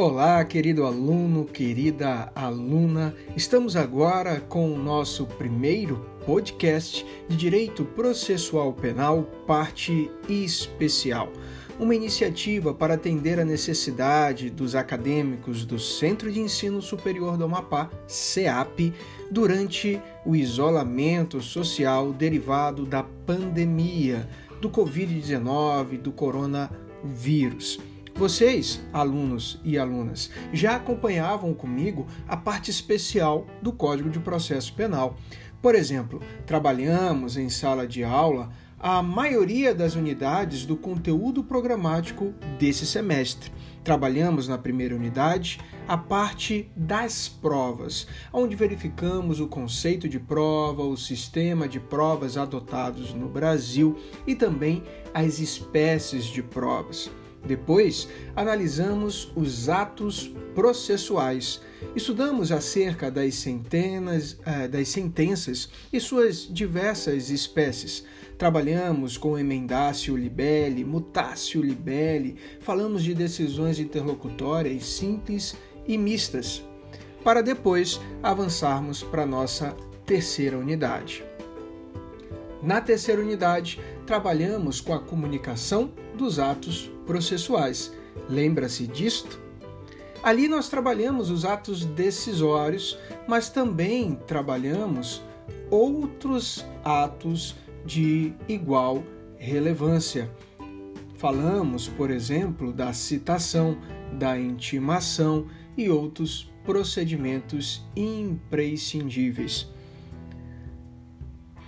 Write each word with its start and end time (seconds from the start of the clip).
Olá, 0.00 0.42
querido 0.46 0.86
aluno, 0.86 1.44
querida 1.44 2.32
aluna. 2.34 3.14
Estamos 3.36 3.76
agora 3.76 4.40
com 4.40 4.72
o 4.72 4.78
nosso 4.78 5.26
primeiro 5.26 6.06
podcast 6.24 7.04
de 7.28 7.36
Direito 7.36 7.84
Processual 7.84 8.72
Penal, 8.72 9.24
parte 9.46 10.10
especial. 10.26 11.30
Uma 11.78 11.94
iniciativa 11.94 12.72
para 12.72 12.94
atender 12.94 13.38
a 13.38 13.44
necessidade 13.44 14.48
dos 14.48 14.74
acadêmicos 14.74 15.66
do 15.66 15.78
Centro 15.78 16.32
de 16.32 16.40
Ensino 16.40 16.80
Superior 16.80 17.36
do 17.36 17.44
Amapá, 17.44 17.90
CEAP, 18.06 18.94
durante 19.30 20.00
o 20.24 20.34
isolamento 20.34 21.42
social 21.42 22.10
derivado 22.10 22.86
da 22.86 23.02
pandemia 23.02 24.26
do 24.62 24.70
Covid-19, 24.70 25.98
do 25.98 26.10
coronavírus. 26.10 27.78
Vocês, 28.20 28.82
alunos 28.92 29.58
e 29.64 29.78
alunas, 29.78 30.30
já 30.52 30.76
acompanhavam 30.76 31.54
comigo 31.54 32.06
a 32.28 32.36
parte 32.36 32.70
especial 32.70 33.46
do 33.62 33.72
Código 33.72 34.10
de 34.10 34.20
Processo 34.20 34.74
Penal. 34.74 35.16
Por 35.62 35.74
exemplo, 35.74 36.20
trabalhamos 36.44 37.38
em 37.38 37.48
sala 37.48 37.86
de 37.86 38.04
aula 38.04 38.50
a 38.78 39.02
maioria 39.02 39.74
das 39.74 39.94
unidades 39.94 40.66
do 40.66 40.76
conteúdo 40.76 41.42
programático 41.42 42.34
desse 42.58 42.84
semestre. 42.84 43.50
Trabalhamos 43.82 44.46
na 44.46 44.58
primeira 44.58 44.94
unidade 44.94 45.58
a 45.88 45.96
parte 45.96 46.70
das 46.76 47.26
provas, 47.26 48.06
onde 48.30 48.54
verificamos 48.54 49.40
o 49.40 49.48
conceito 49.48 50.06
de 50.06 50.20
prova, 50.20 50.82
o 50.82 50.94
sistema 50.94 51.66
de 51.66 51.80
provas 51.80 52.36
adotados 52.36 53.14
no 53.14 53.30
Brasil 53.30 53.98
e 54.26 54.34
também 54.34 54.82
as 55.14 55.38
espécies 55.38 56.26
de 56.26 56.42
provas. 56.42 57.10
Depois, 57.44 58.06
analisamos 58.36 59.32
os 59.34 59.68
atos 59.68 60.30
processuais. 60.54 61.60
Estudamos 61.96 62.52
acerca 62.52 63.10
das 63.10 63.34
centenas, 63.36 64.38
eh, 64.44 64.68
das 64.68 64.88
sentenças 64.88 65.68
e 65.92 65.98
suas 65.98 66.46
diversas 66.48 67.30
espécies. 67.30 68.04
Trabalhamos 68.36 69.16
com 69.16 69.38
emendácio 69.38 70.16
libelli, 70.16 70.84
mutácio 70.84 71.62
libelli, 71.62 72.36
falamos 72.60 73.02
de 73.02 73.14
decisões 73.14 73.78
interlocutórias 73.78 74.84
simples 74.84 75.56
e 75.86 75.96
mistas, 75.96 76.62
para 77.24 77.42
depois 77.42 78.00
avançarmos 78.22 79.02
para 79.02 79.26
nossa 79.26 79.74
terceira 80.04 80.58
unidade. 80.58 81.24
Na 82.62 82.78
terceira 82.78 83.22
unidade, 83.22 83.80
trabalhamos 84.10 84.80
com 84.80 84.92
a 84.92 84.98
comunicação 84.98 85.92
dos 86.18 86.40
atos 86.40 86.90
processuais. 87.06 87.92
Lembra-se 88.28 88.84
disto? 88.88 89.40
Ali 90.20 90.48
nós 90.48 90.68
trabalhamos 90.68 91.30
os 91.30 91.44
atos 91.44 91.84
decisórios, 91.84 92.98
mas 93.28 93.50
também 93.50 94.18
trabalhamos 94.26 95.22
outros 95.70 96.66
atos 96.84 97.54
de 97.86 98.34
igual 98.48 99.04
relevância. 99.38 100.28
Falamos, 101.16 101.86
por 101.86 102.10
exemplo, 102.10 102.72
da 102.72 102.92
citação, 102.92 103.78
da 104.18 104.36
intimação 104.36 105.46
e 105.76 105.88
outros 105.88 106.52
procedimentos 106.64 107.84
imprescindíveis. 107.94 109.68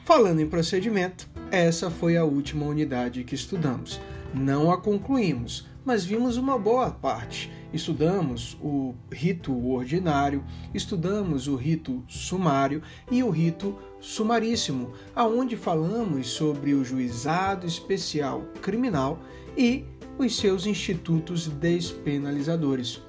Falando 0.05 0.41
em 0.41 0.49
procedimento, 0.49 1.31
essa 1.53 1.91
foi 1.91 2.17
a 2.17 2.25
última 2.25 2.65
unidade 2.65 3.25
que 3.25 3.35
estudamos. 3.35 4.01
Não 4.33 4.73
a 4.73 4.79
concluímos, 4.79 5.69
mas 5.85 6.03
vimos 6.03 6.39
uma 6.39 6.59
boa 6.59 6.91
parte. 6.91 7.53
Estudamos 7.75 8.57
o 8.59 8.95
rito 9.13 9.55
ordinário, 9.69 10.43
estudamos 10.73 11.49
o 11.49 11.55
rito 11.55 12.03
sumário 12.09 12.83
e 13.11 13.23
o 13.23 13.29
rito 13.29 13.79
sumaríssimo, 14.01 14.95
aonde 15.15 15.55
falamos 15.55 16.29
sobre 16.29 16.73
o 16.73 16.83
juizado 16.83 17.67
especial 17.67 18.47
criminal 18.63 19.19
e 19.55 19.85
os 20.19 20.35
seus 20.35 20.65
institutos 20.65 21.49
despenalizadores. 21.49 23.03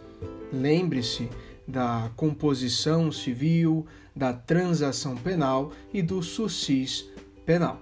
Lembre-se 0.51 1.29
da 1.66 2.12
composição 2.17 3.09
civil, 3.09 3.85
da 4.13 4.34
transação 4.34 5.16
penal 5.16 5.72
e 5.94 6.01
do 6.01 6.22
sursis 6.22 7.09
penal. 7.46 7.79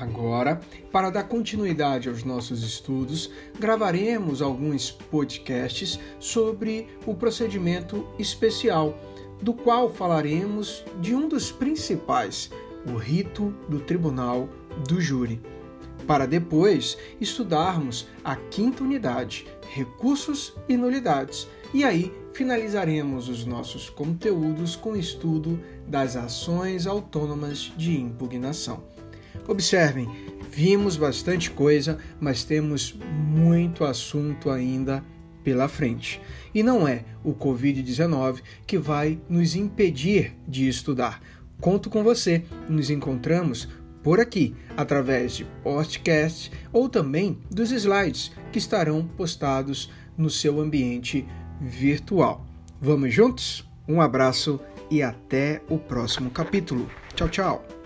Agora, 0.00 0.58
para 0.90 1.10
dar 1.10 1.24
continuidade 1.24 2.08
aos 2.08 2.24
nossos 2.24 2.62
estudos, 2.62 3.30
gravaremos 3.58 4.40
alguns 4.40 4.90
podcasts 4.90 6.00
sobre 6.18 6.88
o 7.04 7.14
procedimento 7.14 8.08
especial, 8.18 8.98
do 9.42 9.52
qual 9.52 9.92
falaremos 9.92 10.82
de 11.02 11.14
um 11.14 11.28
dos 11.28 11.52
principais, 11.52 12.50
o 12.90 12.96
rito 12.96 13.54
do 13.68 13.78
tribunal 13.78 14.48
do 14.88 15.02
júri, 15.02 15.38
para 16.06 16.26
depois 16.26 16.96
estudarmos 17.20 18.08
a 18.24 18.36
quinta 18.36 18.82
unidade, 18.82 19.46
recursos 19.68 20.54
e 20.66 20.78
nulidades, 20.78 21.46
e 21.74 21.84
aí 21.84 22.10
finalizaremos 22.32 23.28
os 23.28 23.44
nossos 23.44 23.90
conteúdos 23.90 24.76
com 24.76 24.92
o 24.92 24.96
estudo 24.96 25.60
das 25.86 26.16
ações 26.16 26.86
autônomas 26.86 27.70
de 27.76 28.00
impugnação. 28.00 28.82
Observem, 29.50 30.08
vimos 30.48 30.96
bastante 30.96 31.50
coisa, 31.50 31.98
mas 32.20 32.44
temos 32.44 32.96
muito 33.26 33.84
assunto 33.84 34.48
ainda 34.48 35.04
pela 35.42 35.66
frente. 35.66 36.22
E 36.54 36.62
não 36.62 36.86
é 36.86 37.04
o 37.24 37.34
Covid-19 37.34 38.42
que 38.64 38.78
vai 38.78 39.20
nos 39.28 39.56
impedir 39.56 40.36
de 40.46 40.68
estudar. 40.68 41.20
Conto 41.60 41.90
com 41.90 42.04
você. 42.04 42.44
Nos 42.68 42.90
encontramos 42.90 43.68
por 44.04 44.20
aqui, 44.20 44.54
através 44.76 45.34
de 45.34 45.44
podcast 45.64 46.52
ou 46.72 46.88
também 46.88 47.36
dos 47.50 47.72
slides 47.72 48.30
que 48.52 48.58
estarão 48.58 49.04
postados 49.04 49.90
no 50.16 50.30
seu 50.30 50.60
ambiente 50.60 51.26
virtual. 51.60 52.46
Vamos 52.80 53.12
juntos? 53.12 53.68
Um 53.88 54.00
abraço 54.00 54.60
e 54.88 55.02
até 55.02 55.60
o 55.68 55.76
próximo 55.76 56.30
capítulo. 56.30 56.88
Tchau, 57.16 57.28
tchau! 57.28 57.79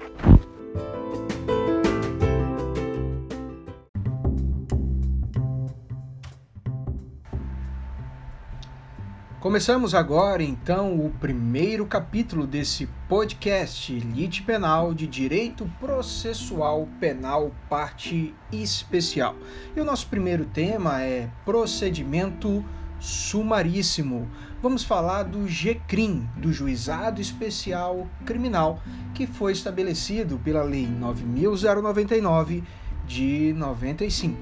Começamos 9.55 9.95
agora 9.95 10.43
então 10.43 10.99
o 10.99 11.11
primeiro 11.11 11.87
capítulo 11.87 12.45
desse 12.45 12.89
podcast 13.09 13.93
Lite 13.93 14.43
Penal 14.43 14.93
de 14.93 15.07
Direito 15.07 15.71
Processual 15.79 16.89
Penal, 16.99 17.53
parte 17.71 18.35
especial. 18.51 19.37
E 19.77 19.81
o 19.81 19.85
nosso 19.85 20.09
primeiro 20.09 20.45
tema 20.45 21.03
é 21.03 21.31
procedimento 21.45 22.65
sumaríssimo. 22.99 24.29
Vamos 24.61 24.83
falar 24.83 25.23
do 25.23 25.47
GCRIM, 25.47 26.29
do 26.37 26.53
Juizado 26.53 27.21
Especial 27.21 28.09
Criminal, 28.27 28.83
que 29.15 29.25
foi 29.25 29.53
estabelecido 29.53 30.37
pela 30.43 30.65
Lei 30.65 30.89
9099 30.89 32.65
de 33.07 33.55
95. 33.57 34.37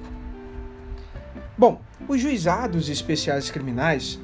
Bom, 1.55 1.79
os 2.07 2.19
juizados 2.19 2.89
especiais 2.89 3.51
criminais 3.51 4.19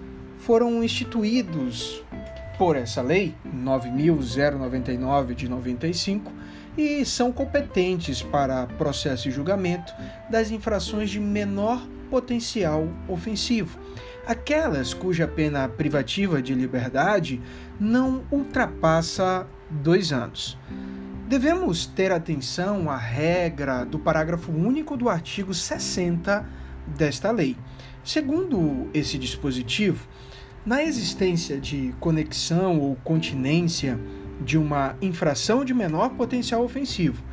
foram 0.49 0.83
instituídos 0.83 2.03
por 2.57 2.75
essa 2.75 3.03
lei 3.03 3.35
9099 3.53 5.35
de 5.35 5.47
95 5.47 6.31
e 6.75 7.05
são 7.05 7.31
competentes 7.31 8.23
para 8.23 8.65
processo 8.65 9.28
e 9.28 9.31
julgamento 9.31 9.93
das 10.28 10.49
infrações 10.49 11.11
de 11.11 11.19
menor 11.19 11.87
potencial 12.09 12.90
ofensivo, 13.07 13.79
aquelas 14.25 14.91
cuja 14.91 15.28
pena 15.28 15.69
privativa 15.69 16.41
de 16.41 16.55
liberdade 16.55 17.40
não 17.79 18.23
ultrapassa 18.31 19.45
dois 19.69 20.11
anos. 20.11 20.57
Devemos 21.28 21.85
ter 21.85 22.11
atenção 22.11 22.90
à 22.90 22.97
regra 22.97 23.85
do 23.85 23.99
parágrafo 23.99 24.52
único 24.52 24.97
do 24.97 25.09
artigo 25.09 25.53
60 25.53 26.43
desta 26.87 27.29
lei. 27.29 27.55
Segundo 28.03 28.90
esse 28.95 29.19
dispositivo, 29.19 30.07
na 30.69 30.83
existência 30.83 31.59
de 31.59 31.95
conexão 31.99 32.79
ou 32.79 32.95
continência 32.97 33.99
de 34.39 34.55
uma 34.55 34.95
infração 35.01 35.66
de 35.66 35.73
menor 35.73 36.09
potencial 36.09 36.63
ofensivo 36.63 37.23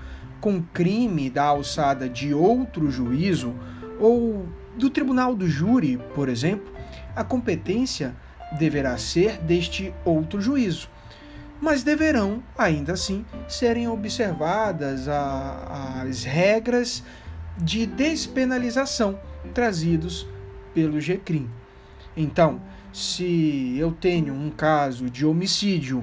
com 0.40 0.62
crime 0.62 1.28
da 1.28 1.44
alçada 1.44 2.08
de 2.08 2.32
outro 2.32 2.90
juízo 2.90 3.54
ou 4.00 4.48
do 4.74 4.88
tribunal 4.88 5.34
do 5.34 5.46
júri, 5.46 5.98
por 6.14 6.30
exemplo, 6.30 6.72
a 7.14 7.22
competência 7.22 8.16
deverá 8.58 8.96
ser 8.96 9.36
deste 9.42 9.92
outro 10.02 10.40
juízo, 10.40 10.88
mas 11.60 11.82
deverão, 11.82 12.42
ainda 12.56 12.94
assim, 12.94 13.22
serem 13.46 13.86
observadas 13.86 15.08
as 15.08 16.24
regras 16.24 17.04
de 17.58 17.84
despenalização 17.84 19.20
trazidos 19.52 20.26
pelo 20.72 20.98
GCRIM. 20.98 21.50
Então, 22.16 22.62
se 22.96 23.76
eu 23.76 23.92
tenho 23.92 24.32
um 24.32 24.48
caso 24.48 25.10
de 25.10 25.26
homicídio 25.26 26.02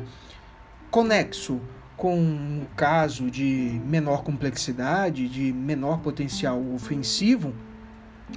conexo 0.92 1.60
com 1.98 2.20
um 2.20 2.68
caso 2.78 3.32
de 3.32 3.82
menor 3.84 4.24
complexidade, 4.24 5.28
de 5.28 5.52
menor 5.52 6.02
potencial 6.02 6.64
ofensivo, 6.72 7.52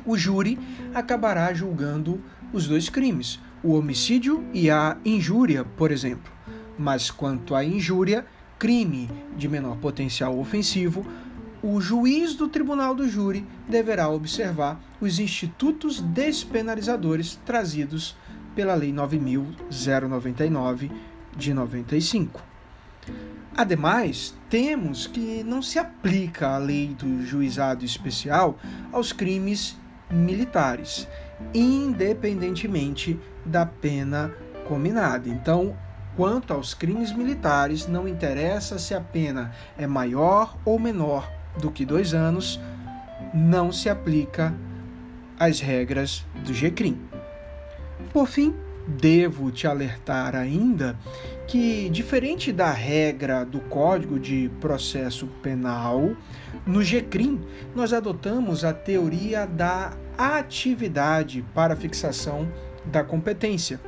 o 0.06 0.16
júri 0.16 0.58
acabará 0.94 1.52
julgando 1.52 2.18
os 2.50 2.66
dois 2.66 2.88
crimes, 2.88 3.38
o 3.62 3.74
homicídio 3.74 4.42
e 4.54 4.70
a 4.70 4.96
injúria, 5.04 5.62
por 5.62 5.92
exemplo. 5.92 6.32
Mas 6.78 7.10
quanto 7.10 7.54
à 7.54 7.62
injúria, 7.62 8.24
crime 8.58 9.10
de 9.36 9.50
menor 9.50 9.76
potencial 9.76 10.38
ofensivo, 10.38 11.06
o 11.62 11.78
juiz 11.78 12.34
do 12.34 12.48
tribunal 12.48 12.94
do 12.94 13.06
júri 13.06 13.46
deverá 13.68 14.08
observar 14.08 14.80
os 14.98 15.18
institutos 15.18 16.00
despenalizadores 16.00 17.38
trazidos 17.44 18.16
pela 18.56 18.74
Lei 18.74 18.92
9099 18.92 20.90
de 21.36 21.54
95. 21.54 22.42
Ademais, 23.54 24.34
temos 24.50 25.06
que 25.06 25.44
não 25.44 25.62
se 25.62 25.78
aplica 25.78 26.48
a 26.48 26.58
lei 26.58 26.88
do 26.88 27.24
juizado 27.24 27.84
especial 27.84 28.58
aos 28.92 29.12
crimes 29.12 29.78
militares, 30.10 31.06
independentemente 31.54 33.18
da 33.44 33.64
pena 33.64 34.34
combinada. 34.66 35.28
Então, 35.28 35.76
quanto 36.16 36.52
aos 36.52 36.74
crimes 36.74 37.12
militares, 37.12 37.86
não 37.86 38.08
interessa 38.08 38.78
se 38.78 38.94
a 38.94 39.00
pena 39.00 39.52
é 39.78 39.86
maior 39.86 40.56
ou 40.64 40.78
menor 40.78 41.30
do 41.58 41.70
que 41.70 41.84
dois 41.84 42.14
anos, 42.14 42.60
não 43.32 43.70
se 43.72 43.88
aplica 43.88 44.54
as 45.38 45.60
regras 45.60 46.26
do 46.44 46.52
GCRIM. 46.52 47.15
Por 48.16 48.26
fim, 48.26 48.54
devo 48.88 49.50
te 49.50 49.66
alertar 49.66 50.34
ainda 50.34 50.98
que, 51.46 51.90
diferente 51.90 52.50
da 52.50 52.72
regra 52.72 53.44
do 53.44 53.60
Código 53.60 54.18
de 54.18 54.50
Processo 54.58 55.26
Penal, 55.42 56.16
no 56.64 56.82
GCRIM 56.82 57.42
nós 57.74 57.92
adotamos 57.92 58.64
a 58.64 58.72
teoria 58.72 59.44
da 59.44 59.94
atividade 60.16 61.44
para 61.54 61.76
fixação 61.76 62.50
da 62.86 63.04
competência. 63.04 63.78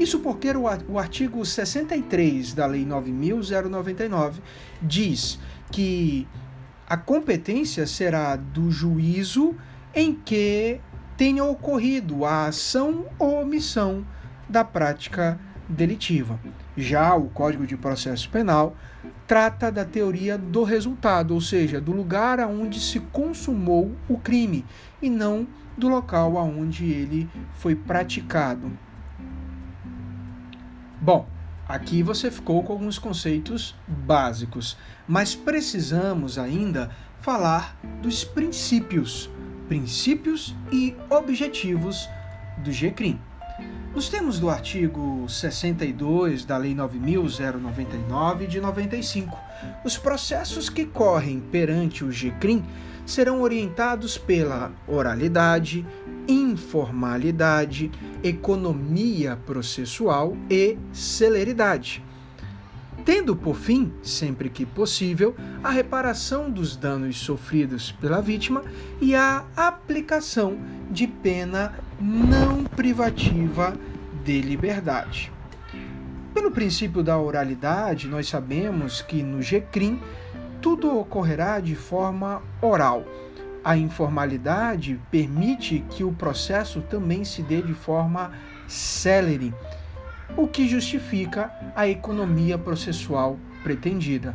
Isso 0.00 0.20
porque 0.20 0.48
o 0.88 0.98
artigo 0.98 1.44
63 1.44 2.54
da 2.54 2.64
Lei 2.64 2.86
9099 2.86 4.40
diz 4.80 5.38
que 5.70 6.26
a 6.88 6.96
competência 6.96 7.86
será 7.86 8.34
do 8.34 8.70
juízo 8.70 9.54
em 9.94 10.14
que 10.14 10.80
tenha 11.16 11.44
ocorrido 11.44 12.24
a 12.24 12.46
ação 12.46 13.06
ou 13.18 13.42
omissão 13.42 14.04
da 14.48 14.64
prática 14.64 15.38
delitiva. 15.68 16.38
Já 16.76 17.14
o 17.14 17.28
Código 17.28 17.66
de 17.66 17.76
Processo 17.76 18.28
Penal 18.28 18.76
trata 19.26 19.70
da 19.70 19.84
teoria 19.84 20.36
do 20.36 20.64
resultado, 20.64 21.34
ou 21.34 21.40
seja, 21.40 21.80
do 21.80 21.92
lugar 21.92 22.40
aonde 22.40 22.80
se 22.80 23.00
consumou 23.00 23.92
o 24.08 24.18
crime 24.18 24.64
e 25.00 25.08
não 25.08 25.46
do 25.76 25.88
local 25.88 26.38
aonde 26.38 26.84
ele 26.90 27.28
foi 27.54 27.74
praticado. 27.74 28.70
Bom, 31.00 31.26
aqui 31.68 32.02
você 32.02 32.30
ficou 32.30 32.62
com 32.62 32.72
alguns 32.72 32.98
conceitos 32.98 33.74
básicos, 33.86 34.76
mas 35.06 35.34
precisamos 35.34 36.38
ainda 36.38 36.90
falar 37.20 37.76
dos 38.02 38.24
princípios, 38.24 39.30
princípios 39.68 40.54
e 40.72 40.94
objetivos 41.10 42.08
do 42.58 42.70
GCRIM. 42.70 43.18
Nos 43.94 44.08
termos 44.08 44.40
do 44.40 44.50
artigo 44.50 45.24
62 45.28 46.44
da 46.44 46.56
Lei 46.56 46.74
9099 46.74 48.46
de 48.48 48.60
95, 48.60 49.38
os 49.84 49.96
processos 49.96 50.68
que 50.68 50.84
correm 50.84 51.40
perante 51.40 52.04
o 52.04 52.10
GCRIM 52.10 52.64
serão 53.06 53.40
orientados 53.40 54.18
pela 54.18 54.72
oralidade, 54.88 55.86
informalidade, 56.26 57.92
economia 58.22 59.36
processual 59.46 60.36
e 60.50 60.76
celeridade. 60.92 62.02
Tendo 63.04 63.36
por 63.36 63.56
fim, 63.56 63.92
sempre 64.02 64.48
que 64.48 64.64
possível, 64.64 65.36
a 65.62 65.68
reparação 65.68 66.50
dos 66.50 66.74
danos 66.74 67.18
sofridos 67.18 67.92
pela 67.92 68.22
vítima 68.22 68.64
e 68.98 69.14
a 69.14 69.44
aplicação 69.54 70.56
de 70.90 71.06
pena 71.06 71.74
não 72.00 72.64
privativa 72.64 73.76
de 74.24 74.40
liberdade. 74.40 75.30
Pelo 76.32 76.50
princípio 76.50 77.02
da 77.02 77.18
oralidade, 77.18 78.08
nós 78.08 78.26
sabemos 78.26 79.02
que 79.02 79.22
no 79.22 79.42
GCRIM 79.42 80.00
tudo 80.62 80.98
ocorrerá 80.98 81.60
de 81.60 81.74
forma 81.74 82.42
oral. 82.62 83.04
A 83.62 83.76
informalidade 83.76 84.98
permite 85.10 85.84
que 85.90 86.02
o 86.02 86.12
processo 86.12 86.80
também 86.80 87.22
se 87.22 87.42
dê 87.42 87.60
de 87.60 87.74
forma 87.74 88.32
célere, 88.66 89.52
o 90.36 90.48
que 90.48 90.68
justifica 90.68 91.52
a 91.74 91.86
economia 91.88 92.58
processual 92.58 93.38
pretendida. 93.62 94.34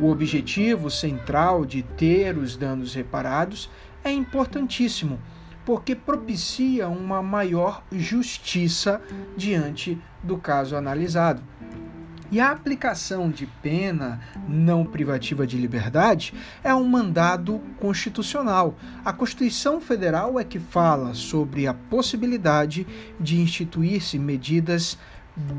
O 0.00 0.10
objetivo 0.10 0.90
central 0.90 1.64
de 1.64 1.82
ter 1.82 2.36
os 2.36 2.56
danos 2.56 2.94
reparados 2.94 3.70
é 4.04 4.10
importantíssimo, 4.10 5.18
porque 5.64 5.94
propicia 5.94 6.88
uma 6.88 7.22
maior 7.22 7.82
justiça 7.92 9.00
diante 9.36 9.98
do 10.22 10.36
caso 10.36 10.76
analisado. 10.76 11.42
E 12.30 12.40
a 12.40 12.50
aplicação 12.50 13.30
de 13.30 13.46
pena 13.46 14.20
não 14.46 14.84
privativa 14.84 15.46
de 15.46 15.56
liberdade 15.56 16.34
é 16.62 16.74
um 16.74 16.86
mandado 16.86 17.58
constitucional. 17.80 18.76
A 19.02 19.14
Constituição 19.14 19.80
Federal 19.80 20.38
é 20.38 20.44
que 20.44 20.58
fala 20.58 21.14
sobre 21.14 21.66
a 21.66 21.72
possibilidade 21.72 22.86
de 23.18 23.40
instituir-se 23.40 24.18
medidas 24.18 24.98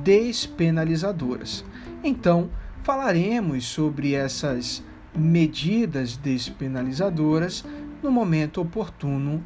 despenalizadoras. 0.04 1.66
Então, 2.04 2.50
falaremos 2.84 3.66
sobre 3.66 4.14
essas 4.14 4.84
medidas 5.16 6.18
despenalizadoras 6.18 7.66
no 8.02 8.12
momento 8.12 8.62
oportuno 8.62 9.44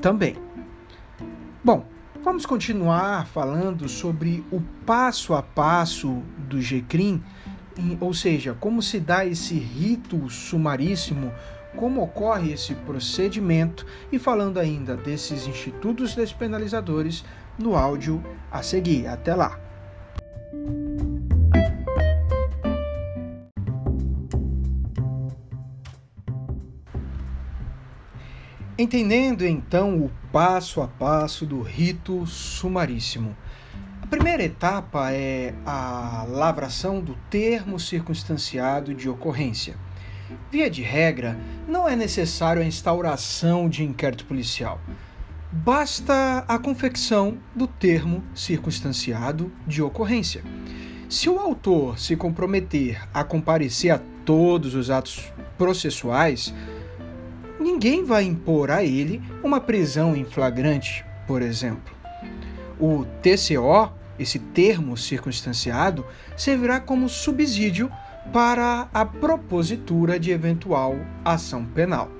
também. 0.00 0.36
Bom, 1.62 1.86
Vamos 2.24 2.46
continuar 2.46 3.26
falando 3.26 3.86
sobre 3.86 4.42
o 4.50 4.58
passo 4.86 5.34
a 5.34 5.42
passo 5.42 6.22
do 6.38 6.58
GCRIM, 6.58 7.22
ou 8.00 8.14
seja, 8.14 8.56
como 8.58 8.80
se 8.80 8.98
dá 8.98 9.26
esse 9.26 9.58
rito 9.58 10.30
sumaríssimo, 10.30 11.30
como 11.76 12.02
ocorre 12.02 12.50
esse 12.50 12.74
procedimento 12.74 13.84
e 14.10 14.18
falando 14.18 14.58
ainda 14.58 14.96
desses 14.96 15.46
institutos 15.46 16.14
despenalizadores 16.14 17.26
no 17.58 17.76
áudio 17.76 18.24
a 18.50 18.62
seguir. 18.62 19.06
Até 19.06 19.34
lá! 19.34 19.63
Entendendo 28.76 29.46
então 29.46 30.04
o 30.04 30.10
passo 30.32 30.82
a 30.82 30.88
passo 30.88 31.46
do 31.46 31.62
rito 31.62 32.26
sumaríssimo. 32.26 33.36
A 34.02 34.06
primeira 34.06 34.42
etapa 34.42 35.12
é 35.12 35.54
a 35.64 36.26
lavração 36.28 37.00
do 37.00 37.14
termo 37.30 37.78
circunstanciado 37.78 38.92
de 38.92 39.08
ocorrência. 39.08 39.76
Via 40.50 40.68
de 40.68 40.82
regra, 40.82 41.38
não 41.68 41.88
é 41.88 41.94
necessário 41.94 42.60
a 42.60 42.64
instauração 42.64 43.68
de 43.68 43.84
inquérito 43.84 44.26
policial. 44.26 44.80
Basta 45.56 46.44
a 46.48 46.58
confecção 46.58 47.38
do 47.54 47.68
termo 47.68 48.24
circunstanciado 48.34 49.52
de 49.64 49.80
ocorrência. 49.80 50.42
Se 51.08 51.30
o 51.30 51.38
autor 51.38 51.96
se 51.96 52.16
comprometer 52.16 53.00
a 53.14 53.22
comparecer 53.22 53.92
a 53.92 54.00
todos 54.24 54.74
os 54.74 54.90
atos 54.90 55.32
processuais, 55.56 56.52
ninguém 57.60 58.02
vai 58.02 58.24
impor 58.24 58.68
a 58.68 58.82
ele 58.82 59.22
uma 59.44 59.60
prisão 59.60 60.16
em 60.16 60.24
flagrante, 60.24 61.06
por 61.24 61.40
exemplo. 61.40 61.94
O 62.78 63.06
TCO, 63.22 63.92
esse 64.18 64.40
termo 64.40 64.96
circunstanciado, 64.96 66.04
servirá 66.36 66.80
como 66.80 67.08
subsídio 67.08 67.88
para 68.32 68.88
a 68.92 69.06
propositura 69.06 70.18
de 70.18 70.32
eventual 70.32 70.96
ação 71.24 71.64
penal. 71.64 72.10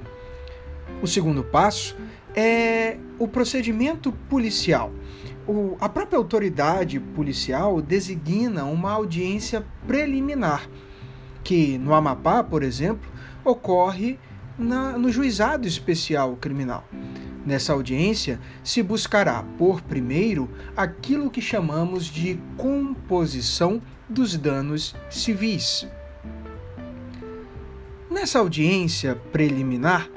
O 1.03 1.07
segundo 1.09 1.43
passo 1.43 1.97
é 2.35 2.97
o 3.19 3.29
procedimento 3.29 4.13
policial. 4.29 4.93
O, 5.47 5.77
a 5.81 5.89
própria 5.89 6.19
autoridade 6.19 6.99
policial 6.99 7.81
designa 7.81 8.65
uma 8.65 8.93
audiência 8.93 9.65
preliminar, 9.87 10.69
que 11.43 11.79
no 11.79 11.95
Amapá, 11.95 12.43
por 12.43 12.63
exemplo, 12.63 13.11
ocorre 13.45 14.19
na, 14.59 14.97
no 14.97 15.11
juizado 15.11 15.69
especial 15.69 16.37
criminal. 16.37 16.85
Nessa 17.45 17.75
audiência, 17.75 18.41
se 18.63 18.83
buscará, 18.83 19.45
por 19.59 19.83
primeiro, 19.83 20.49
aquilo 20.75 21.31
que 21.31 21.43
chamamos 21.43 22.07
de 22.07 22.41
composição 22.57 23.83
dos 24.09 24.35
danos 24.37 24.97
civis. 25.11 25.87
Nessa 28.11 28.39
audiência 28.39 29.15
preliminar, 29.31 30.09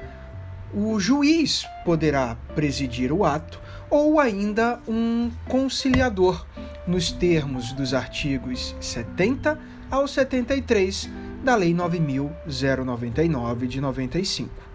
o 0.72 0.98
juiz 1.00 1.66
poderá 1.84 2.36
presidir 2.54 3.12
o 3.12 3.24
ato 3.24 3.60
ou 3.90 4.20
ainda 4.20 4.80
um 4.86 5.30
conciliador, 5.46 6.46
nos 6.86 7.10
termos 7.10 7.72
dos 7.72 7.94
artigos 7.94 8.76
70 8.80 9.58
ao 9.90 10.06
73 10.06 11.10
da 11.42 11.56
Lei 11.56 11.72
9099 11.74 13.66
de 13.66 13.80
95. 13.80 14.68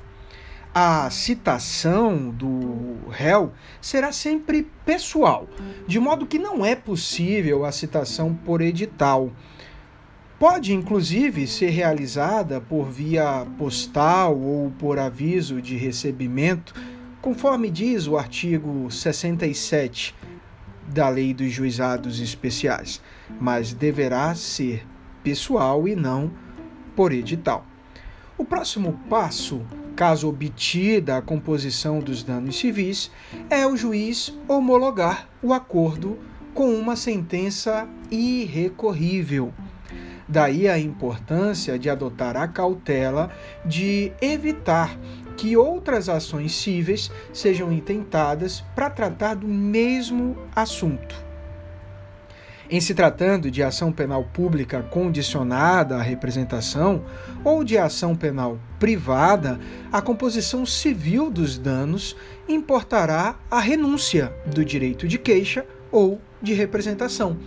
A 0.73 1.07
citação 1.11 2.31
do 2.31 2.97
réu 3.11 3.51
será 3.79 4.11
sempre 4.11 4.67
pessoal, 4.83 5.47
de 5.85 5.99
modo 5.99 6.25
que 6.25 6.39
não 6.39 6.65
é 6.65 6.75
possível 6.75 7.63
a 7.63 7.71
citação 7.71 8.33
por 8.33 8.59
edital. 8.59 9.31
Pode, 10.39 10.73
inclusive, 10.73 11.47
ser 11.47 11.69
realizada 11.69 12.59
por 12.59 12.89
via 12.89 13.45
postal 13.57 14.37
ou 14.37 14.71
por 14.71 14.99
aviso 14.99 15.61
de 15.61 15.77
recebimento, 15.77 16.73
conforme 17.21 17.69
diz 17.69 18.07
o 18.07 18.17
artigo 18.17 18.91
67 18.91 20.13
da 20.87 21.07
Lei 21.07 21.33
dos 21.33 21.51
Juizados 21.51 22.19
Especiais, 22.19 23.01
mas 23.39 23.73
deverá 23.73 24.35
ser 24.35 24.85
pessoal 25.23 25.87
e 25.87 25.95
não 25.95 26.31
por 26.95 27.13
edital. 27.13 27.65
O 28.37 28.43
próximo 28.43 28.99
passo, 29.09 29.61
caso 29.95 30.27
obtida 30.27 31.17
a 31.17 31.21
composição 31.21 31.99
dos 31.99 32.23
danos 32.23 32.57
civis, 32.57 33.09
é 33.49 33.65
o 33.65 33.77
juiz 33.77 34.37
homologar 34.47 35.29
o 35.41 35.53
acordo 35.53 36.17
com 36.53 36.73
uma 36.75 36.95
sentença 36.95 37.87
irrecorrível. 38.11 39.53
Daí 40.27 40.67
a 40.67 40.79
importância 40.79 41.77
de 41.77 41.89
adotar 41.89 42.37
a 42.37 42.47
cautela 42.47 43.29
de 43.65 44.11
evitar 44.21 44.97
que 45.35 45.57
outras 45.57 46.09
ações 46.09 46.55
cíveis 46.55 47.11
sejam 47.33 47.71
intentadas 47.71 48.63
para 48.75 48.89
tratar 48.89 49.35
do 49.35 49.47
mesmo 49.47 50.37
assunto. 50.55 51.33
Em 52.69 52.79
se 52.79 52.95
tratando 52.95 53.51
de 53.51 53.61
ação 53.61 53.91
penal 53.91 54.23
pública 54.23 54.81
condicionada 54.81 55.97
à 55.97 56.01
representação 56.01 57.03
ou 57.43 57.63
de 57.63 57.77
ação 57.77 58.15
penal 58.15 58.57
privada, 58.79 59.59
a 59.91 60.01
composição 60.01 60.65
civil 60.65 61.29
dos 61.29 61.57
danos 61.57 62.15
importará 62.47 63.35
a 63.51 63.59
renúncia 63.59 64.33
do 64.45 64.63
direito 64.63 65.07
de 65.07 65.19
queixa 65.19 65.65
ou 65.91 66.19
de 66.41 66.53
representação. 66.53 67.37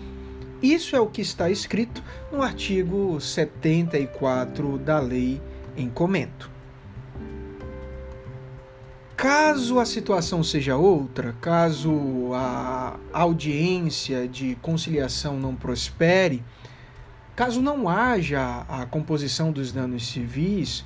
Isso 0.63 0.97
é 0.97 1.01
o 1.01 1.07
que 1.07 1.21
está 1.21 1.51
escrito 1.51 2.03
no 2.33 2.43
artigo 2.43 3.21
74 3.21 4.79
da 4.79 4.99
lei 4.99 5.41
em 5.77 5.91
comento. 5.91 6.51
Caso 9.17 9.79
a 9.79 9.87
situação 9.87 10.43
seja 10.43 10.77
outra, 10.77 11.35
caso 11.41 12.33
a 12.35 12.97
audiência 13.13 14.29
de 14.29 14.55
conciliação 14.57 15.39
não 15.39 15.55
prospere, 15.55 16.43
caso 17.35 17.61
não 17.61 17.89
haja 17.89 18.65
a 18.69 18.85
composição 18.87 19.53
dos 19.53 19.73
danos 19.73 20.07
civis 20.07 20.85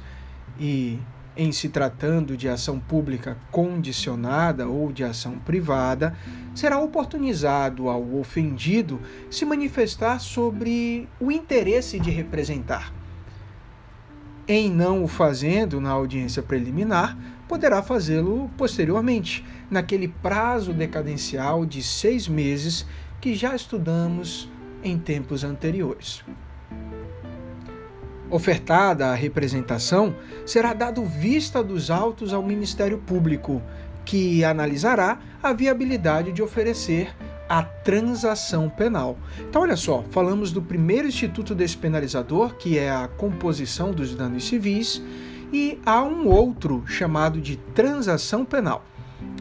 e 0.58 0.98
em 1.36 1.52
se 1.52 1.68
tratando 1.68 2.36
de 2.36 2.48
ação 2.48 2.78
pública 2.78 3.36
condicionada 3.50 4.68
ou 4.68 4.92
de 4.92 5.04
ação 5.04 5.38
privada, 5.38 6.14
será 6.54 6.78
oportunizado 6.78 7.88
ao 7.88 8.16
ofendido 8.16 9.00
se 9.30 9.44
manifestar 9.44 10.18
sobre 10.18 11.08
o 11.20 11.30
interesse 11.30 11.98
de 11.98 12.10
representar. 12.10 12.92
Em 14.46 14.68
não 14.68 15.04
o 15.04 15.08
fazendo 15.08 15.80
na 15.80 15.90
audiência 15.90 16.42
preliminar, 16.42 17.16
poderá 17.46 17.82
fazê-lo 17.82 18.50
posteriormente, 18.56 19.44
naquele 19.70 20.08
prazo 20.08 20.72
decadencial 20.72 21.64
de 21.64 21.82
seis 21.82 22.26
meses 22.26 22.84
que 23.20 23.34
já 23.34 23.54
estudamos 23.54 24.48
em 24.82 24.98
tempos 24.98 25.44
anteriores. 25.44 26.24
Ofertada 28.30 29.08
a 29.08 29.14
representação, 29.14 30.14
será 30.46 30.72
dado 30.72 31.04
vista 31.04 31.64
dos 31.64 31.90
autos 31.90 32.32
ao 32.32 32.42
Ministério 32.42 32.98
Público, 32.98 33.60
que 34.04 34.44
analisará 34.44 35.18
a 35.42 35.52
viabilidade 35.52 36.30
de 36.30 36.40
oferecer 36.40 37.12
a 37.48 37.64
transação 37.64 38.70
penal. 38.70 39.18
Então, 39.40 39.62
olha 39.62 39.76
só, 39.76 40.04
falamos 40.10 40.52
do 40.52 40.62
primeiro 40.62 41.08
instituto 41.08 41.56
despenalizador, 41.56 42.54
que 42.54 42.78
é 42.78 42.88
a 42.88 43.08
composição 43.08 43.90
dos 43.90 44.14
danos 44.14 44.44
civis, 44.44 45.02
e 45.52 45.80
há 45.84 46.00
um 46.04 46.28
outro 46.28 46.84
chamado 46.86 47.40
de 47.40 47.56
transação 47.56 48.44
penal. 48.44 48.84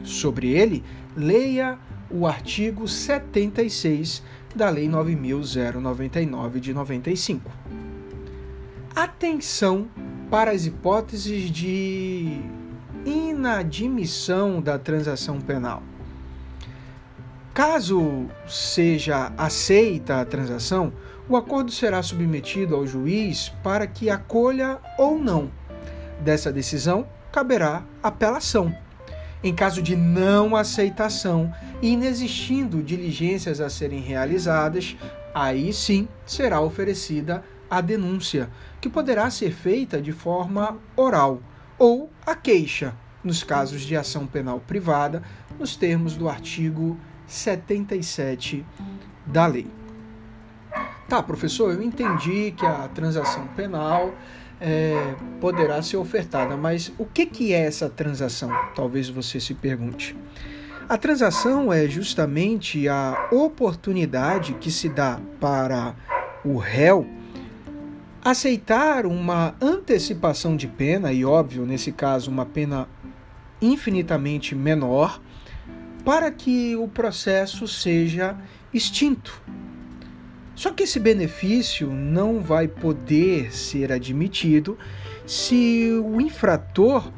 Sobre 0.02 0.50
ele, 0.50 0.82
leia 1.16 1.78
o 2.10 2.26
artigo 2.26 2.88
76 2.88 4.20
da 4.56 4.68
Lei 4.68 4.88
9099 4.88 6.58
de 6.58 6.74
95. 6.74 7.79
Atenção 8.94 9.88
para 10.28 10.50
as 10.50 10.66
hipóteses 10.66 11.50
de 11.50 12.40
inadmissão 13.06 14.60
da 14.60 14.78
transação 14.78 15.40
penal. 15.40 15.82
Caso 17.54 18.26
seja 18.48 19.32
aceita 19.38 20.20
a 20.20 20.24
transação, 20.24 20.92
o 21.28 21.36
acordo 21.36 21.70
será 21.70 22.02
submetido 22.02 22.74
ao 22.74 22.86
juiz 22.86 23.48
para 23.62 23.86
que 23.86 24.10
acolha 24.10 24.78
ou 24.98 25.18
não 25.18 25.50
dessa 26.20 26.52
decisão 26.52 27.06
caberá 27.30 27.84
apelação. 28.02 28.74
Em 29.42 29.54
caso 29.54 29.80
de 29.80 29.96
não 29.96 30.56
aceitação 30.56 31.52
e 31.80 31.92
inexistindo 31.92 32.82
diligências 32.82 33.60
a 33.60 33.70
serem 33.70 34.00
realizadas, 34.00 34.96
aí 35.32 35.72
sim 35.72 36.08
será 36.26 36.60
oferecida 36.60 37.42
a 37.70 37.80
denúncia, 37.80 38.50
que 38.80 38.88
poderá 38.88 39.30
ser 39.30 39.52
feita 39.52 40.02
de 40.02 40.12
forma 40.12 40.78
oral, 40.96 41.40
ou 41.78 42.10
a 42.26 42.34
queixa, 42.34 42.94
nos 43.22 43.42
casos 43.42 43.82
de 43.82 43.96
ação 43.96 44.26
penal 44.26 44.60
privada, 44.60 45.22
nos 45.58 45.76
termos 45.76 46.16
do 46.16 46.28
artigo 46.28 46.98
77 47.26 48.66
da 49.24 49.46
lei. 49.46 49.66
Tá, 51.08 51.22
professor, 51.22 51.72
eu 51.72 51.82
entendi 51.82 52.52
que 52.56 52.64
a 52.64 52.88
transação 52.88 53.46
penal 53.48 54.14
é, 54.60 55.14
poderá 55.40 55.82
ser 55.82 55.96
ofertada. 55.96 56.56
Mas 56.56 56.92
o 56.98 57.04
que, 57.04 57.26
que 57.26 57.52
é 57.52 57.66
essa 57.66 57.88
transação? 57.88 58.50
Talvez 58.74 59.08
você 59.08 59.40
se 59.40 59.54
pergunte. 59.54 60.16
A 60.88 60.98
transação 60.98 61.72
é 61.72 61.88
justamente 61.88 62.88
a 62.88 63.28
oportunidade 63.30 64.54
que 64.54 64.70
se 64.70 64.88
dá 64.88 65.20
para 65.40 65.94
o 66.44 66.58
réu 66.58 67.06
aceitar 68.24 69.06
uma 69.06 69.54
antecipação 69.60 70.56
de 70.56 70.66
pena, 70.66 71.12
e 71.12 71.24
óbvio, 71.24 71.64
nesse 71.64 71.92
caso, 71.92 72.30
uma 72.30 72.44
pena 72.44 72.88
infinitamente 73.60 74.54
menor, 74.54 75.20
para 76.04 76.30
que 76.30 76.76
o 76.76 76.88
processo 76.88 77.68
seja 77.68 78.36
extinto, 78.72 79.42
só 80.60 80.70
que 80.70 80.82
esse 80.82 81.00
benefício 81.00 81.90
não 81.90 82.40
vai 82.40 82.68
poder 82.68 83.50
ser 83.50 83.90
admitido 83.90 84.76
se 85.26 85.90
o 86.04 86.20
infrator 86.20 87.10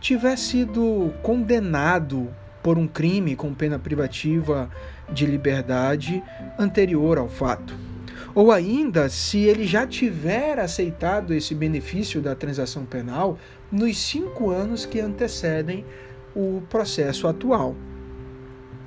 tiver 0.00 0.36
sido 0.38 1.12
condenado 1.22 2.34
por 2.62 2.78
um 2.78 2.88
crime 2.88 3.36
com 3.36 3.52
pena 3.52 3.78
privativa 3.78 4.70
de 5.12 5.26
liberdade 5.26 6.22
anterior 6.58 7.18
ao 7.18 7.28
fato. 7.28 7.95
Ou 8.36 8.52
ainda, 8.52 9.08
se 9.08 9.38
ele 9.44 9.66
já 9.66 9.86
tiver 9.86 10.58
aceitado 10.58 11.32
esse 11.32 11.54
benefício 11.54 12.20
da 12.20 12.34
transação 12.34 12.84
penal 12.84 13.38
nos 13.72 13.96
cinco 13.96 14.50
anos 14.50 14.84
que 14.84 15.00
antecedem 15.00 15.86
o 16.34 16.60
processo 16.68 17.26
atual. 17.26 17.74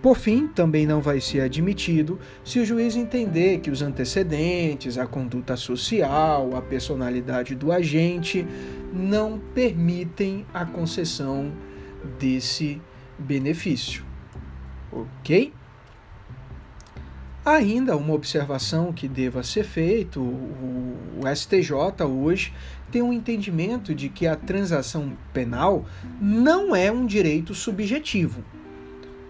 Por 0.04 0.16
fim, 0.16 0.48
também 0.48 0.86
não 0.86 1.02
vai 1.02 1.20
ser 1.20 1.42
admitido 1.42 2.20
se 2.44 2.60
o 2.60 2.66
juiz 2.66 2.96
entender 2.96 3.60
que 3.60 3.72
os 3.72 3.82
antecedentes, 3.82 5.00
a 5.00 5.08
conduta 5.08 5.58
social, 5.58 6.56
a 6.56 6.62
personalidade 6.62 7.56
do 7.56 7.72
agente 7.72 8.46
não 8.94 9.42
permitem 9.56 10.46
a 10.54 10.64
concessão 10.64 11.52
desse 12.20 12.80
benefício. 13.18 14.06
Ok? 14.92 15.52
Ainda 17.50 17.98
uma 17.98 18.14
observação 18.14 18.94
que 18.94 19.08
deva 19.08 19.42
ser 19.42 19.64
feita: 19.64 20.20
o, 20.20 20.96
STJ 21.36 22.06
hoje 22.06 22.54
tem 22.92 23.02
um 23.02 23.12
entendimento 23.12 23.96
de 23.96 24.08
que 24.08 24.28
a 24.28 24.36
transação 24.36 25.18
penal 25.34 25.84
não 26.22 26.76
é 26.76 26.92
um 26.92 27.08
direito 27.08 27.56
subjetivo. 27.56 28.44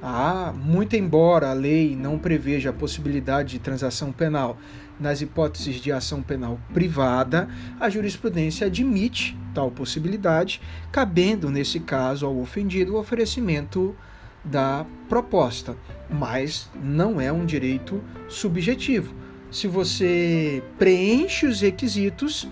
Ah, 0.01 0.53
muito 0.53 0.97
embora 0.97 1.49
a 1.49 1.53
lei 1.53 1.95
não 1.95 2.19
preveja 2.19 2.71
a 2.71 2.73
possibilidade 2.73 3.51
de 3.51 3.59
transação 3.59 4.11
penal 4.11 4.57
nas 4.99 5.21
hipóteses 5.21 5.77
de 5.77 5.89
ação 5.89 6.21
penal 6.21 6.59
privada, 6.73 7.47
a 7.79 7.89
jurisprudência 7.89 8.67
admite 8.67 9.37
tal 9.53 9.71
possibilidade, 9.71 10.61
cabendo, 10.91 11.49
nesse 11.49 11.79
caso, 11.79 12.25
ao 12.25 12.37
ofendido 12.37 12.95
o 12.95 12.99
oferecimento 12.99 13.95
da 14.43 14.85
proposta, 15.07 15.75
mas 16.09 16.69
não 16.75 17.19
é 17.19 17.31
um 17.31 17.45
direito 17.45 18.03
subjetivo. 18.27 19.13
Se 19.51 19.67
você 19.67 20.63
preenche 20.77 21.45
os 21.45 21.61
requisitos, 21.61 22.47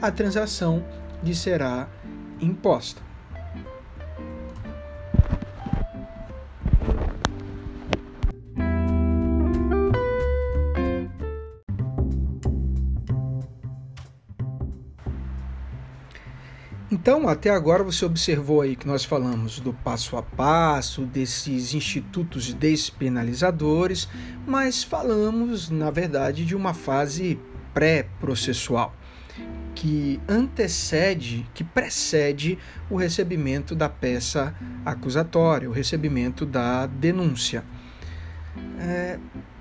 a 0.00 0.10
transação 0.10 0.84
lhe 1.22 1.34
será 1.34 1.88
imposta. 2.40 3.05
Então, 17.06 17.28
até 17.28 17.50
agora 17.50 17.84
você 17.84 18.04
observou 18.04 18.62
aí 18.62 18.74
que 18.74 18.84
nós 18.84 19.04
falamos 19.04 19.60
do 19.60 19.72
passo 19.72 20.16
a 20.16 20.22
passo, 20.24 21.02
desses 21.02 21.72
institutos 21.72 22.52
despenalizadores, 22.52 24.08
mas 24.44 24.82
falamos, 24.82 25.70
na 25.70 25.88
verdade, 25.88 26.44
de 26.44 26.56
uma 26.56 26.74
fase 26.74 27.38
pré-processual 27.72 28.92
que 29.72 30.20
antecede, 30.28 31.48
que 31.54 31.62
precede 31.62 32.58
o 32.90 32.96
recebimento 32.96 33.76
da 33.76 33.88
peça 33.88 34.52
acusatória, 34.84 35.70
o 35.70 35.72
recebimento 35.72 36.44
da 36.44 36.86
denúncia. 36.86 37.62
É, 38.80 39.16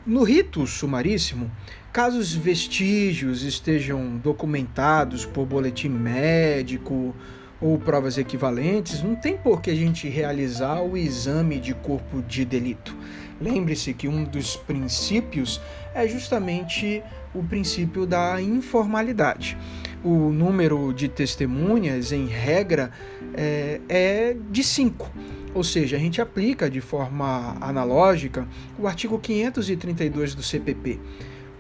no 0.05 0.23
rito 0.23 0.67
sumaríssimo, 0.67 1.49
caso 1.91 2.19
os 2.19 2.33
vestígios 2.33 3.41
estejam 3.41 4.17
documentados 4.17 5.25
por 5.25 5.45
boletim 5.45 5.89
médico 5.89 7.15
ou 7.59 7.79
provas 7.79 8.17
equivalentes, 8.17 9.01
não 9.01 9.15
tem 9.15 9.35
por 9.35 9.61
que 9.61 9.71
a 9.71 9.75
gente 9.75 10.07
realizar 10.07 10.81
o 10.81 10.95
exame 10.95 11.59
de 11.59 11.73
corpo 11.73 12.21
de 12.21 12.45
delito. 12.45 12.95
Lembre-se 13.41 13.93
que 13.93 14.07
um 14.07 14.23
dos 14.23 14.55
princípios 14.55 15.59
é 15.93 16.07
justamente 16.07 17.01
o 17.33 17.43
princípio 17.43 18.05
da 18.05 18.39
informalidade. 18.39 19.57
O 20.03 20.29
número 20.29 20.93
de 20.93 21.09
testemunhas, 21.09 22.11
em 22.11 22.27
regra, 22.27 22.91
é, 23.33 23.81
é 23.89 24.37
de 24.51 24.63
cinco 24.63 25.11
ou 25.55 25.63
seja, 25.63 25.95
a 25.95 25.99
gente 25.99 26.21
aplica 26.21 26.69
de 26.69 26.81
forma 26.81 27.55
analógica 27.61 28.45
o 28.77 28.87
artigo 28.87 29.17
532 29.17 30.35
do 30.35 30.43
CPP. 30.43 30.99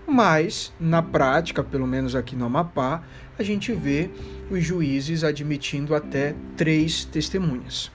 Mas, 0.05 0.73
na 0.79 1.01
prática, 1.01 1.63
pelo 1.63 1.87
menos 1.87 2.13
aqui 2.13 2.35
no 2.35 2.45
Amapá, 2.45 3.03
a 3.39 3.41
gente 3.41 3.71
vê 3.71 4.09
os 4.51 4.63
juízes 4.63 5.23
admitindo 5.23 5.95
até 5.95 6.35
três 6.57 7.05
testemunhas. 7.05 7.89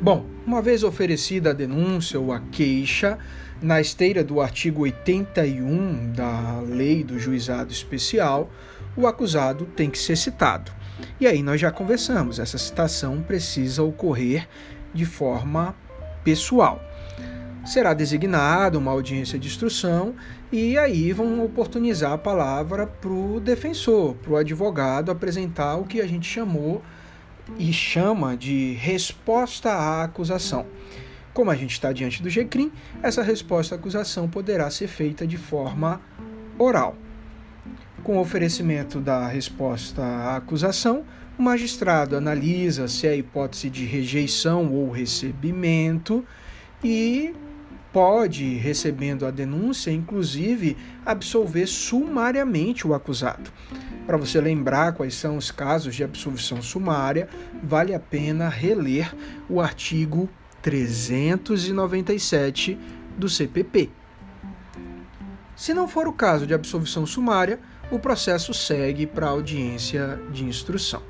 Bom, 0.00 0.24
uma 0.46 0.62
vez 0.62 0.84
oferecida 0.84 1.50
a 1.50 1.52
denúncia 1.52 2.20
ou 2.20 2.32
a 2.32 2.38
queixa, 2.38 3.18
na 3.60 3.80
esteira 3.80 4.22
do 4.22 4.40
artigo 4.40 4.82
81 4.82 6.12
da 6.12 6.60
Lei 6.60 7.02
do 7.02 7.18
Juizado 7.18 7.72
Especial, 7.72 8.48
o 8.96 9.08
acusado 9.08 9.66
tem 9.66 9.90
que 9.90 9.98
ser 9.98 10.16
citado. 10.16 10.77
E 11.20 11.26
aí 11.26 11.42
nós 11.42 11.60
já 11.60 11.72
conversamos, 11.72 12.38
essa 12.38 12.56
citação 12.56 13.20
precisa 13.22 13.82
ocorrer 13.82 14.48
de 14.94 15.04
forma 15.04 15.74
pessoal. 16.22 16.80
Será 17.66 17.92
designada 17.92 18.78
uma 18.78 18.92
audiência 18.92 19.38
de 19.38 19.48
instrução 19.48 20.14
e 20.50 20.78
aí 20.78 21.12
vão 21.12 21.44
oportunizar 21.44 22.12
a 22.12 22.18
palavra 22.18 22.86
para 22.86 23.10
o 23.10 23.40
defensor, 23.40 24.14
para 24.14 24.32
o 24.32 24.36
advogado 24.36 25.10
apresentar 25.10 25.76
o 25.76 25.84
que 25.84 26.00
a 26.00 26.06
gente 26.06 26.26
chamou 26.26 26.82
e 27.58 27.72
chama 27.72 28.36
de 28.36 28.74
resposta 28.74 29.70
à 29.70 30.04
acusação. 30.04 30.66
Como 31.34 31.50
a 31.50 31.56
gente 31.56 31.72
está 31.72 31.92
diante 31.92 32.22
do 32.22 32.30
GCRIM, 32.30 32.72
essa 33.02 33.22
resposta 33.22 33.74
à 33.74 33.78
acusação 33.78 34.28
poderá 34.28 34.70
ser 34.70 34.86
feita 34.86 35.26
de 35.26 35.36
forma 35.36 36.00
oral. 36.58 36.96
Com 38.08 38.16
o 38.16 38.22
oferecimento 38.22 38.98
da 39.00 39.28
resposta 39.28 40.00
à 40.00 40.36
acusação, 40.36 41.04
o 41.38 41.42
magistrado 41.42 42.16
analisa 42.16 42.88
se 42.88 43.06
é 43.06 43.14
hipótese 43.14 43.68
de 43.68 43.84
rejeição 43.84 44.72
ou 44.72 44.90
recebimento 44.90 46.24
e 46.82 47.34
pode, 47.92 48.54
recebendo 48.54 49.26
a 49.26 49.30
denúncia, 49.30 49.90
inclusive 49.90 50.74
absolver 51.04 51.66
sumariamente 51.66 52.86
o 52.86 52.94
acusado. 52.94 53.52
Para 54.06 54.16
você 54.16 54.40
lembrar 54.40 54.94
quais 54.94 55.14
são 55.14 55.36
os 55.36 55.50
casos 55.50 55.94
de 55.94 56.02
absolvição 56.02 56.62
sumária, 56.62 57.28
vale 57.62 57.94
a 57.94 58.00
pena 58.00 58.48
reler 58.48 59.14
o 59.50 59.60
artigo 59.60 60.30
397 60.62 62.78
do 63.18 63.28
CPP. 63.28 63.90
Se 65.54 65.74
não 65.74 65.86
for 65.86 66.08
o 66.08 66.12
caso 66.14 66.46
de 66.46 66.54
absolvição 66.54 67.04
sumária, 67.04 67.60
o 67.90 67.98
processo 67.98 68.52
segue 68.52 69.06
para 69.06 69.26
a 69.26 69.30
audiência 69.30 70.20
de 70.30 70.44
instrução. 70.44 71.02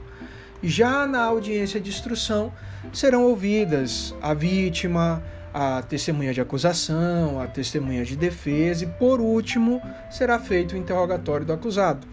Já 0.63 1.07
na 1.07 1.23
audiência 1.23 1.81
de 1.81 1.89
instrução 1.89 2.53
serão 2.93 3.25
ouvidas 3.25 4.15
a 4.21 4.35
vítima, 4.35 5.23
a 5.53 5.83
testemunha 5.83 6.33
de 6.33 6.41
acusação, 6.41 7.41
a 7.41 7.47
testemunha 7.47 8.05
de 8.05 8.17
defesa 8.17 8.85
e, 8.85 8.87
por 8.87 9.21
último, 9.21 9.81
será 10.11 10.39
feito 10.39 10.75
o 10.75 10.77
interrogatório 10.79 11.47
do 11.47 11.53
acusado. 11.53 12.07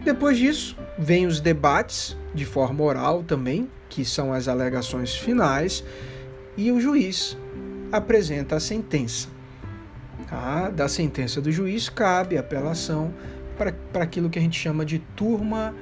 Depois 0.00 0.38
disso, 0.38 0.76
vem 0.98 1.26
os 1.26 1.40
debates 1.40 2.16
de 2.34 2.44
forma 2.44 2.82
oral 2.82 3.22
também, 3.22 3.68
que 3.88 4.04
são 4.04 4.32
as 4.32 4.48
alegações 4.48 5.14
finais, 5.14 5.84
e 6.56 6.72
o 6.72 6.80
juiz 6.80 7.36
apresenta 7.92 8.56
a 8.56 8.60
sentença. 8.60 9.28
Tá? 10.28 10.70
Da 10.70 10.88
sentença 10.88 11.40
do 11.40 11.50
juiz 11.50 11.88
cabe 11.88 12.38
apelação 12.38 13.12
para 13.92 14.04
aquilo 14.04 14.30
que 14.30 14.38
a 14.38 14.42
gente 14.42 14.58
chama 14.58 14.84
de 14.84 14.98
turma 14.98 15.74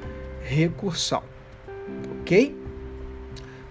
recursal. 0.43 1.25
Ok? 2.21 2.57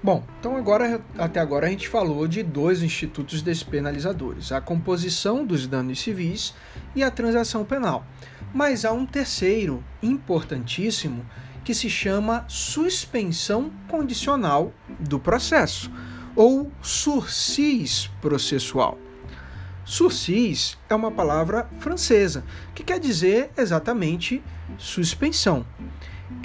Bom, 0.02 0.24
então 0.40 0.56
agora 0.56 1.02
até 1.18 1.40
agora 1.40 1.68
a 1.68 1.70
gente 1.70 1.90
falou 1.90 2.28
de 2.28 2.42
dois 2.42 2.82
institutos 2.82 3.42
despenalizadores: 3.42 4.52
a 4.52 4.62
composição 4.62 5.46
dos 5.46 5.68
danos 5.68 6.00
civis 6.00 6.54
e 6.96 7.04
a 7.04 7.12
transação 7.12 7.66
penal. 7.66 8.06
Mas 8.54 8.86
há 8.86 8.94
um 8.94 9.06
terceiro 9.06 9.84
importantíssimo 10.02 11.26
que 11.66 11.74
se 11.74 11.90
chama 11.90 12.46
suspensão 12.48 13.70
condicional 13.90 14.72
do 14.98 15.20
processo, 15.20 15.92
ou 16.34 16.72
sursis 16.82 18.10
processual. 18.22 18.98
Sursis 19.88 20.78
é 20.90 20.94
uma 20.94 21.10
palavra 21.10 21.66
francesa 21.80 22.44
que 22.76 22.84
quer 22.84 23.00
dizer 23.00 23.52
exatamente 23.58 24.44
suspensão. 24.78 25.66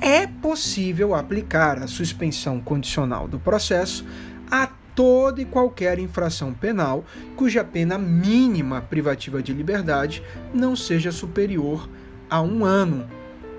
É 0.01 0.29
possível 0.29 1.13
aplicar 1.13 1.83
a 1.83 1.89
suspensão 1.89 2.61
condicional 2.61 3.27
do 3.27 3.41
processo 3.41 4.07
a 4.49 4.69
toda 4.95 5.43
e 5.43 5.45
qualquer 5.45 5.99
infração 5.99 6.55
penal 6.55 7.05
cuja 7.35 7.65
pena 7.65 7.99
mínima 7.99 8.81
privativa 8.81 9.43
de 9.43 9.53
liberdade 9.53 10.23
não 10.55 10.77
seja 10.77 11.11
superior 11.11 11.91
a 12.31 12.41
um 12.41 12.65
ano. 12.65 13.09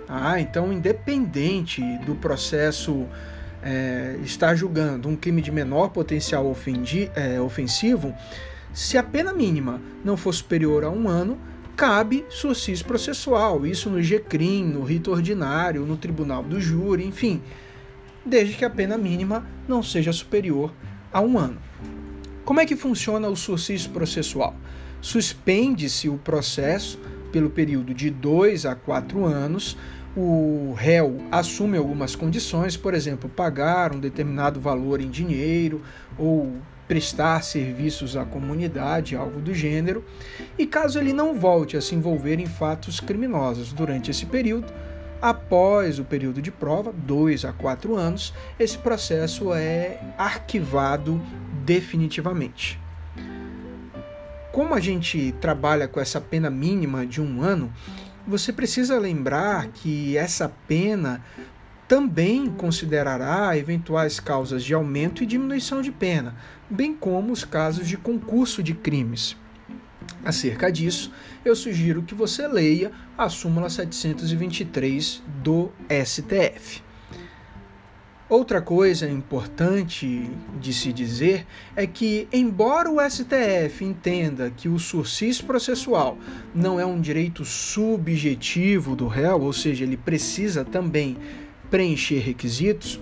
Ah, 0.08 0.39
então, 0.39 0.72
independente 0.72 1.82
do 2.06 2.15
processo 2.15 3.06
é, 3.62 4.17
estar 4.24 4.56
julgando 4.56 5.10
um 5.10 5.15
crime 5.17 5.41
de 5.41 5.52
menor 5.52 5.89
potencial 5.89 6.50
ofendi, 6.50 7.12
é, 7.13 7.41
ofensivo, 7.41 8.15
se 8.73 8.97
a 8.97 9.03
pena 9.03 9.31
mínima 9.31 9.79
não 10.03 10.17
for 10.17 10.33
superior 10.33 10.83
a 10.83 10.89
um 10.89 11.07
ano, 11.07 11.38
cabe 11.77 12.25
sursis 12.27 12.81
processual, 12.81 13.65
isso 13.67 13.89
no 13.89 14.01
GCRIM, 14.01 14.65
no 14.65 14.83
rito 14.83 15.12
ordinário, 15.12 15.86
no 15.86 15.95
tribunal 15.95 16.43
do 16.43 16.59
júri, 16.59 17.05
enfim, 17.05 17.41
desde 18.25 18.55
que 18.55 18.65
a 18.65 18.69
pena 18.69 18.97
mínima 18.97 19.45
não 19.67 19.83
seja 19.83 20.12
superior 20.12 20.73
a 21.12 21.21
um 21.21 21.38
ano. 21.38 21.62
Como 22.43 22.59
é 22.59 22.65
que 22.65 22.75
funciona 22.75 23.29
o 23.29 23.36
sursis 23.36 23.86
processual? 23.86 24.55
Suspende-se 24.99 26.09
o 26.09 26.17
processo 26.17 26.99
pelo 27.31 27.49
período 27.49 27.93
de 27.93 28.09
dois 28.09 28.65
a 28.65 28.75
quatro 28.75 29.25
anos. 29.25 29.77
O 30.15 30.73
réu 30.77 31.21
assume 31.31 31.77
algumas 31.77 32.15
condições, 32.15 32.75
por 32.75 32.93
exemplo, 32.93 33.29
pagar 33.29 33.95
um 33.95 33.99
determinado 33.99 34.59
valor 34.59 34.99
em 34.99 35.09
dinheiro 35.09 35.81
ou 36.17 36.57
prestar 36.93 37.43
serviços 37.43 38.15
à 38.15 38.23
comunidade, 38.23 39.15
algo 39.15 39.41
do 39.41 39.51
gênero, 39.51 40.06
e 40.60 40.67
caso 40.67 40.99
ele 40.99 41.12
não 41.12 41.34
volte 41.34 41.75
a 41.75 41.82
se 41.82 41.95
envolver 41.95 42.39
em 42.39 42.45
fatos 42.45 42.99
criminosos 42.99 43.73
durante 43.73 44.12
esse 44.12 44.27
período, 44.27 44.71
após 45.19 45.97
o 45.97 46.03
período 46.03 46.39
de 46.39 46.51
prova, 46.51 46.93
dois 46.95 47.45
a 47.45 47.51
quatro 47.51 47.95
anos, 47.95 48.32
esse 48.60 48.77
processo 48.77 49.51
é 49.51 49.99
arquivado 50.19 51.19
definitivamente. 51.65 52.79
Como 54.51 54.75
a 54.75 54.79
gente 54.79 55.34
trabalha 55.41 55.88
com 55.88 55.99
essa 55.99 56.21
pena 56.21 56.51
mínima 56.51 57.08
de 57.08 57.19
um 57.19 57.41
ano, 57.41 57.73
você 58.27 58.53
precisa 58.53 58.99
lembrar 58.99 59.69
que 59.69 60.15
essa 60.15 60.47
pena 60.67 61.25
também 61.88 62.48
considerará 62.48 63.58
eventuais 63.58 64.19
causas 64.19 64.63
de 64.63 64.74
aumento 64.74 65.24
e 65.24 65.26
diminuição 65.26 65.82
de 65.82 65.91
pena, 65.91 66.36
bem 66.69 66.96
como 66.96 67.32
os 67.32 67.43
casos 67.43 67.88
de 67.88 67.98
concurso 67.98 68.63
de 68.63 68.74
crimes. 68.74 69.36
Acerca 70.24 70.72
disso, 70.72 71.12
eu 71.43 71.56
sugiro 71.56 72.04
que 72.04 72.15
você 72.15 72.48
leia 72.48 72.91
a 73.17 73.30
súmula 73.30 73.69
723 73.69 75.22
do 75.41 75.69
STF. 76.06 76.82
Outra 78.30 78.62
coisa 78.62 79.08
importante 79.08 80.28
de 80.60 80.74
se 80.74 80.91
dizer 80.93 81.46
é 81.76 81.86
que, 81.86 82.28
embora 82.32 82.89
o 82.89 82.98
STF 83.00 83.84
entenda 83.84 84.50
que 84.50 84.69
o 84.69 84.80
sursis 84.80 85.41
processual 85.41 86.17
não 86.56 86.80
é 86.80 86.86
um 86.86 87.00
direito 87.00 87.46
subjetivo 87.46 88.96
do 88.96 89.08
réu, 89.08 89.41
ou 89.41 89.54
seja, 89.54 89.84
ele 89.84 89.98
precisa 89.98 90.65
também 90.65 91.17
preencher 91.73 92.19
requisitos, 92.19 93.01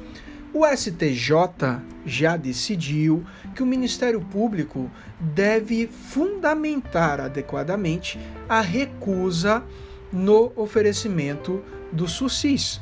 o 0.53 0.65
STJ 0.65 1.81
já 2.05 2.37
decidiu 2.37 3.25
que 3.53 3.61
o 3.61 3.65
Ministério 3.65 4.21
Público 4.21 4.89
deve 5.19 5.87
fundamentar 5.87 7.19
adequadamente 7.19 8.17
a 8.47 8.61
recusa 8.61 9.61
no 10.09 10.53
oferecimento 10.55 11.61
do 11.91 12.07
sursis 12.07 12.79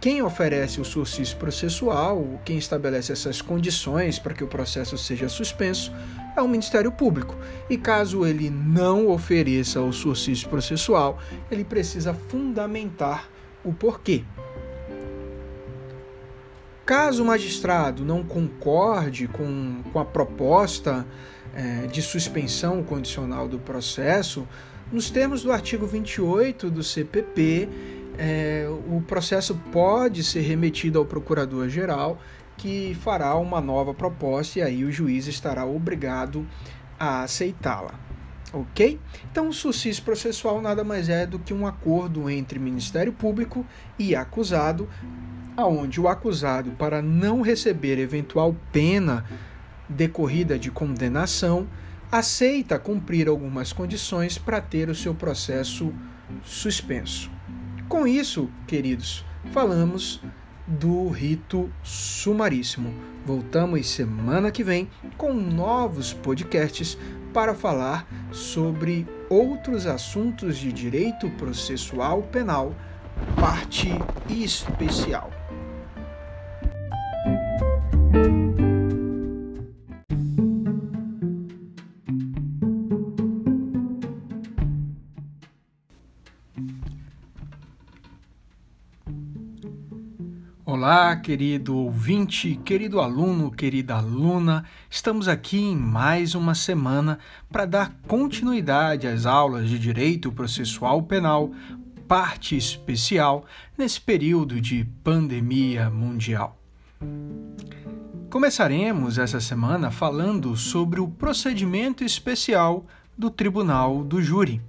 quem 0.00 0.22
oferece 0.22 0.80
o 0.80 0.84
sursis 0.84 1.34
processual, 1.34 2.40
quem 2.44 2.56
estabelece 2.56 3.10
essas 3.10 3.42
condições 3.42 4.16
para 4.16 4.32
que 4.32 4.44
o 4.44 4.46
processo 4.46 4.96
seja 4.96 5.28
suspenso, 5.28 5.92
é 6.36 6.40
o 6.40 6.46
Ministério 6.46 6.92
Público. 6.92 7.36
E 7.68 7.76
caso 7.76 8.24
ele 8.24 8.48
não 8.48 9.08
ofereça 9.08 9.80
o 9.80 9.92
sursis 9.92 10.44
processual, 10.44 11.18
ele 11.50 11.64
precisa 11.64 12.14
fundamentar 12.14 13.28
o 13.64 13.72
porquê. 13.72 14.22
Caso 16.88 17.22
o 17.22 17.26
magistrado 17.26 18.02
não 18.02 18.24
concorde 18.24 19.28
com, 19.28 19.82
com 19.92 19.98
a 19.98 20.06
proposta 20.06 21.06
é, 21.54 21.86
de 21.86 22.00
suspensão 22.00 22.82
condicional 22.82 23.46
do 23.46 23.58
processo, 23.58 24.48
nos 24.90 25.10
termos 25.10 25.42
do 25.42 25.52
artigo 25.52 25.86
28 25.86 26.70
do 26.70 26.82
CPP, 26.82 27.68
é, 28.16 28.66
o 28.88 29.02
processo 29.02 29.54
pode 29.70 30.24
ser 30.24 30.40
remetido 30.40 30.98
ao 30.98 31.04
procurador-geral, 31.04 32.18
que 32.56 32.96
fará 33.02 33.34
uma 33.34 33.60
nova 33.60 33.92
proposta 33.92 34.60
e 34.60 34.62
aí 34.62 34.82
o 34.82 34.90
juiz 34.90 35.26
estará 35.26 35.66
obrigado 35.66 36.46
a 36.98 37.20
aceitá-la. 37.20 38.00
Ok? 38.50 38.98
Então, 39.30 39.50
o 39.50 39.52
sucis 39.52 40.00
processual 40.00 40.62
nada 40.62 40.82
mais 40.82 41.10
é 41.10 41.26
do 41.26 41.38
que 41.38 41.52
um 41.52 41.66
acordo 41.66 42.30
entre 42.30 42.58
Ministério 42.58 43.12
Público 43.12 43.66
e 43.98 44.16
acusado, 44.16 44.88
aonde 45.58 46.00
o 46.00 46.06
acusado, 46.06 46.70
para 46.78 47.02
não 47.02 47.40
receber 47.40 47.98
eventual 47.98 48.54
pena 48.70 49.24
decorrida 49.88 50.56
de 50.56 50.70
condenação, 50.70 51.66
aceita 52.12 52.78
cumprir 52.78 53.26
algumas 53.26 53.72
condições 53.72 54.38
para 54.38 54.60
ter 54.60 54.88
o 54.88 54.94
seu 54.94 55.16
processo 55.16 55.92
suspenso. 56.44 57.28
Com 57.88 58.06
isso, 58.06 58.48
queridos, 58.68 59.24
falamos 59.50 60.22
do 60.64 61.08
rito 61.08 61.68
sumaríssimo. 61.82 62.94
Voltamos 63.26 63.88
semana 63.88 64.52
que 64.52 64.62
vem 64.62 64.88
com 65.16 65.32
novos 65.32 66.12
podcasts 66.12 66.96
para 67.34 67.52
falar 67.52 68.06
sobre 68.30 69.08
outros 69.28 69.86
assuntos 69.86 70.56
de 70.56 70.72
direito 70.72 71.28
processual 71.30 72.22
penal, 72.22 72.76
parte 73.34 73.88
especial. 74.28 75.37
Olá, 90.78 91.16
querido 91.16 91.76
ouvinte, 91.76 92.54
querido 92.64 93.00
aluno, 93.00 93.50
querida 93.50 93.96
aluna. 93.96 94.64
Estamos 94.88 95.26
aqui 95.26 95.58
em 95.58 95.74
mais 95.74 96.36
uma 96.36 96.54
semana 96.54 97.18
para 97.50 97.66
dar 97.66 97.92
continuidade 98.06 99.08
às 99.08 99.26
aulas 99.26 99.68
de 99.68 99.76
Direito 99.76 100.30
Processual 100.30 101.02
Penal, 101.02 101.50
parte 102.06 102.56
especial, 102.56 103.44
nesse 103.76 104.00
período 104.00 104.60
de 104.60 104.84
pandemia 105.02 105.90
mundial. 105.90 106.56
Começaremos 108.30 109.18
essa 109.18 109.40
semana 109.40 109.90
falando 109.90 110.56
sobre 110.56 111.00
o 111.00 111.08
procedimento 111.08 112.04
especial 112.04 112.86
do 113.18 113.30
Tribunal 113.30 114.04
do 114.04 114.22
Júri. 114.22 114.62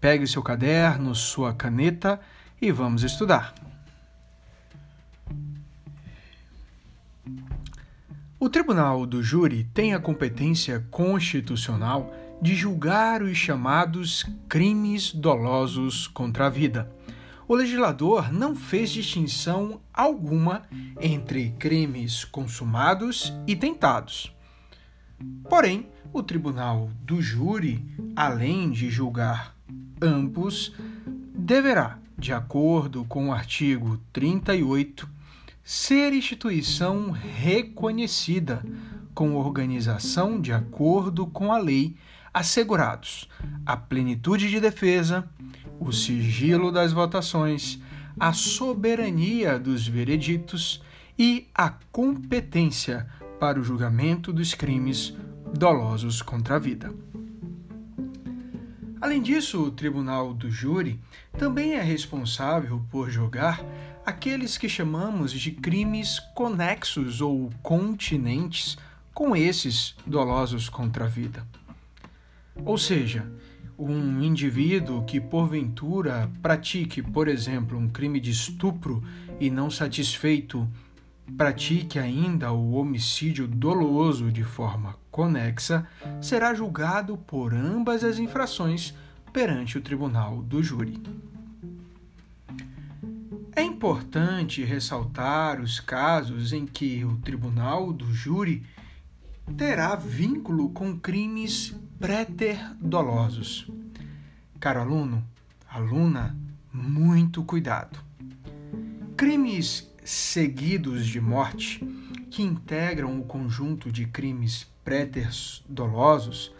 Pegue 0.00 0.24
seu 0.24 0.40
caderno, 0.40 1.16
sua 1.16 1.52
caneta 1.52 2.20
e 2.62 2.70
vamos 2.70 3.02
estudar. 3.02 3.67
O 8.40 8.48
Tribunal 8.48 9.04
do 9.04 9.20
Júri 9.20 9.64
tem 9.74 9.94
a 9.94 9.98
competência 9.98 10.86
constitucional 10.92 12.14
de 12.40 12.54
julgar 12.54 13.20
os 13.20 13.36
chamados 13.36 14.24
crimes 14.48 15.12
dolosos 15.12 16.06
contra 16.06 16.46
a 16.46 16.48
vida. 16.48 16.88
O 17.48 17.54
legislador 17.56 18.32
não 18.32 18.54
fez 18.54 18.90
distinção 18.90 19.80
alguma 19.92 20.62
entre 21.00 21.50
crimes 21.58 22.24
consumados 22.24 23.32
e 23.44 23.56
tentados. 23.56 24.32
Porém, 25.50 25.88
o 26.12 26.22
Tribunal 26.22 26.92
do 27.02 27.20
Júri, 27.20 27.84
além 28.14 28.70
de 28.70 28.88
julgar 28.88 29.56
ambos, 30.00 30.72
deverá, 31.34 31.98
de 32.16 32.32
acordo 32.32 33.04
com 33.06 33.30
o 33.30 33.32
artigo 33.32 33.98
38 34.12 35.17
ser 35.68 36.14
instituição 36.14 37.10
reconhecida 37.10 38.64
com 39.12 39.34
organização 39.34 40.40
de 40.40 40.50
acordo 40.50 41.26
com 41.26 41.52
a 41.52 41.58
lei, 41.58 41.94
assegurados 42.32 43.28
a 43.66 43.76
plenitude 43.76 44.48
de 44.48 44.60
defesa, 44.60 45.28
o 45.78 45.92
sigilo 45.92 46.72
das 46.72 46.90
votações, 46.90 47.78
a 48.18 48.32
soberania 48.32 49.58
dos 49.58 49.86
vereditos 49.86 50.82
e 51.18 51.48
a 51.54 51.68
competência 51.92 53.06
para 53.38 53.60
o 53.60 53.62
julgamento 53.62 54.32
dos 54.32 54.54
crimes 54.54 55.14
dolosos 55.52 56.22
contra 56.22 56.56
a 56.56 56.58
vida. 56.58 56.94
Além 59.02 59.20
disso, 59.20 59.64
o 59.64 59.70
Tribunal 59.70 60.32
do 60.32 60.50
Júri 60.50 60.98
também 61.36 61.74
é 61.74 61.82
responsável 61.82 62.82
por 62.90 63.10
julgar 63.10 63.62
aqueles 64.08 64.56
que 64.56 64.70
chamamos 64.70 65.30
de 65.30 65.50
crimes 65.50 66.18
conexos 66.34 67.20
ou 67.20 67.50
continentes 67.62 68.78
com 69.12 69.36
esses 69.36 69.94
dolosos 70.06 70.70
contra 70.70 71.04
a 71.04 71.08
vida. 71.08 71.46
Ou 72.64 72.78
seja, 72.78 73.30
um 73.78 74.22
indivíduo 74.22 75.04
que 75.04 75.20
porventura 75.20 76.30
pratique, 76.40 77.02
por 77.02 77.28
exemplo, 77.28 77.76
um 77.76 77.86
crime 77.86 78.18
de 78.18 78.30
estupro 78.30 79.04
e 79.38 79.50
não 79.50 79.70
satisfeito 79.70 80.66
pratique 81.36 81.98
ainda 81.98 82.50
o 82.50 82.76
homicídio 82.76 83.46
doloso 83.46 84.32
de 84.32 84.42
forma 84.42 84.96
conexa, 85.10 85.86
será 86.18 86.54
julgado 86.54 87.18
por 87.18 87.52
ambas 87.52 88.02
as 88.02 88.18
infrações 88.18 88.94
perante 89.34 89.76
o 89.76 89.82
tribunal 89.82 90.40
do 90.40 90.62
júri. 90.62 90.98
É 93.58 93.62
importante 93.62 94.62
ressaltar 94.62 95.60
os 95.60 95.80
casos 95.80 96.52
em 96.52 96.64
que 96.64 97.04
o 97.04 97.16
tribunal 97.16 97.92
do 97.92 98.14
júri 98.14 98.64
terá 99.56 99.96
vínculo 99.96 100.68
com 100.70 100.96
crimes 100.96 101.74
préter-dolosos. 101.98 103.68
Caro 104.60 104.78
aluno, 104.78 105.26
aluna, 105.68 106.38
muito 106.72 107.42
cuidado. 107.42 107.98
Crimes 109.16 109.92
seguidos 110.04 111.04
de 111.04 111.20
morte, 111.20 111.84
que 112.30 112.44
integram 112.44 113.18
o 113.18 113.24
conjunto 113.24 113.90
de 113.90 114.06
crimes 114.06 114.68
préters 114.84 115.64
dolosos, 115.68 116.54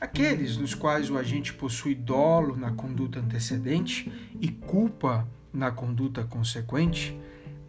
aqueles 0.00 0.56
nos 0.56 0.76
quais 0.76 1.10
o 1.10 1.18
agente 1.18 1.52
possui 1.52 1.96
dolo 1.96 2.54
na 2.54 2.70
conduta 2.70 3.18
antecedente 3.18 4.12
e 4.40 4.46
culpa 4.46 5.26
na 5.52 5.70
conduta 5.70 6.24
consequente, 6.24 7.18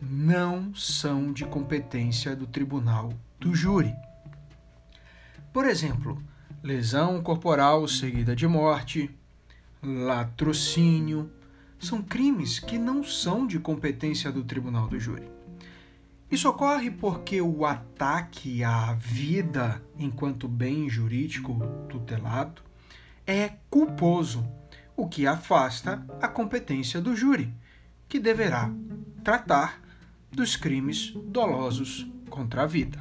não 0.01 0.73
são 0.73 1.31
de 1.31 1.45
competência 1.45 2.35
do 2.35 2.47
tribunal 2.47 3.13
do 3.39 3.53
júri. 3.53 3.93
Por 5.53 5.65
exemplo, 5.65 6.21
lesão 6.63 7.21
corporal 7.21 7.87
seguida 7.87 8.35
de 8.35 8.47
morte, 8.47 9.09
latrocínio, 9.83 11.29
são 11.79 12.01
crimes 12.01 12.59
que 12.59 12.77
não 12.77 13.03
são 13.03 13.47
de 13.47 13.59
competência 13.59 14.31
do 14.31 14.43
tribunal 14.43 14.87
do 14.87 14.99
júri. 14.99 15.27
Isso 16.31 16.47
ocorre 16.47 16.89
porque 16.89 17.41
o 17.41 17.65
ataque 17.65 18.63
à 18.63 18.93
vida 18.93 19.83
enquanto 19.97 20.47
bem 20.47 20.87
jurídico 20.87 21.59
tutelado 21.89 22.61
é 23.27 23.53
culposo, 23.69 24.47
o 24.95 25.07
que 25.07 25.27
afasta 25.27 26.05
a 26.21 26.27
competência 26.27 27.01
do 27.01 27.15
júri, 27.15 27.53
que 28.11 28.19
deverá 28.19 28.69
tratar 29.23 29.81
dos 30.29 30.57
crimes 30.57 31.13
dolosos 31.27 32.05
contra 32.29 32.63
a 32.63 32.65
vida. 32.65 32.99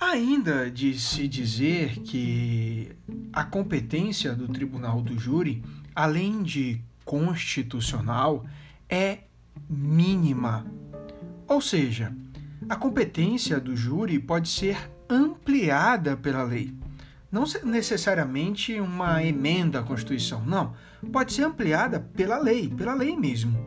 Ainda 0.00 0.70
de 0.70 0.98
se 0.98 1.28
dizer 1.28 1.98
que 1.98 2.92
a 3.30 3.44
competência 3.44 4.34
do 4.34 4.48
tribunal 4.48 5.02
do 5.02 5.18
júri, 5.18 5.62
além 5.94 6.42
de 6.42 6.80
constitucional, 7.04 8.46
é 8.88 9.24
mínima. 9.68 10.64
Ou 11.46 11.60
seja, 11.60 12.10
a 12.70 12.74
competência 12.74 13.60
do 13.60 13.76
júri 13.76 14.18
pode 14.18 14.48
ser 14.48 14.90
ampliada 15.10 16.16
pela 16.16 16.42
lei. 16.42 16.74
Não 17.30 17.44
necessariamente 17.64 18.80
uma 18.80 19.22
emenda 19.22 19.80
à 19.80 19.82
Constituição, 19.82 20.42
não. 20.42 20.74
Pode 21.10 21.32
ser 21.32 21.44
ampliada 21.44 21.98
pela 21.98 22.38
lei, 22.38 22.68
pela 22.68 22.94
lei 22.94 23.16
mesmo, 23.16 23.58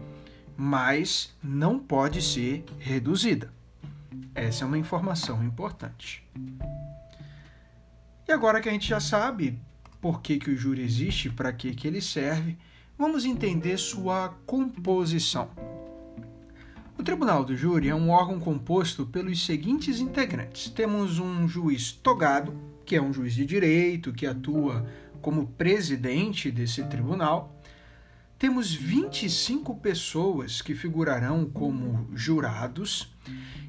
mas 0.56 1.36
não 1.43 1.78
pode 1.78 2.21
ser 2.21 2.63
reduzida. 2.80 3.54
Essa 4.34 4.63
é 4.63 4.67
uma 4.67 4.78
informação 4.78 5.43
importante. 5.43 6.24
E 8.28 8.32
agora 8.32 8.62
que 8.62 8.69
a 8.69 8.71
gente 8.71 8.88
já 8.88 9.00
sabe 9.00 9.60
por 10.02 10.21
que, 10.21 10.38
que 10.38 10.50
o 10.50 10.58
júri 10.58 10.82
existe, 10.82 11.30
para 11.30 11.52
que, 11.52 11.74
que 11.74 11.88
ele 11.88 12.02
serve, 12.02 12.58
vamos 12.98 13.26
entender 13.26 13.78
sua 13.78 14.30
composição. 14.45 15.50
O 16.98 17.04
Tribunal 17.04 17.43
do 17.43 17.56
Júri 17.56 17.89
é 17.89 17.95
um 17.95 18.10
órgão 18.10 18.39
composto 18.39 19.06
pelos 19.06 19.45
seguintes 19.45 20.00
integrantes: 20.00 20.69
temos 20.69 21.19
um 21.19 21.48
juiz 21.48 21.91
togado, 21.91 22.54
que 22.86 22.95
é 22.95 23.02
um 23.02 23.12
juiz 23.12 23.34
de 23.34 23.45
direito, 23.45 24.13
que 24.13 24.26
atua 24.26 24.88
como 25.25 25.47
presidente 25.47 26.51
desse 26.51 26.83
tribunal. 26.83 27.59
Temos 28.38 28.71
25 28.71 29.75
pessoas 29.77 30.61
que 30.61 30.75
figurarão 30.75 31.49
como 31.49 32.07
jurados 32.13 33.11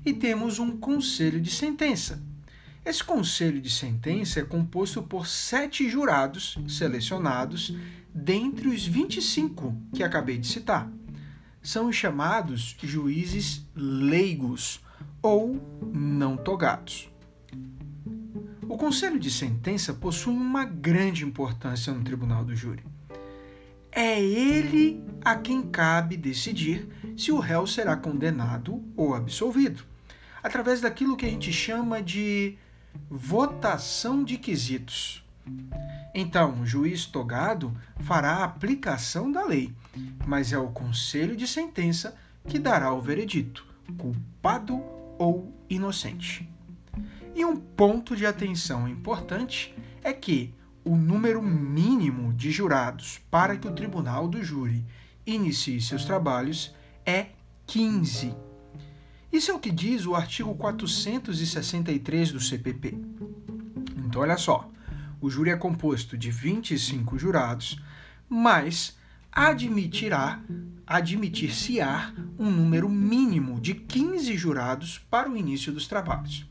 e 0.04 0.12
temos 0.12 0.58
um 0.58 0.76
conselho 0.76 1.40
de 1.40 1.50
sentença. 1.50 2.22
Esse 2.84 3.02
conselho 3.02 3.58
de 3.58 3.70
sentença 3.70 4.40
é 4.40 4.44
composto 4.44 5.02
por 5.02 5.26
sete 5.26 5.88
jurados 5.88 6.58
selecionados 6.68 7.74
dentre 8.14 8.68
os 8.68 8.86
25 8.86 9.74
que 9.94 10.02
acabei 10.02 10.36
de 10.36 10.48
citar 10.48 10.92
são 11.62 11.88
os 11.88 11.96
chamados 11.96 12.76
juízes 12.82 13.64
leigos 13.74 14.78
ou 15.22 15.58
não 15.90 16.36
togados. 16.36 17.08
O 18.68 18.76
conselho 18.76 19.18
de 19.18 19.30
sentença 19.30 19.94
possui 19.94 20.34
uma 20.34 20.64
grande 20.64 21.24
importância 21.24 21.92
no 21.92 22.02
tribunal 22.02 22.44
do 22.44 22.54
júri. 22.54 22.84
É 23.92 24.20
ele 24.20 25.02
a 25.24 25.36
quem 25.36 25.62
cabe 25.62 26.16
decidir 26.16 26.88
se 27.16 27.30
o 27.30 27.38
réu 27.38 27.66
será 27.66 27.96
condenado 27.96 28.82
ou 28.96 29.14
absolvido, 29.14 29.84
através 30.42 30.80
daquilo 30.80 31.16
que 31.16 31.24
a 31.24 31.30
gente 31.30 31.52
chama 31.52 32.02
de 32.02 32.58
votação 33.08 34.24
de 34.24 34.36
quesitos. 34.36 35.24
Então, 36.12 36.60
o 36.60 36.66
juiz 36.66 37.06
togado 37.06 37.72
fará 38.00 38.38
a 38.38 38.44
aplicação 38.44 39.30
da 39.30 39.44
lei, 39.44 39.72
mas 40.26 40.52
é 40.52 40.58
o 40.58 40.68
conselho 40.68 41.36
de 41.36 41.46
sentença 41.46 42.16
que 42.48 42.58
dará 42.58 42.92
o 42.92 43.00
veredito, 43.00 43.64
culpado 43.96 44.82
ou 45.18 45.54
inocente. 45.70 46.55
E 47.36 47.44
um 47.44 47.54
ponto 47.54 48.16
de 48.16 48.24
atenção 48.24 48.88
importante 48.88 49.74
é 50.02 50.10
que 50.10 50.54
o 50.82 50.96
número 50.96 51.42
mínimo 51.42 52.32
de 52.32 52.50
jurados 52.50 53.20
para 53.30 53.58
que 53.58 53.68
o 53.68 53.74
tribunal 53.74 54.26
do 54.26 54.42
júri 54.42 54.82
inicie 55.26 55.78
seus 55.82 56.06
trabalhos 56.06 56.74
é 57.04 57.26
15. 57.66 58.34
Isso 59.30 59.50
é 59.50 59.54
o 59.54 59.58
que 59.58 59.70
diz 59.70 60.06
o 60.06 60.14
artigo 60.14 60.54
463 60.54 62.32
do 62.32 62.40
CPP. 62.40 62.98
Então, 63.98 64.22
olha 64.22 64.38
só 64.38 64.70
o 65.20 65.28
júri 65.28 65.50
é 65.50 65.56
composto 65.56 66.16
de 66.16 66.30
25 66.30 67.18
jurados, 67.18 67.78
mas 68.30 68.96
admitirá, 69.30 70.40
admitir-se-á 70.86 72.14
um 72.38 72.50
número 72.50 72.88
mínimo 72.88 73.60
de 73.60 73.74
15 73.74 74.34
jurados 74.38 74.98
para 75.10 75.28
o 75.28 75.36
início 75.36 75.70
dos 75.70 75.86
trabalhos. 75.86 76.46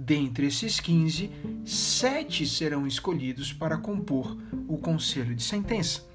Dentre 0.00 0.46
esses 0.46 0.78
15, 0.78 1.28
sete 1.64 2.46
serão 2.46 2.86
escolhidos 2.86 3.52
para 3.52 3.76
compor 3.76 4.38
o 4.68 4.78
conselho 4.78 5.34
de 5.34 5.42
sentença. 5.42 6.06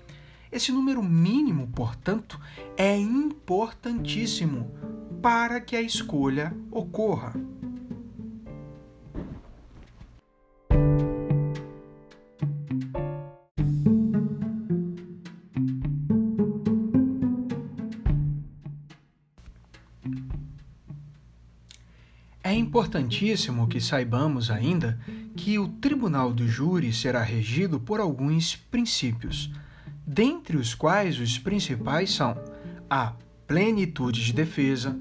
Esse 0.49 0.71
número 0.71 1.03
mínimo, 1.03 1.67
portanto, 1.67 2.39
é 2.77 2.97
importantíssimo 2.97 4.71
para 5.21 5.59
que 5.59 5.75
a 5.75 5.81
escolha 5.81 6.55
ocorra. 6.71 7.33
Importantíssimo 22.73 23.67
que 23.67 23.79
saibamos 23.79 24.49
ainda 24.49 24.99
que 25.35 25.59
o 25.59 25.67
tribunal 25.67 26.33
do 26.33 26.47
júri 26.47 26.91
será 26.91 27.21
regido 27.21 27.79
por 27.79 27.99
alguns 27.99 28.55
princípios, 28.55 29.51
dentre 30.07 30.57
os 30.57 30.73
quais 30.73 31.19
os 31.19 31.37
principais 31.37 32.11
são 32.11 32.35
a 32.89 33.13
plenitude 33.45 34.25
de 34.25 34.33
defesa. 34.33 34.97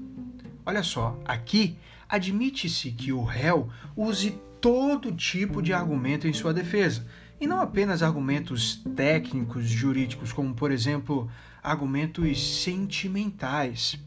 Olha 0.63 0.83
só, 0.83 1.19
aqui 1.25 1.75
admite-se 2.07 2.91
que 2.91 3.11
o 3.11 3.23
réu 3.23 3.67
use 3.97 4.37
todo 4.61 5.11
tipo 5.11 5.59
de 5.59 5.73
argumento 5.73 6.27
em 6.27 6.33
sua 6.33 6.53
defesa, 6.53 7.03
e 7.41 7.47
não 7.47 7.59
apenas 7.59 8.03
argumentos 8.03 8.83
técnicos, 8.95 9.65
jurídicos, 9.65 10.31
como, 10.31 10.53
por 10.53 10.71
exemplo, 10.71 11.27
argumentos 11.63 12.61
sentimentais. 12.61 13.99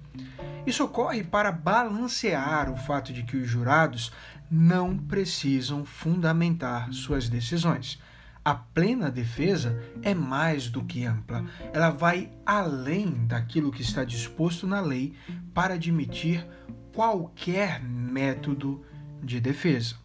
Isso 0.66 0.84
ocorre 0.84 1.22
para 1.22 1.52
balancear 1.52 2.70
o 2.72 2.76
fato 2.76 3.12
de 3.12 3.22
que 3.22 3.36
os 3.36 3.48
jurados 3.48 4.12
não 4.50 4.96
precisam 4.96 5.84
fundamentar 5.84 6.92
suas 6.92 7.28
decisões. 7.28 8.00
A 8.44 8.54
plena 8.54 9.10
defesa 9.10 9.76
é 10.02 10.14
mais 10.14 10.68
do 10.68 10.84
que 10.84 11.04
ampla. 11.04 11.44
Ela 11.72 11.90
vai 11.90 12.30
além 12.44 13.26
daquilo 13.26 13.72
que 13.72 13.82
está 13.82 14.04
disposto 14.04 14.66
na 14.66 14.80
lei 14.80 15.14
para 15.52 15.74
admitir 15.74 16.46
qualquer 16.92 17.82
método 17.82 18.84
de 19.22 19.40
defesa. 19.40 19.96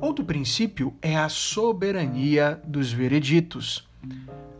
Outro 0.00 0.24
princípio 0.24 0.96
é 1.02 1.16
a 1.16 1.28
soberania 1.28 2.60
dos 2.66 2.90
vereditos. 2.92 3.86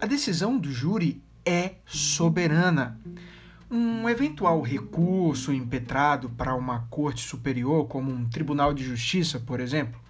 A 0.01 0.07
decisão 0.07 0.59
do 0.59 0.71
júri 0.71 1.23
é 1.45 1.77
soberana 1.87 3.01
um 3.71 4.09
eventual 4.09 4.63
recurso 4.63 5.53
impetrado 5.53 6.31
para 6.31 6.55
uma 6.55 6.87
corte 6.91 7.23
superior, 7.23 7.87
como 7.87 8.11
um 8.11 8.25
tribunal 8.25 8.73
de 8.73 8.83
justiça, 8.83 9.39
por 9.39 9.61
exemplo, 9.61 10.01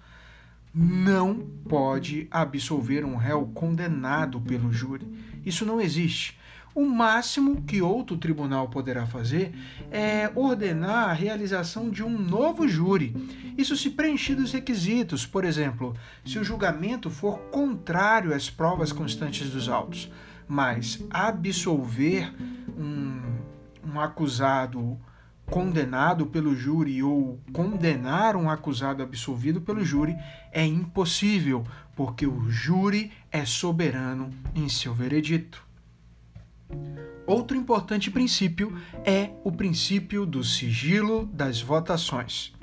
não 0.73 1.35
pode 1.67 2.27
absolver 2.31 3.03
um 3.03 3.15
réu 3.15 3.47
condenado 3.53 4.39
pelo 4.39 4.71
júri. 4.71 5.07
Isso 5.45 5.65
não 5.65 5.81
existe. 5.81 6.37
O 6.73 6.85
máximo 6.85 7.63
que 7.63 7.81
outro 7.81 8.15
tribunal 8.15 8.69
poderá 8.69 9.05
fazer 9.05 9.53
é 9.91 10.31
ordenar 10.35 11.09
a 11.09 11.13
realização 11.13 11.89
de 11.89 12.03
um 12.03 12.17
novo 12.17 12.67
júri. 12.67 13.13
Isso 13.57 13.75
se 13.75 13.89
preencher 13.89 14.35
os 14.35 14.53
requisitos, 14.53 15.25
por 15.25 15.43
exemplo, 15.43 15.95
se 16.23 16.37
o 16.37 16.43
julgamento 16.43 17.09
for 17.09 17.39
contrário 17.49 18.33
às 18.33 18.49
provas 18.49 18.93
constantes 18.93 19.49
dos 19.49 19.67
autos. 19.67 20.09
Mas 20.47 21.03
absolver 21.09 22.31
um 22.77 23.19
um 23.89 23.99
acusado 23.99 24.99
condenado 25.49 26.27
pelo 26.27 26.55
júri 26.55 27.01
ou 27.01 27.39
condenar 27.51 28.35
um 28.35 28.49
acusado 28.49 29.01
absolvido 29.01 29.59
pelo 29.59 29.83
júri 29.83 30.15
é 30.51 30.63
impossível, 30.63 31.65
porque 31.95 32.27
o 32.27 32.49
júri 32.49 33.11
é 33.31 33.43
soberano 33.45 34.29
em 34.53 34.69
seu 34.69 34.93
veredito. 34.93 35.67
Outro 37.25 37.57
importante 37.57 38.11
princípio 38.11 38.75
é 39.03 39.31
o 39.43 39.51
princípio 39.51 40.25
do 40.25 40.43
sigilo 40.43 41.25
das 41.33 41.61
votações. 41.61 42.53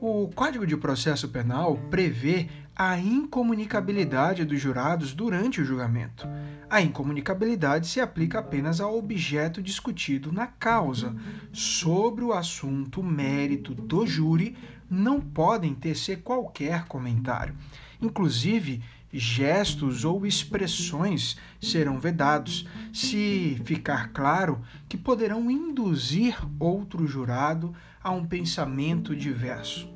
O 0.00 0.28
Código 0.34 0.66
de 0.66 0.76
Processo 0.76 1.28
Penal 1.28 1.76
prevê 1.90 2.48
a 2.76 2.98
incomunicabilidade 2.98 4.44
dos 4.44 4.60
jurados 4.60 5.14
durante 5.14 5.60
o 5.60 5.64
julgamento. 5.64 6.26
A 6.68 6.80
incomunicabilidade 6.80 7.86
se 7.86 8.00
aplica 8.00 8.40
apenas 8.40 8.80
ao 8.80 8.98
objeto 8.98 9.62
discutido 9.62 10.32
na 10.32 10.46
causa. 10.46 11.14
Sobre 11.52 12.24
o 12.24 12.32
assunto 12.32 13.02
mérito 13.02 13.74
do 13.74 14.04
júri, 14.04 14.56
não 14.90 15.20
podem 15.20 15.74
tecer 15.74 16.22
qualquer 16.22 16.84
comentário. 16.86 17.54
Inclusive, 18.02 18.82
gestos 19.12 20.04
ou 20.04 20.26
expressões 20.26 21.36
serão 21.60 22.00
vedados, 22.00 22.66
se 22.92 23.60
ficar 23.64 24.08
claro 24.08 24.60
que 24.88 24.96
poderão 24.96 25.48
induzir 25.48 26.36
outro 26.58 27.06
jurado 27.06 27.72
a 28.02 28.10
um 28.10 28.26
pensamento 28.26 29.14
diverso. 29.14 29.88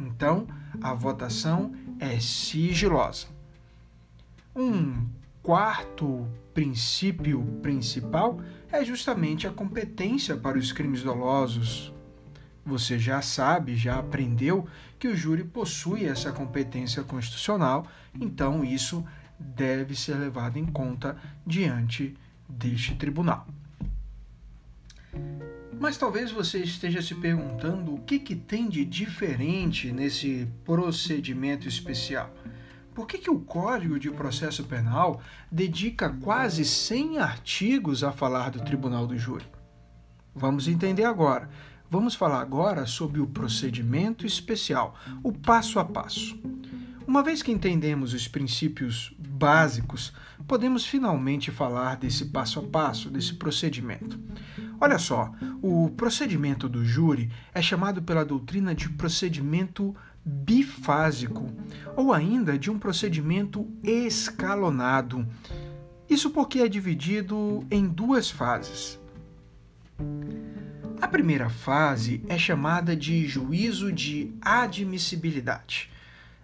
Então, 0.00 0.46
a 0.80 0.94
votação 0.94 1.74
é 2.02 2.18
sigilosa. 2.18 3.28
Um 4.56 5.06
quarto 5.40 6.26
princípio 6.52 7.40
principal 7.62 8.40
é 8.72 8.84
justamente 8.84 9.46
a 9.46 9.52
competência 9.52 10.36
para 10.36 10.58
os 10.58 10.72
crimes 10.72 11.04
dolosos. 11.04 11.94
Você 12.66 12.98
já 12.98 13.22
sabe, 13.22 13.76
já 13.76 14.00
aprendeu 14.00 14.66
que 14.98 15.06
o 15.06 15.16
júri 15.16 15.44
possui 15.44 16.04
essa 16.04 16.32
competência 16.32 17.04
constitucional, 17.04 17.86
então 18.20 18.64
isso 18.64 19.04
deve 19.38 19.94
ser 19.94 20.16
levado 20.16 20.58
em 20.58 20.66
conta 20.66 21.16
diante 21.46 22.16
deste 22.48 22.96
tribunal. 22.96 23.46
Mas 25.80 25.96
talvez 25.96 26.30
você 26.30 26.58
esteja 26.58 27.02
se 27.02 27.14
perguntando 27.14 27.94
o 27.94 28.00
que, 28.00 28.18
que 28.18 28.36
tem 28.36 28.68
de 28.68 28.84
diferente 28.84 29.90
nesse 29.92 30.48
procedimento 30.64 31.66
especial. 31.66 32.30
Por 32.94 33.06
que, 33.06 33.18
que 33.18 33.30
o 33.30 33.40
Código 33.40 33.98
de 33.98 34.10
Processo 34.10 34.64
Penal 34.64 35.20
dedica 35.50 36.10
quase 36.10 36.64
100 36.64 37.18
artigos 37.18 38.04
a 38.04 38.12
falar 38.12 38.50
do 38.50 38.62
Tribunal 38.62 39.06
do 39.06 39.16
Júri? 39.16 39.46
Vamos 40.34 40.68
entender 40.68 41.04
agora. 41.04 41.48
Vamos 41.90 42.14
falar 42.14 42.40
agora 42.40 42.86
sobre 42.86 43.20
o 43.20 43.26
procedimento 43.26 44.26
especial, 44.26 44.94
o 45.22 45.32
passo 45.32 45.78
a 45.78 45.84
passo. 45.84 46.38
Uma 47.06 47.22
vez 47.22 47.42
que 47.42 47.52
entendemos 47.52 48.14
os 48.14 48.28
princípios 48.28 49.14
básicos, 49.18 50.12
podemos 50.46 50.86
finalmente 50.86 51.50
falar 51.50 51.96
desse 51.96 52.26
passo 52.26 52.60
a 52.60 52.62
passo, 52.62 53.10
desse 53.10 53.34
procedimento. 53.34 54.18
Olha 54.82 54.98
só, 54.98 55.32
o 55.62 55.90
procedimento 55.90 56.68
do 56.68 56.84
júri 56.84 57.30
é 57.54 57.62
chamado 57.62 58.02
pela 58.02 58.24
doutrina 58.24 58.74
de 58.74 58.88
procedimento 58.88 59.94
bifásico, 60.24 61.48
ou 61.94 62.12
ainda 62.12 62.58
de 62.58 62.68
um 62.68 62.80
procedimento 62.80 63.64
escalonado. 63.84 65.24
Isso 66.10 66.30
porque 66.30 66.58
é 66.58 66.66
dividido 66.66 67.64
em 67.70 67.86
duas 67.86 68.28
fases. 68.28 68.98
A 71.00 71.06
primeira 71.06 71.48
fase 71.48 72.20
é 72.28 72.36
chamada 72.36 72.96
de 72.96 73.24
juízo 73.28 73.92
de 73.92 74.34
admissibilidade. 74.40 75.92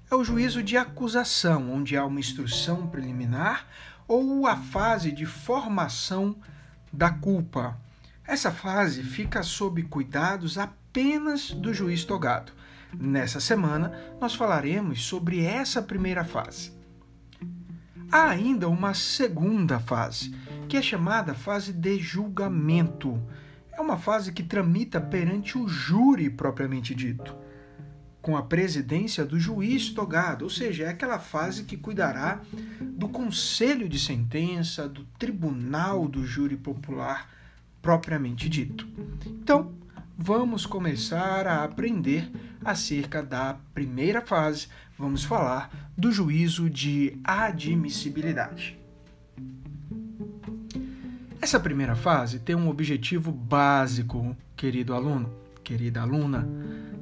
É 0.08 0.14
o 0.14 0.22
juízo 0.22 0.62
de 0.62 0.76
acusação, 0.76 1.72
onde 1.72 1.96
há 1.96 2.06
uma 2.06 2.20
instrução 2.20 2.86
preliminar, 2.86 3.66
ou 4.06 4.46
a 4.46 4.54
fase 4.54 5.10
de 5.10 5.26
formação 5.26 6.36
da 6.92 7.10
culpa, 7.10 7.76
essa 8.28 8.52
fase 8.52 9.02
fica 9.02 9.42
sob 9.42 9.82
cuidados 9.84 10.58
apenas 10.58 11.50
do 11.50 11.72
juiz 11.72 12.04
togado. 12.04 12.52
Nessa 12.92 13.40
semana, 13.40 13.90
nós 14.20 14.34
falaremos 14.34 15.02
sobre 15.06 15.42
essa 15.42 15.80
primeira 15.80 16.22
fase. 16.24 16.70
Há 18.12 18.28
ainda 18.28 18.68
uma 18.68 18.92
segunda 18.92 19.80
fase, 19.80 20.34
que 20.68 20.76
é 20.76 20.82
chamada 20.82 21.32
fase 21.32 21.72
de 21.72 21.98
julgamento. 21.98 23.18
É 23.72 23.80
uma 23.80 23.96
fase 23.96 24.30
que 24.30 24.42
tramita 24.42 25.00
perante 25.00 25.56
o 25.56 25.66
júri 25.66 26.28
propriamente 26.28 26.94
dito, 26.94 27.34
com 28.20 28.36
a 28.36 28.42
presidência 28.42 29.24
do 29.24 29.40
juiz 29.40 29.88
togado, 29.88 30.42
ou 30.42 30.50
seja, 30.50 30.84
é 30.84 30.88
aquela 30.88 31.18
fase 31.18 31.64
que 31.64 31.78
cuidará 31.78 32.42
do 32.78 33.08
conselho 33.08 33.88
de 33.88 33.98
sentença, 33.98 34.86
do 34.86 35.04
tribunal 35.18 36.06
do 36.06 36.26
júri 36.26 36.58
popular 36.58 37.37
propriamente 37.88 38.50
dito. 38.50 38.86
Então, 39.24 39.72
vamos 40.14 40.66
começar 40.66 41.46
a 41.46 41.64
aprender 41.64 42.30
acerca 42.62 43.22
da 43.22 43.56
primeira 43.72 44.20
fase. 44.20 44.68
Vamos 44.98 45.24
falar 45.24 45.70
do 45.96 46.12
juízo 46.12 46.68
de 46.68 47.18
admissibilidade. 47.24 48.78
Essa 51.40 51.58
primeira 51.58 51.96
fase 51.96 52.40
tem 52.40 52.54
um 52.54 52.68
objetivo 52.68 53.32
básico, 53.32 54.36
querido 54.54 54.92
aluno, 54.92 55.32
querida 55.64 56.02
aluna, 56.02 56.46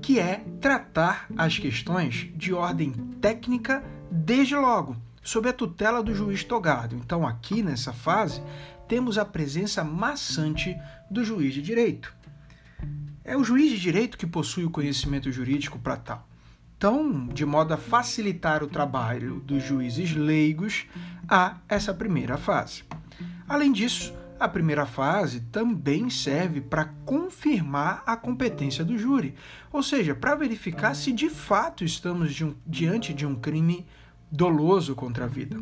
que 0.01 0.21
é 0.21 0.45
tratar 0.61 1.27
as 1.37 1.59
questões 1.59 2.31
de 2.37 2.55
ordem 2.55 2.93
técnica 3.21 3.83
desde 4.09 4.55
logo, 4.55 4.97
sob 5.21 5.49
a 5.49 5.53
tutela 5.53 6.01
do 6.01 6.15
juiz 6.15 6.45
togado. 6.45 6.95
Então, 6.95 7.27
aqui 7.27 7.61
nessa 7.61 7.93
fase, 7.93 8.41
temos 8.89 9.19
a 9.19 9.25
presença 9.25 9.83
maçante 9.85 10.77
do 11.11 11.25
juiz 11.25 11.55
de 11.55 11.63
direito. 11.63 12.15
É 13.25 13.37
o 13.37 13.43
juiz 13.43 13.71
de 13.71 13.81
direito 13.81 14.17
que 14.17 14.27
possui 14.27 14.65
o 14.65 14.71
conhecimento 14.71 15.31
jurídico 15.33 15.79
para 15.79 15.97
tal. 15.97 16.29
Então, 16.77 17.27
de 17.29 17.45
modo 17.45 17.73
a 17.73 17.77
facilitar 17.77 18.63
o 18.63 18.69
trabalho 18.69 19.41
dos 19.41 19.63
juízes 19.63 20.15
leigos, 20.15 20.87
há 21.29 21.57
essa 21.69 21.95
primeira 21.95 22.37
fase. 22.37 22.85
Além 23.49 23.73
disso, 23.73 24.15
a 24.39 24.47
primeira 24.47 24.85
fase 24.85 25.41
também 25.51 26.11
serve 26.11 26.61
para 26.61 26.85
confirmar 27.07 28.03
a 28.05 28.17
competência 28.17 28.85
do 28.85 28.99
júri, 28.99 29.35
ou 29.73 29.83
seja, 29.83 30.15
para 30.15 30.35
verificar 30.35 30.95
se 30.95 31.13
de 31.13 31.31
fato 31.31 31.83
estamos 31.83 32.35
de 32.35 32.45
um, 32.45 32.55
diante 32.67 33.15
de 33.15 33.25
um 33.25 33.35
crime 33.35 33.87
doloso 34.31 34.95
contra 34.95 35.25
a 35.25 35.29
vida. 35.29 35.57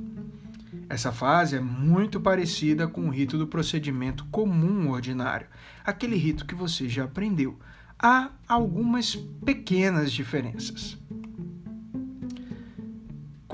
Essa 0.88 1.12
fase 1.12 1.56
é 1.56 1.60
muito 1.60 2.20
parecida 2.20 2.86
com 2.86 3.08
o 3.08 3.10
rito 3.10 3.38
do 3.38 3.46
procedimento 3.46 4.24
comum 4.26 4.90
ordinário, 4.90 5.46
aquele 5.84 6.16
rito 6.16 6.46
que 6.46 6.54
você 6.54 6.88
já 6.88 7.04
aprendeu. 7.04 7.58
Há 7.98 8.30
algumas 8.46 9.14
pequenas 9.14 10.12
diferenças. 10.12 10.98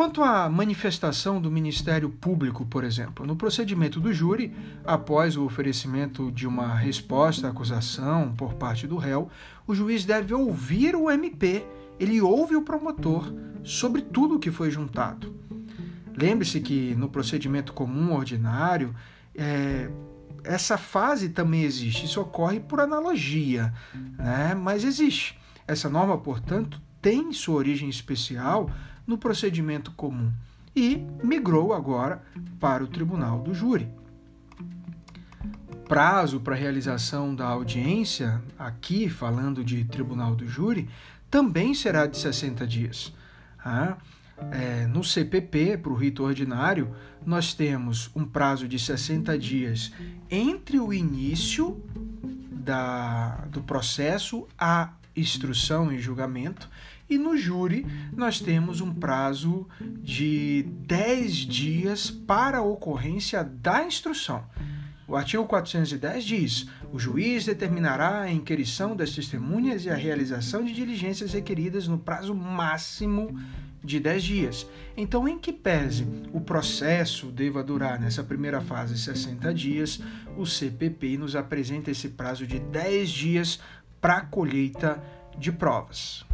Quanto 0.01 0.23
à 0.23 0.49
manifestação 0.49 1.43
do 1.43 1.51
Ministério 1.51 2.09
Público, 2.09 2.65
por 2.65 2.85
exemplo, 2.85 3.27
no 3.27 3.37
procedimento 3.37 4.01
do 4.01 4.15
júri, 4.15 4.51
após 4.83 5.37
o 5.37 5.45
oferecimento 5.45 6.33
de 6.33 6.47
uma 6.47 6.75
resposta 6.75 7.47
à 7.47 7.51
acusação 7.51 8.35
por 8.35 8.55
parte 8.55 8.87
do 8.87 8.97
réu, 8.97 9.29
o 9.67 9.75
juiz 9.75 10.07
deve 10.07 10.33
ouvir 10.33 10.97
o 10.97 11.11
MP, 11.11 11.67
ele 11.99 12.19
ouve 12.23 12.57
o 12.57 12.63
promotor 12.63 13.31
sobre 13.63 14.01
tudo 14.01 14.37
o 14.37 14.39
que 14.39 14.51
foi 14.51 14.71
juntado. 14.71 15.35
Lembre-se 16.17 16.61
que 16.61 16.95
no 16.95 17.09
procedimento 17.09 17.73
comum 17.73 18.13
ordinário, 18.15 18.95
é, 19.35 19.91
essa 20.45 20.77
fase 20.77 21.29
também 21.31 21.63
existe. 21.63 22.07
Isso 22.07 22.21
ocorre 22.21 22.61
por 22.61 22.81
analogia, 22.81 23.73
né? 24.19 24.55
mas 24.55 24.85
existe. 24.85 25.39
Essa 25.67 25.89
norma, 25.89 26.19
portanto, 26.19 26.81
tem 27.01 27.33
sua 27.33 27.57
origem 27.57 27.89
especial 27.89 28.71
no 29.07 29.17
procedimento 29.17 29.93
comum 29.93 30.33
e 30.75 31.05
migrou 31.23 31.73
agora 31.73 32.23
para 32.59 32.83
o 32.83 32.87
tribunal 32.87 33.41
do 33.41 33.55
júri. 33.55 33.89
Prazo 35.89 36.39
para 36.41 36.55
realização 36.55 37.35
da 37.35 37.47
audiência, 37.47 38.41
aqui 38.59 39.09
falando 39.09 39.65
de 39.65 39.85
tribunal 39.85 40.37
do 40.37 40.47
júri, 40.47 40.89
também 41.29 41.75
será 41.75 42.07
de 42.07 42.17
60 42.17 42.67
dias. 42.67 43.13
Ah, 43.65 43.97
é, 44.51 44.87
no 44.87 45.05
CPP, 45.05 45.77
para 45.79 45.93
o 45.93 45.95
rito 45.95 46.23
ordinário, 46.23 46.95
nós 47.25 47.53
temos 47.55 48.11
um 48.15 48.25
prazo 48.25 48.67
de 48.67 48.79
60 48.79 49.39
dias 49.39 49.93
entre 50.31 50.79
o 50.79 50.93
início 50.93 51.83
da, 52.51 53.47
do 53.51 53.63
processo, 53.63 54.47
a 54.59 54.93
instrução 55.17 55.93
e 55.93 55.99
julgamento, 55.99 56.69
e 57.09 57.19
no 57.19 57.37
júri 57.37 57.85
nós 58.13 58.41
temos 58.41 58.81
um 58.81 58.95
prazo 58.95 59.67
de 59.81 60.65
10 60.87 61.37
dias 61.37 62.11
para 62.11 62.59
a 62.59 62.63
ocorrência 62.63 63.43
da 63.43 63.85
instrução. 63.85 64.45
O 65.09 65.17
artigo 65.17 65.45
410 65.45 66.25
diz: 66.25 66.69
o 66.93 66.99
juiz 66.99 67.45
determinará 67.45 68.21
a 68.21 68.31
inquirição 68.31 68.95
das 68.95 69.11
testemunhas 69.11 69.85
e 69.85 69.91
a 69.91 69.97
realização 69.97 70.65
de 70.65 70.73
diligências 70.73 71.33
requeridas 71.33 71.89
no 71.89 71.99
prazo 71.99 72.33
máximo 72.33 73.37
de 73.83 73.99
10 73.99 74.23
dias. 74.23 74.67
Então, 74.97 75.29
em 75.29 75.39
que 75.39 75.53
pese 75.53 76.07
o 76.33 76.41
processo 76.41 77.27
deva 77.27 77.63
durar 77.63 78.01
nessa 78.01 78.23
primeira 78.23 78.61
fase 78.61 78.99
60 78.99 79.53
dias, 79.55 80.01
o 80.37 80.47
CPP 80.47 81.17
nos 81.17 81.35
apresenta 81.35 81.91
esse 81.91 82.11
prazo 82.11 82.47
de 82.47 82.59
10 82.59 83.11
dias 83.11 83.61
para 84.01 84.19
a 84.19 84.21
colheita 84.23 85.03
de 85.39 85.51
provas. 85.51 86.25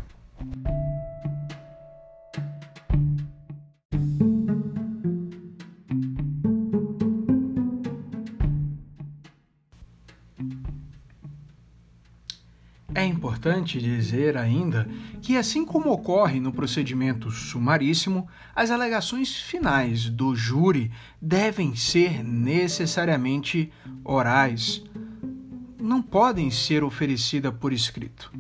Importante 13.47 13.79
dizer 13.81 14.37
ainda 14.37 14.89
que, 15.23 15.37
assim 15.37 15.65
como 15.65 15.93
ocorre 15.93 16.41
no 16.41 16.53
procedimento 16.53 17.31
sumaríssimo, 17.31 18.27
as 18.55 18.73
alegações 18.73 19.37
finais 19.37 20.11
do 20.11 20.35
júri 20.35 20.91
devem 21.23 21.77
ser 21.77 22.25
necessariamente 22.25 23.73
orais. 24.05 24.83
Não 25.79 26.03
podem 26.03 26.51
ser 26.51 26.83
oferecidas 26.83 27.55
por 27.55 27.73
escrito. 27.73 28.33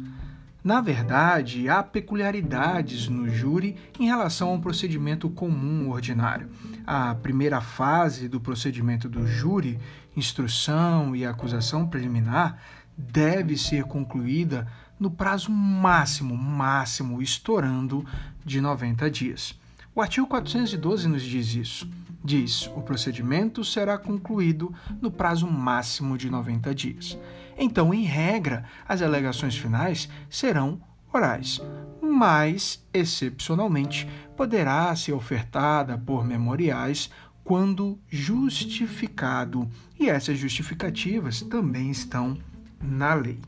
Na 0.64 0.80
verdade, 0.80 1.68
há 1.68 1.84
peculiaridades 1.84 3.06
no 3.06 3.28
júri 3.28 3.76
em 4.00 4.06
relação 4.06 4.48
ao 4.48 4.58
procedimento 4.58 5.30
comum 5.30 5.88
ordinário. 5.88 6.48
A 6.84 7.14
primeira 7.14 7.60
fase 7.60 8.28
do 8.28 8.40
procedimento 8.40 9.08
do 9.08 9.24
júri, 9.24 9.78
instrução 10.16 11.14
e 11.14 11.24
acusação 11.24 11.86
preliminar, 11.86 12.60
deve 12.96 13.56
ser 13.58 13.84
concluída 13.84 14.66
no 14.98 15.10
prazo 15.10 15.50
máximo, 15.50 16.36
máximo, 16.36 17.20
estourando 17.22 18.04
de 18.44 18.60
90 18.60 19.10
dias. 19.10 19.58
O 19.94 20.00
artigo 20.00 20.26
412 20.26 21.08
nos 21.08 21.22
diz 21.22 21.54
isso. 21.54 21.88
Diz: 22.24 22.66
o 22.74 22.82
procedimento 22.82 23.64
será 23.64 23.96
concluído 23.96 24.74
no 25.00 25.10
prazo 25.10 25.46
máximo 25.46 26.18
de 26.18 26.28
90 26.28 26.74
dias. 26.74 27.18
Então, 27.56 27.94
em 27.94 28.04
regra, 28.04 28.64
as 28.86 29.00
alegações 29.00 29.56
finais 29.56 30.08
serão 30.28 30.80
orais, 31.12 31.62
mas, 32.02 32.84
excepcionalmente, 32.92 34.06
poderá 34.36 34.94
ser 34.94 35.12
ofertada 35.12 35.96
por 35.96 36.24
memoriais 36.24 37.10
quando 37.42 37.98
justificado, 38.08 39.70
e 39.98 40.10
essas 40.10 40.36
justificativas 40.36 41.40
também 41.42 41.90
estão 41.90 42.36
na 42.82 43.14
lei. 43.14 43.40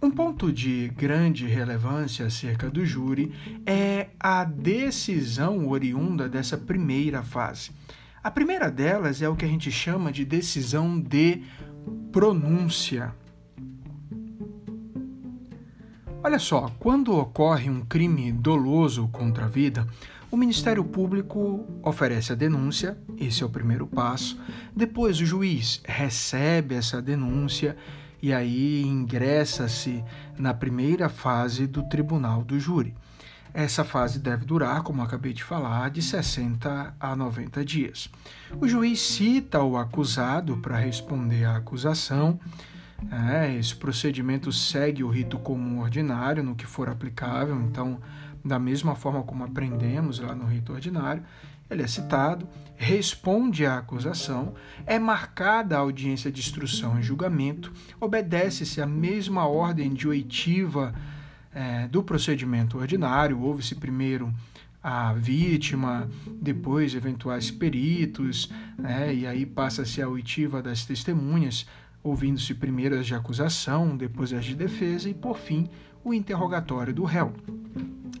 Um 0.00 0.12
ponto 0.12 0.52
de 0.52 0.92
grande 0.96 1.44
relevância 1.44 2.26
acerca 2.26 2.70
do 2.70 2.86
júri 2.86 3.32
é 3.66 4.10
a 4.20 4.44
decisão 4.44 5.68
oriunda 5.68 6.28
dessa 6.28 6.56
primeira 6.56 7.20
fase. 7.20 7.72
A 8.22 8.30
primeira 8.30 8.70
delas 8.70 9.20
é 9.22 9.28
o 9.28 9.34
que 9.34 9.44
a 9.44 9.48
gente 9.48 9.72
chama 9.72 10.12
de 10.12 10.24
decisão 10.24 11.00
de 11.00 11.42
pronúncia. 12.12 13.12
Olha 16.22 16.38
só, 16.38 16.70
quando 16.78 17.16
ocorre 17.16 17.68
um 17.68 17.80
crime 17.80 18.30
doloso 18.30 19.08
contra 19.08 19.46
a 19.46 19.48
vida, 19.48 19.84
o 20.30 20.36
Ministério 20.36 20.84
Público 20.84 21.66
oferece 21.82 22.30
a 22.32 22.36
denúncia, 22.36 22.96
esse 23.16 23.42
é 23.42 23.46
o 23.46 23.50
primeiro 23.50 23.86
passo. 23.86 24.40
Depois, 24.76 25.20
o 25.20 25.26
juiz 25.26 25.80
recebe 25.84 26.76
essa 26.76 27.02
denúncia 27.02 27.76
e 28.22 28.32
aí 28.32 28.82
ingressa-se 28.82 30.04
na 30.38 30.52
primeira 30.52 31.08
fase 31.08 31.66
do 31.66 31.82
tribunal 31.88 32.42
do 32.42 32.58
júri. 32.58 32.94
Essa 33.54 33.82
fase 33.82 34.18
deve 34.18 34.44
durar, 34.44 34.82
como 34.82 35.02
acabei 35.02 35.32
de 35.32 35.42
falar, 35.42 35.90
de 35.90 36.02
60 36.02 36.94
a 37.00 37.16
90 37.16 37.64
dias. 37.64 38.10
O 38.60 38.68
juiz 38.68 39.00
cita 39.00 39.62
o 39.62 39.76
acusado 39.76 40.56
para 40.58 40.76
responder 40.76 41.44
à 41.44 41.56
acusação. 41.56 42.38
É, 43.10 43.54
esse 43.54 43.74
procedimento 43.74 44.52
segue 44.52 45.02
o 45.02 45.08
rito 45.08 45.38
comum 45.38 45.80
ordinário 45.80 46.42
no 46.42 46.54
que 46.54 46.66
for 46.66 46.88
aplicável, 46.88 47.60
então 47.60 47.98
da 48.44 48.58
mesma 48.58 48.94
forma 48.94 49.22
como 49.22 49.44
aprendemos 49.44 50.18
lá 50.18 50.34
no 50.34 50.46
rito 50.46 50.72
ordinário, 50.72 51.22
ele 51.70 51.82
é 51.82 51.86
citado, 51.86 52.48
responde 52.76 53.66
à 53.66 53.78
acusação, 53.78 54.54
é 54.86 54.98
marcada 54.98 55.76
a 55.76 55.80
audiência 55.80 56.30
de 56.30 56.40
instrução 56.40 56.98
e 56.98 57.02
julgamento, 57.02 57.72
obedece-se 58.00 58.80
à 58.80 58.86
mesma 58.86 59.46
ordem 59.46 59.92
de 59.92 60.06
oitiva 60.06 60.94
é, 61.52 61.88
do 61.88 62.02
procedimento 62.02 62.78
ordinário, 62.78 63.40
ouve-se 63.40 63.74
primeiro 63.74 64.32
a 64.82 65.12
vítima, 65.12 66.08
depois 66.40 66.94
eventuais 66.94 67.50
peritos, 67.50 68.50
né, 68.78 69.12
e 69.12 69.26
aí 69.26 69.44
passa-se 69.44 70.00
a 70.00 70.08
oitiva 70.08 70.62
das 70.62 70.84
testemunhas, 70.84 71.66
ouvindo-se 72.02 72.54
primeiro 72.54 72.98
as 72.98 73.06
de 73.06 73.14
acusação, 73.14 73.96
depois 73.96 74.32
as 74.32 74.44
de 74.44 74.54
defesa 74.54 75.08
e, 75.08 75.14
por 75.14 75.36
fim, 75.36 75.68
o 76.08 76.14
interrogatório 76.14 76.94
do 76.94 77.04
réu 77.04 77.34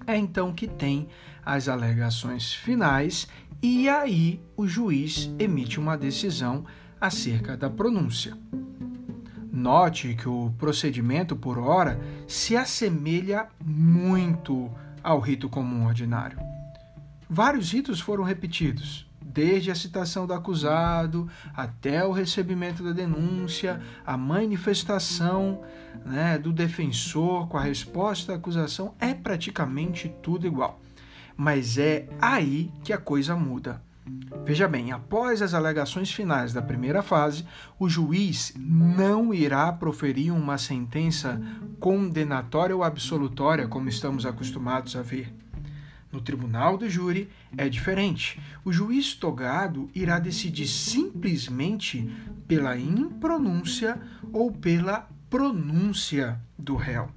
é 0.06 0.16
então 0.16 0.52
que 0.52 0.66
tem 0.66 1.08
as 1.44 1.68
alegações 1.68 2.52
finais 2.52 3.26
e 3.62 3.88
aí 3.88 4.40
o 4.56 4.66
juiz 4.66 5.30
emite 5.38 5.80
uma 5.80 5.96
decisão 5.96 6.64
acerca 7.00 7.56
da 7.56 7.70
pronúncia. 7.70 8.36
Note 9.50 10.14
que 10.14 10.28
o 10.28 10.52
procedimento 10.58 11.34
por 11.34 11.58
hora 11.58 12.00
se 12.26 12.56
assemelha 12.56 13.48
muito 13.64 14.70
ao 15.02 15.18
rito 15.18 15.48
comum 15.48 15.86
ordinário. 15.86 16.38
Vários 17.28 17.72
ritos 17.72 18.00
foram 18.00 18.22
repetidos, 18.22 19.07
desde 19.32 19.70
a 19.70 19.74
citação 19.74 20.26
do 20.26 20.32
acusado 20.32 21.28
até 21.54 22.04
o 22.04 22.12
recebimento 22.12 22.82
da 22.82 22.92
denúncia, 22.92 23.80
a 24.04 24.16
manifestação 24.16 25.62
né, 26.04 26.38
do 26.38 26.52
defensor 26.52 27.48
com 27.48 27.56
a 27.56 27.62
resposta 27.62 28.32
da 28.32 28.38
acusação, 28.38 28.94
é 28.98 29.12
praticamente 29.14 30.14
tudo 30.22 30.46
igual. 30.46 30.80
Mas 31.36 31.78
é 31.78 32.08
aí 32.20 32.72
que 32.82 32.92
a 32.92 32.98
coisa 32.98 33.36
muda. 33.36 33.82
Veja 34.44 34.66
bem, 34.66 34.92
após 34.92 35.42
as 35.42 35.52
alegações 35.52 36.10
finais 36.10 36.52
da 36.54 36.62
primeira 36.62 37.02
fase, 37.02 37.44
o 37.78 37.88
juiz 37.88 38.54
não 38.56 39.34
irá 39.34 39.70
proferir 39.70 40.32
uma 40.32 40.56
sentença 40.56 41.40
condenatória 41.78 42.74
ou 42.74 42.82
absolutória, 42.82 43.68
como 43.68 43.88
estamos 43.88 44.24
acostumados 44.24 44.96
a 44.96 45.02
ver. 45.02 45.32
No 46.10 46.20
tribunal 46.22 46.78
do 46.78 46.88
júri 46.88 47.28
é 47.56 47.68
diferente. 47.68 48.40
O 48.64 48.72
juiz 48.72 49.14
togado 49.14 49.90
irá 49.94 50.18
decidir 50.18 50.66
simplesmente 50.66 52.10
pela 52.46 52.78
impronúncia 52.78 54.00
ou 54.32 54.50
pela 54.50 55.06
pronúncia 55.28 56.40
do 56.58 56.76
réu. 56.76 57.10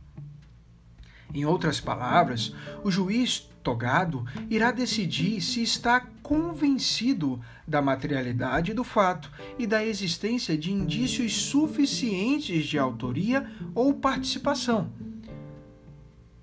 Em 1.34 1.46
outras 1.46 1.80
palavras, 1.80 2.54
o 2.84 2.92
juiz 2.92 3.50
togado 3.64 4.26
irá 4.50 4.72
decidir 4.72 5.40
se 5.40 5.64
está 5.64 6.06
convencido 6.22 7.40
da 7.66 7.82
materialidade 7.82 8.74
do 8.74 8.84
fato 8.84 9.32
e 9.58 9.66
da 9.66 9.86
existência 9.86 10.58
de 10.58 10.72
indícios 10.72 11.34
suficientes 11.34 12.66
de 12.66 12.78
autoria 12.78 13.50
ou 13.74 13.94
participação 13.94 14.92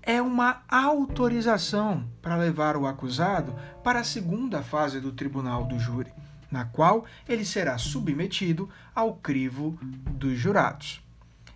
é 0.09 0.23
uma 0.23 0.63
autorização 0.67 2.09
para 2.23 2.35
levar 2.35 2.79
o 2.79 2.87
acusado 2.87 3.55
para 3.85 4.01
a 4.01 4.05
segunda 4.05 4.63
fase 4.63 5.03
do 5.03 5.13
tribunal 5.13 5.65
do 5.67 5.79
júri, 5.79 6.11
na 6.51 6.65
qual 6.65 7.05
ele 7.29 7.45
será 7.45 7.77
submetido 7.77 8.71
ao 8.95 9.17
crivo 9.17 9.79
dos 9.83 10.39
jurados. 10.39 11.03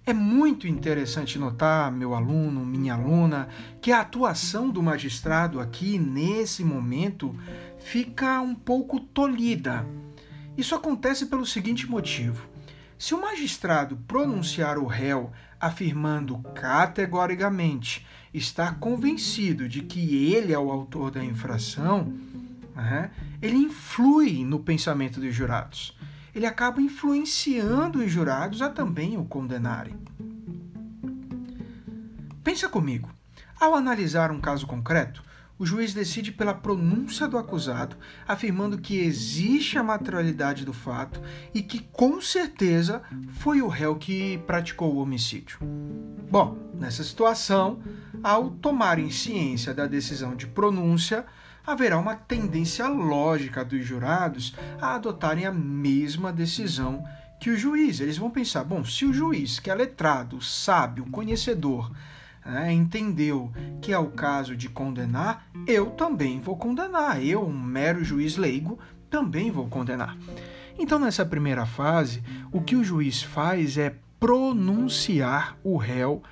É 0.05 0.12
muito 0.12 0.68
interessante 0.68 1.38
notar, 1.38 1.90
meu 1.90 2.14
aluno, 2.14 2.62
minha 2.62 2.92
aluna, 2.92 3.48
que 3.80 3.90
a 3.90 4.03
atuação 4.03 4.68
do 4.68 4.82
magistrado 4.82 5.59
aqui 5.59 5.98
nesse 5.98 6.62
momento 6.62 7.34
fica 7.78 8.38
um 8.42 8.55
pouco 8.55 9.00
tolhida. 9.00 9.86
Isso 10.59 10.74
acontece 10.74 11.24
pelo 11.24 11.46
seguinte 11.46 11.88
motivo: 11.88 12.46
se 12.98 13.14
o 13.14 13.20
magistrado 13.22 13.96
pronunciar 14.07 14.76
o 14.76 14.84
réu 14.84 15.32
afirmando 15.59 16.38
categoricamente 16.55 18.05
estar 18.32 18.78
convencido 18.78 19.68
de 19.68 19.82
que 19.82 20.32
ele 20.32 20.52
é 20.52 20.58
o 20.58 20.70
autor 20.70 21.10
da 21.10 21.24
infração, 21.24 22.12
né, 22.74 23.10
ele 23.40 23.56
influi 23.56 24.44
no 24.44 24.60
pensamento 24.60 25.20
dos 25.20 25.34
jurados. 25.34 25.96
Ele 26.34 26.46
acaba 26.46 26.80
influenciando 26.80 27.98
os 27.98 28.10
jurados 28.10 28.62
a 28.62 28.70
também 28.70 29.18
o 29.18 29.24
condenarem. 29.24 29.94
Pensa 32.42 32.68
comigo. 32.68 33.10
Ao 33.60 33.74
analisar 33.74 34.32
um 34.32 34.40
caso 34.40 34.66
concreto, 34.66 35.22
o 35.59 35.66
juiz 35.66 35.94
decide 35.94 36.32
pela 36.32 36.55
pronúncia 36.55 37.28
do 37.28 37.38
acusado, 37.38 37.96
afirmando 38.26 38.78
que 38.78 38.98
existe 38.98 39.78
a 39.78 39.82
materialidade 39.82 40.64
do 40.64 40.72
fato 40.72 41.20
e 41.55 41.62
que 41.62 41.78
com 41.78 42.20
certeza 42.20 43.03
foi 43.30 43.62
o 43.62 43.68
réu 43.68 43.96
que 43.96 44.38
praticou 44.46 44.94
o 44.94 44.98
homicídio. 44.98 45.59
Bom, 46.30 46.59
nessa 46.74 47.05
situação, 47.05 47.80
ao 48.22 48.50
tomarem 48.50 49.11
ciência 49.11 49.72
da 49.72 49.86
decisão 49.86 50.34
de 50.34 50.46
pronúncia, 50.46 51.24
haverá 51.66 51.98
uma 51.98 52.16
tendência 52.16 52.88
lógica 52.88 53.64
dos 53.64 53.84
jurados 53.84 54.55
a 54.80 54.94
adotarem 54.94 55.46
a 55.46 55.53
mesma 55.53 56.32
decisão 56.32 57.05
que 57.38 57.50
o 57.50 57.57
juiz. 57.57 58.00
Eles 58.00 58.18
vão 58.18 58.30
pensar: 58.30 58.64
bom, 58.64 58.84
se 58.84 59.05
o 59.05 59.12
juiz, 59.12 59.59
que 59.59 59.70
é 59.70 59.74
letrado, 59.74 60.40
sábio, 60.40 61.07
conhecedor, 61.07 61.90
né, 62.45 62.72
entendeu 62.72 63.53
que 63.80 63.93
é 63.93 63.99
o 63.99 64.11
caso 64.11 64.57
de 64.57 64.68
condenar, 64.68 65.47
eu 65.66 65.90
também 65.90 66.40
vou 66.40 66.57
condenar. 66.57 67.24
Eu, 67.24 67.47
um 67.47 67.53
mero 67.53 68.05
juiz 68.05 68.36
leigo, 68.36 68.78
também 69.09 69.51
vou 69.51 69.66
condenar. 69.68 70.16
Então, 70.78 70.99
nessa 70.99 71.24
primeira 71.24 71.66
fase, 71.66 72.22
o 72.51 72.61
que 72.61 72.74
o 72.74 72.84
juiz 72.84 73.22
faz 73.22 73.76
é 73.76 73.95
pronunciar 74.18 75.57
o 75.62 75.76
réu 75.76 76.22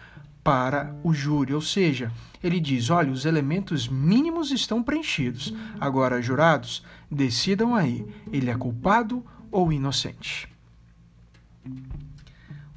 para 0.43 0.95
o 1.05 1.13
júri, 1.13 1.53
ou 1.53 1.61
seja, 1.61 2.11
ele 2.43 2.59
diz: 2.59 2.89
olha, 2.89 3.13
os 3.13 3.25
elementos 3.25 3.87
mínimos 3.87 4.51
estão 4.51 4.83
preenchidos. 4.83 5.55
Agora, 5.79 6.23
jurados, 6.23 6.85
decidam 7.11 7.75
aí, 7.75 8.07
ele 8.33 8.51
é 8.51 8.57
culpado 8.57 9.25
ou 9.51 9.73
inocente. 9.73 10.49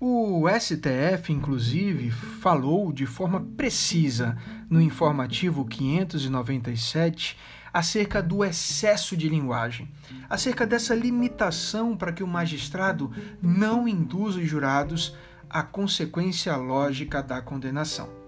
O 0.06 0.50
STF, 0.50 1.32
inclusive, 1.32 2.12
falou 2.12 2.92
de 2.92 3.06
forma 3.06 3.40
precisa 3.56 4.38
no 4.70 4.82
informativo 4.82 5.64
597 5.64 7.40
acerca 7.72 8.22
do 8.22 8.44
excesso 8.44 9.16
de 9.16 9.30
linguagem, 9.30 9.90
acerca 10.30 10.68
dessa 10.68 10.94
limitação 10.94 11.96
para 11.96 12.12
que 12.12 12.22
o 12.22 12.28
magistrado 12.28 13.14
não 13.42 13.88
induza 13.88 14.42
os 14.42 14.46
jurados 14.46 15.16
à 15.50 15.64
consequência 15.64 16.54
lógica 16.58 17.24
da 17.24 17.42
condenação. 17.42 18.23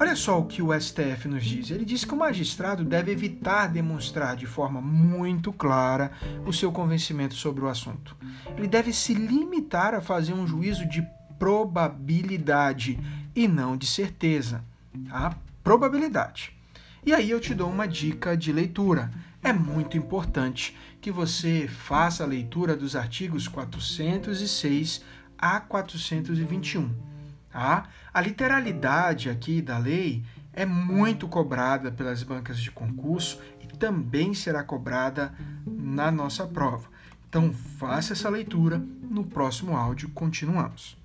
Olha 0.00 0.16
só 0.16 0.40
o 0.40 0.46
que 0.46 0.62
o 0.62 0.72
STF 0.72 1.28
nos 1.28 1.44
diz. 1.44 1.70
Ele 1.70 1.84
diz 1.84 2.06
que 2.06 2.14
o 2.14 2.16
magistrado 2.16 2.82
deve 2.84 3.12
evitar 3.12 3.66
demonstrar 3.66 4.34
de 4.34 4.46
forma 4.46 4.80
muito 4.80 5.52
clara 5.52 6.10
o 6.46 6.52
seu 6.54 6.72
convencimento 6.72 7.34
sobre 7.34 7.62
o 7.62 7.68
assunto. 7.68 8.16
Ele 8.56 8.66
deve 8.66 8.94
se 8.94 9.12
limitar 9.12 9.94
a 9.94 10.00
fazer 10.00 10.32
um 10.32 10.46
juízo 10.46 10.88
de 10.88 11.06
probabilidade 11.38 12.98
e 13.36 13.46
não 13.46 13.76
de 13.76 13.86
certeza. 13.86 14.64
A 15.10 15.34
probabilidade. 15.62 16.56
E 17.04 17.12
aí 17.12 17.30
eu 17.30 17.38
te 17.38 17.54
dou 17.54 17.70
uma 17.70 17.86
dica 17.86 18.34
de 18.34 18.52
leitura. 18.52 19.10
É 19.42 19.52
muito 19.52 19.98
importante 19.98 20.74
que 20.98 21.10
você 21.10 21.68
faça 21.68 22.24
a 22.24 22.26
leitura 22.26 22.74
dos 22.74 22.96
artigos 22.96 23.46
406 23.46 25.04
a 25.38 25.60
421 25.60 27.09
Tá? 27.50 27.88
A 28.14 28.20
literalidade 28.20 29.28
aqui 29.28 29.60
da 29.60 29.76
lei 29.76 30.24
é 30.52 30.64
muito 30.64 31.26
cobrada 31.28 31.90
pelas 31.90 32.22
bancas 32.22 32.60
de 32.60 32.70
concurso 32.70 33.40
e 33.60 33.66
também 33.66 34.34
será 34.34 34.62
cobrada 34.62 35.34
na 35.66 36.10
nossa 36.10 36.46
prova. 36.46 36.88
Então, 37.28 37.52
faça 37.52 38.12
essa 38.12 38.28
leitura. 38.28 38.82
No 39.10 39.24
próximo 39.24 39.76
áudio, 39.76 40.08
continuamos. 40.10 40.96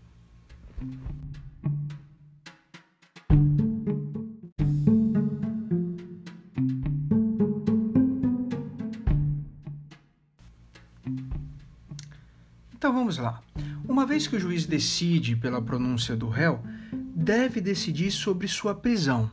Então 12.86 12.94
vamos 12.94 13.18
lá. 13.18 13.42
Uma 13.96 14.06
vez 14.06 14.28
que 14.28 14.36
o 14.36 14.40
juiz 14.42 14.66
decide 14.66 15.38
pela 15.38 15.62
pronúncia 15.62 16.18
do 16.18 16.28
réu, 16.28 16.62
deve 17.16 17.62
decidir 17.62 18.12
sobre 18.12 18.46
sua 18.46 18.76
prisão. 18.76 19.32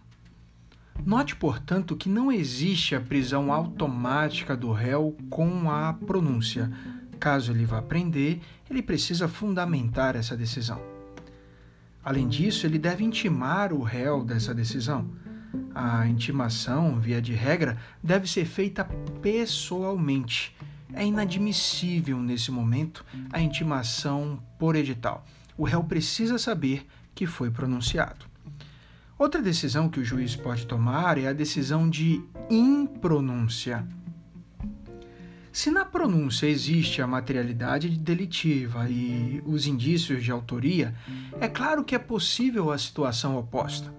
Note, 1.05 1.35
portanto, 1.35 1.97
que 1.97 2.09
não 2.09 2.31
existe 2.31 2.95
a 2.95 3.01
prisão 3.01 3.53
automática 3.53 4.57
do 4.57 4.71
réu 4.71 5.17
com 5.29 5.69
a 5.69 5.93
pronúncia. 5.93 6.71
Caso 7.19 7.51
ele 7.51 7.65
vá 7.65 7.83
prender, 7.83 8.39
ele 8.71 8.81
precisa 8.83 9.27
fundamentar 9.27 10.15
essa 10.15 10.37
decisão. 10.37 10.81
Além 12.01 12.29
disso, 12.29 12.65
ele 12.65 12.79
deve 12.79 13.03
intimar 13.03 13.73
o 13.73 13.83
réu 13.83 14.23
dessa 14.23 14.55
decisão. 14.55 15.11
A 15.75 16.07
intimação, 16.07 17.01
via 17.01 17.21
de 17.21 17.33
regra, 17.33 17.79
deve 18.01 18.31
ser 18.31 18.45
feita 18.45 18.85
pessoalmente 19.21 20.55
é 20.95 21.05
inadmissível 21.05 22.19
nesse 22.19 22.51
momento 22.51 23.05
a 23.33 23.41
intimação 23.41 24.43
por 24.59 24.77
edital. 24.77 25.25
O 25.57 25.65
réu 25.65 25.83
precisa 25.85 26.39
saber 26.39 26.87
que 27.15 27.27
foi 27.27 27.51
pronunciado. 27.51 28.27
Outra 29.19 29.41
decisão 29.41 29.89
que 29.89 30.01
o 30.01 30.05
juiz 30.05 30.35
pode 30.35 30.67
tomar 30.67 31.17
é 31.19 31.29
a 31.29 31.33
decisão 31.33 31.89
de 31.89 32.23
impronúncia. 32.51 33.87
Se 35.53 35.71
na 35.71 35.85
pronúncia 35.85 36.47
existe 36.47 37.03
a 37.03 37.07
materialidade 37.07 37.89
delitiva 37.91 38.89
e 38.89 39.43
os 39.45 39.67
indícios 39.67 40.25
de 40.25 40.33
autoria, 40.33 40.95
é 41.41 41.47
claro 41.47 41.85
que 41.85 41.95
é 41.95 41.99
possível 41.99 42.73
a 42.73 42.79
situação 42.79 43.37
oposta. 43.37 43.95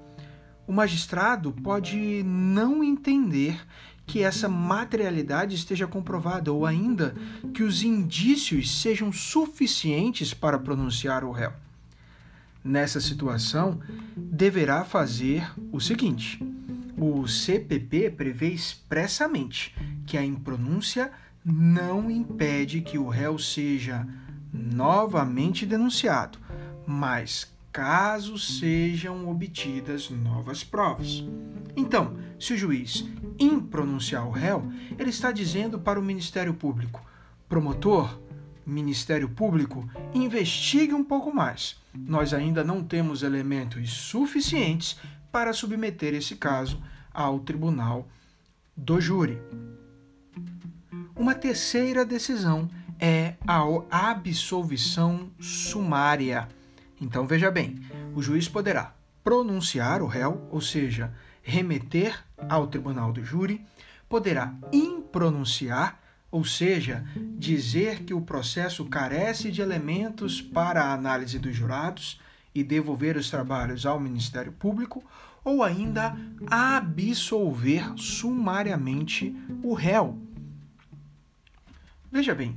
O 0.65 0.73
magistrado 0.73 1.51
pode 1.51 2.23
não 2.23 2.83
entender 2.83 3.59
que 4.05 4.21
essa 4.21 4.49
materialidade 4.49 5.55
esteja 5.55 5.87
comprovada 5.87 6.51
ou 6.51 6.65
ainda 6.65 7.15
que 7.53 7.63
os 7.63 7.83
indícios 7.83 8.81
sejam 8.81 9.11
suficientes 9.11 10.33
para 10.33 10.59
pronunciar 10.59 11.23
o 11.23 11.31
réu. 11.31 11.53
Nessa 12.63 13.01
situação, 13.01 13.79
deverá 14.15 14.85
fazer 14.85 15.51
o 15.71 15.79
seguinte: 15.79 16.41
o 16.97 17.27
CPP 17.27 18.11
prevê 18.11 18.49
expressamente 18.49 19.75
que 20.05 20.17
a 20.17 20.23
impronúncia 20.23 21.11
não 21.43 22.09
impede 22.09 22.81
que 22.81 22.97
o 22.97 23.09
réu 23.09 23.37
seja 23.37 24.07
novamente 24.53 25.65
denunciado, 25.65 26.37
mas 26.85 27.52
caso 27.74 28.38
sejam 28.38 29.28
obtidas 29.28 30.11
novas 30.11 30.63
provas. 30.63 31.24
Então, 31.76 32.15
se 32.39 32.53
o 32.53 32.57
juiz 32.57 33.03
impronunciar 33.39 34.28
o 34.28 34.32
réu, 34.32 34.71
ele 34.97 35.09
está 35.09 35.32
dizendo 35.32 35.80
para 35.80 35.99
o 35.99 36.03
Ministério 36.03 36.53
Público: 36.53 37.03
promotor, 37.49 38.21
Ministério 38.63 39.28
Público, 39.28 39.89
investigue 40.13 40.93
um 40.93 41.03
pouco 41.03 41.34
mais. 41.34 41.76
Nós 41.93 42.32
ainda 42.32 42.63
não 42.63 42.84
temos 42.84 43.24
elementos 43.24 43.91
suficientes 43.91 44.97
para 45.32 45.51
submeter 45.51 46.13
esse 46.13 46.36
caso 46.36 46.80
ao 47.11 47.39
tribunal 47.39 48.07
do 48.78 49.01
júri. 49.01 49.39
Uma 51.15 51.34
terceira 51.34 52.05
decisão 52.05 52.69
é 52.99 53.34
a 53.47 53.61
absolvição 54.11 55.32
sumária. 55.39 56.47
Então 57.03 57.27
veja 57.27 57.51
bem, 57.51 57.81
o 58.15 58.21
juiz 58.21 58.47
poderá 58.47 58.95
pronunciar 59.25 60.01
o 60.01 60.07
réu, 60.07 60.47
ou 60.49 60.61
seja, 60.61 61.13
remeter 61.41 62.23
ao 62.47 62.67
tribunal 62.67 63.11
do 63.11 63.21
júri, 63.21 63.65
poderá 64.07 64.53
impronunciar, 64.71 66.01
ou 66.31 66.45
seja, 66.45 67.05
dizer 67.37 68.03
que 68.03 68.13
o 68.13 68.21
processo 68.21 68.85
carece 68.85 69.51
de 69.51 69.61
elementos 69.61 70.41
para 70.41 70.81
a 70.81 70.93
análise 70.93 71.37
dos 71.37 71.53
jurados 71.53 72.21
e 72.55 72.63
devolver 72.63 73.17
os 73.17 73.29
trabalhos 73.29 73.85
ao 73.85 73.99
Ministério 73.99 74.53
Público, 74.53 75.03
ou 75.43 75.61
ainda 75.61 76.15
absolver 76.47 77.83
sumariamente 77.97 79.35
o 79.61 79.73
réu. 79.73 80.17
Veja 82.09 82.33
bem, 82.33 82.55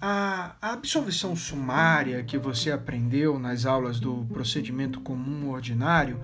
a, 0.00 0.56
absolvição 0.60 1.36
sumária 1.36 2.22
que 2.22 2.38
você 2.38 2.70
aprendeu 2.70 3.38
nas 3.38 3.66
aulas 3.66 4.00
do 4.00 4.24
procedimento 4.32 5.00
comum 5.00 5.50
ordinário, 5.50 6.20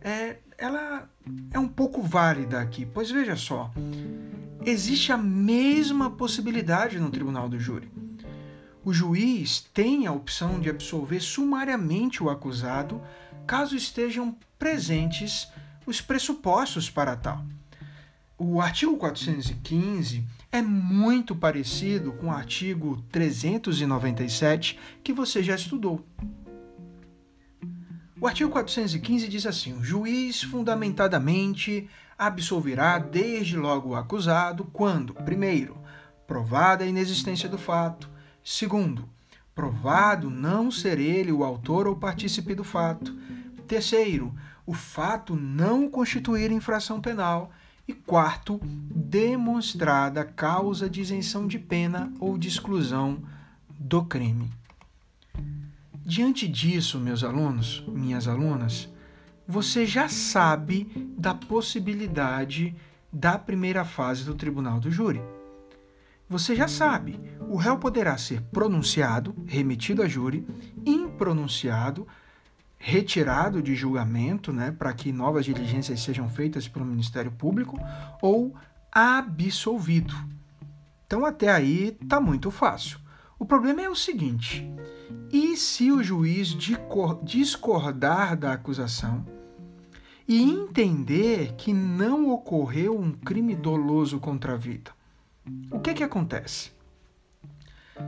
é, 0.00 0.38
ela 0.58 1.08
é 1.52 1.58
um 1.58 1.68
pouco 1.68 2.02
válida 2.02 2.60
aqui, 2.60 2.84
pois 2.84 3.10
veja 3.10 3.36
só, 3.36 3.70
existe 4.64 5.12
a 5.12 5.16
mesma 5.16 6.10
possibilidade 6.10 6.98
no 6.98 7.10
tribunal 7.10 7.48
do 7.48 7.58
júri. 7.58 7.90
O 8.84 8.92
juiz 8.92 9.60
tem 9.74 10.06
a 10.06 10.12
opção 10.12 10.58
de 10.58 10.70
absolver 10.70 11.20
sumariamente 11.20 12.22
o 12.22 12.30
acusado 12.30 13.00
caso 13.46 13.76
estejam 13.76 14.36
presentes 14.58 15.48
os 15.86 16.00
pressupostos 16.00 16.88
para 16.88 17.16
tal. 17.16 17.44
O 18.38 18.60
artigo 18.60 18.96
415 18.96 20.24
é 20.52 20.60
muito 20.60 21.34
parecido 21.36 22.12
com 22.12 22.26
o 22.26 22.30
artigo 22.30 23.02
397 23.10 24.78
que 25.02 25.12
você 25.12 25.42
já 25.42 25.54
estudou. 25.54 26.04
O 28.20 28.26
artigo 28.26 28.50
415 28.50 29.28
diz 29.28 29.46
assim: 29.46 29.72
o 29.74 29.82
juiz 29.82 30.42
fundamentadamente 30.42 31.88
absolverá 32.18 32.98
desde 32.98 33.56
logo 33.56 33.90
o 33.90 33.96
acusado 33.96 34.64
quando, 34.72 35.14
primeiro, 35.14 35.78
provada 36.26 36.84
a 36.84 36.86
inexistência 36.86 37.48
do 37.48 37.56
fato, 37.56 38.10
segundo, 38.44 39.08
provado 39.54 40.28
não 40.28 40.70
ser 40.70 40.98
ele 40.98 41.32
o 41.32 41.44
autor 41.44 41.86
ou 41.86 41.96
partícipe 41.96 42.54
do 42.54 42.64
fato, 42.64 43.16
terceiro, 43.66 44.34
o 44.66 44.74
fato 44.74 45.34
não 45.34 45.88
constituir 45.88 46.50
infração 46.50 47.00
penal 47.00 47.50
e 47.90 47.92
quarto, 47.92 48.60
demonstrada 48.62 50.24
causa 50.24 50.88
de 50.88 51.00
isenção 51.00 51.48
de 51.48 51.58
pena 51.58 52.12
ou 52.20 52.38
de 52.38 52.46
exclusão 52.46 53.20
do 53.68 54.04
crime. 54.04 54.48
Diante 56.06 56.46
disso, 56.46 57.00
meus 57.00 57.24
alunos, 57.24 57.84
minhas 57.88 58.28
alunas, 58.28 58.88
você 59.46 59.84
já 59.84 60.08
sabe 60.08 60.84
da 61.18 61.34
possibilidade 61.34 62.76
da 63.12 63.36
primeira 63.36 63.84
fase 63.84 64.24
do 64.24 64.36
tribunal 64.36 64.78
do 64.78 64.90
júri. 64.90 65.20
Você 66.28 66.54
já 66.54 66.68
sabe, 66.68 67.18
o 67.40 67.56
réu 67.56 67.76
poderá 67.76 68.16
ser 68.16 68.40
pronunciado, 68.52 69.34
remetido 69.46 70.00
a 70.00 70.06
júri, 70.06 70.46
impronunciado, 70.86 72.06
retirado 72.82 73.62
de 73.62 73.74
julgamento, 73.74 74.54
né, 74.54 74.72
para 74.72 74.94
que 74.94 75.12
novas 75.12 75.44
diligências 75.44 76.00
sejam 76.00 76.30
feitas 76.30 76.66
pelo 76.66 76.86
Ministério 76.86 77.30
Público, 77.30 77.78
ou 78.22 78.54
absolvido. 78.90 80.14
Então 81.06 81.26
até 81.26 81.50
aí 81.50 81.92
tá 82.08 82.18
muito 82.18 82.50
fácil. 82.50 82.98
O 83.38 83.44
problema 83.44 83.82
é 83.82 83.90
o 83.90 83.94
seguinte: 83.94 84.66
e 85.30 85.56
se 85.58 85.92
o 85.92 86.02
juiz 86.02 86.56
discordar 87.22 88.34
da 88.34 88.54
acusação 88.54 89.26
e 90.26 90.42
entender 90.42 91.52
que 91.56 91.74
não 91.74 92.30
ocorreu 92.30 92.98
um 92.98 93.12
crime 93.12 93.54
doloso 93.54 94.18
contra 94.18 94.54
a 94.54 94.56
vida? 94.56 94.90
O 95.70 95.80
que, 95.80 95.92
que 95.92 96.02
acontece? 96.02 96.70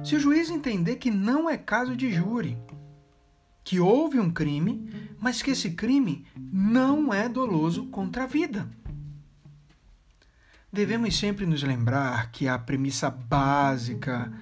Se 0.03 0.17
o 0.17 0.21
juiz 0.21 0.49
entender 0.49 0.97
que 0.97 1.11
não 1.11 1.51
é 1.51 1.59
caso 1.59 1.95
de 1.95 2.11
júri, 2.11 2.57
que 3.65 3.79
houve 3.81 4.19
um 4.19 4.31
crime, 4.31 4.91
mas 5.21 5.43
que 5.43 5.51
esse 5.51 5.71
crime 5.71 6.27
não 6.37 7.13
é 7.13 7.29
doloso 7.29 7.87
contra 7.87 8.25
a 8.25 8.27
vida. 8.27 8.69
Devemos 10.73 11.19
sempre 11.19 11.45
nos 11.45 11.63
lembrar 11.63 12.31
que 12.31 12.49
a 12.49 12.59
premissa 12.59 13.11
básica 13.11 14.33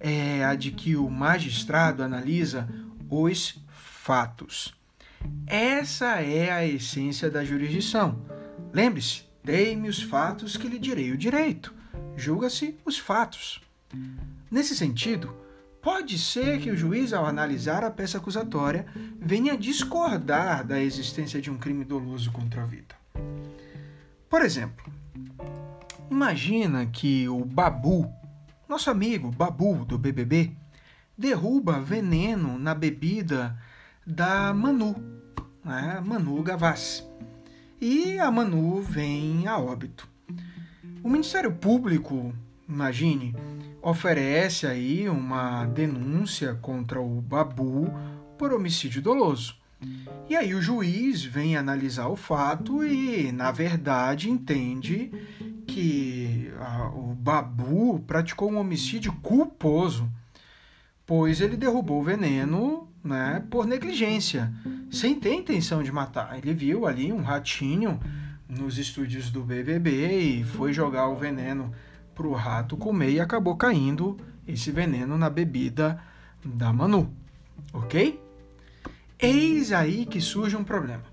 é 0.00 0.44
a 0.44 0.54
de 0.54 0.72
que 0.72 0.96
o 0.96 1.08
magistrado 1.08 2.02
analisa 2.02 2.68
os 3.08 3.58
fatos. 3.68 4.74
Essa 5.46 6.20
é 6.20 6.50
a 6.50 6.66
essência 6.66 7.30
da 7.30 7.44
jurisdição. 7.44 8.20
Lembre-se, 8.72 9.22
dei-me 9.42 9.88
os 9.88 10.02
fatos 10.02 10.56
que 10.56 10.68
lhe 10.68 10.78
direi 10.78 11.12
o 11.12 11.16
direito. 11.16 11.72
Julga-se 12.16 12.76
os 12.84 12.98
fatos. 12.98 13.60
Nesse 14.50 14.76
sentido, 14.76 15.34
pode 15.86 16.18
ser 16.18 16.58
que 16.58 16.68
o 16.68 16.76
juiz, 16.76 17.12
ao 17.12 17.24
analisar 17.24 17.84
a 17.84 17.90
peça 17.92 18.18
acusatória, 18.18 18.86
venha 19.20 19.56
discordar 19.56 20.66
da 20.66 20.82
existência 20.82 21.40
de 21.40 21.48
um 21.48 21.56
crime 21.56 21.84
doloso 21.84 22.32
contra 22.32 22.62
a 22.62 22.66
vida. 22.66 22.96
Por 24.28 24.42
exemplo, 24.42 24.84
imagina 26.10 26.86
que 26.86 27.28
o 27.28 27.44
Babu, 27.44 28.12
nosso 28.68 28.90
amigo 28.90 29.30
Babu 29.30 29.84
do 29.84 29.96
BBB, 29.96 30.56
derruba 31.16 31.80
veneno 31.80 32.58
na 32.58 32.74
bebida 32.74 33.56
da 34.04 34.52
Manu, 34.52 34.96
né? 35.64 36.02
Manu 36.04 36.42
Gavassi. 36.42 37.04
E 37.80 38.18
a 38.18 38.28
Manu 38.28 38.82
vem 38.82 39.46
a 39.46 39.56
óbito. 39.56 40.08
O 41.04 41.08
Ministério 41.08 41.52
Público, 41.52 42.34
imagine, 42.68 43.36
oferece 43.88 44.66
aí 44.66 45.08
uma 45.08 45.64
denúncia 45.64 46.54
contra 46.60 47.00
o 47.00 47.20
Babu 47.20 47.88
por 48.36 48.52
homicídio 48.52 49.00
doloso. 49.00 49.54
E 50.28 50.34
aí 50.34 50.54
o 50.54 50.60
juiz 50.60 51.22
vem 51.22 51.56
analisar 51.56 52.08
o 52.08 52.16
fato 52.16 52.84
e, 52.84 53.30
na 53.30 53.52
verdade, 53.52 54.28
entende 54.28 55.12
que 55.68 56.50
a, 56.58 56.88
o 56.88 57.14
Babu 57.14 58.00
praticou 58.00 58.50
um 58.50 58.58
homicídio 58.58 59.12
culposo, 59.22 60.10
pois 61.06 61.40
ele 61.40 61.56
derrubou 61.56 62.00
o 62.00 62.04
veneno 62.04 62.88
né, 63.04 63.44
por 63.48 63.68
negligência, 63.68 64.52
sem 64.90 65.14
ter 65.14 65.32
intenção 65.32 65.80
de 65.84 65.92
matar. 65.92 66.36
Ele 66.36 66.52
viu 66.52 66.86
ali 66.86 67.12
um 67.12 67.22
ratinho 67.22 68.00
nos 68.48 68.78
estúdios 68.78 69.30
do 69.30 69.44
BBB 69.44 70.40
e 70.40 70.44
foi 70.44 70.72
jogar 70.72 71.06
o 71.06 71.14
veneno 71.14 71.72
para 72.16 72.26
o 72.26 72.32
rato 72.32 72.78
comer 72.78 73.10
e 73.10 73.20
acabou 73.20 73.56
caindo 73.56 74.16
esse 74.48 74.72
veneno 74.72 75.18
na 75.18 75.28
bebida 75.28 76.02
da 76.42 76.72
Manu, 76.72 77.12
ok? 77.74 78.18
Eis 79.18 79.70
aí 79.70 80.06
que 80.06 80.20
surge 80.20 80.56
um 80.56 80.64
problema. 80.64 81.04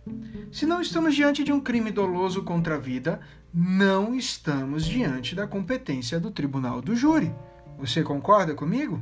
Se 0.52 0.66
não 0.66 0.80
estamos 0.82 1.14
diante 1.14 1.44
de 1.44 1.52
um 1.52 1.60
crime 1.60 1.92
doloso 1.92 2.44
contra 2.44 2.76
a 2.76 2.80
vida, 2.80 3.20
não 3.54 4.16
estamos 4.16 4.86
diante 4.86 5.36
da 5.36 5.46
competência 5.46 6.20
do 6.20 6.32
tribunal 6.32 6.82
do 6.82 6.96
júri. 6.96 7.36
Você 7.78 8.02
concorda 8.02 8.54
comigo? 8.56 9.02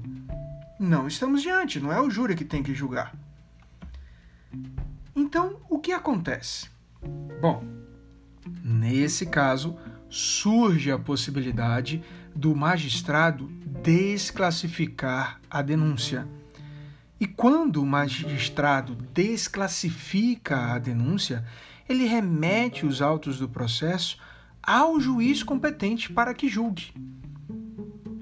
Não 0.80 1.08
estamos 1.08 1.44
diante, 1.44 1.80
não 1.80 1.94
é 1.94 2.02
o 2.02 2.10
júri 2.10 2.36
que 2.36 2.46
tem 2.46 2.64
que 2.64 2.74
julgar. 2.74 3.14
Então, 5.16 5.58
o 5.70 5.78
que 5.78 5.92
acontece? 5.92 6.68
Bom, 7.40 7.64
nesse 8.64 9.26
caso, 9.28 9.78
surge 10.12 10.92
a 10.92 11.00
possibilidade 11.00 12.04
do 12.36 12.54
magistrado 12.54 13.50
desclassificar 13.82 15.40
a 15.50 15.62
denúncia. 15.62 16.28
E 17.18 17.26
quando 17.26 17.82
o 17.82 17.86
magistrado 17.86 18.94
desclassifica 19.14 20.74
a 20.74 20.78
denúncia, 20.80 21.46
ele 21.88 22.06
remete 22.06 22.86
os 22.86 23.02
autos 23.02 23.40
do 23.40 23.48
processo 23.48 24.18
ao 24.62 25.00
juiz 25.00 25.44
competente 25.44 26.12
para 26.12 26.34
que 26.34 26.50
julgue. 26.50 26.92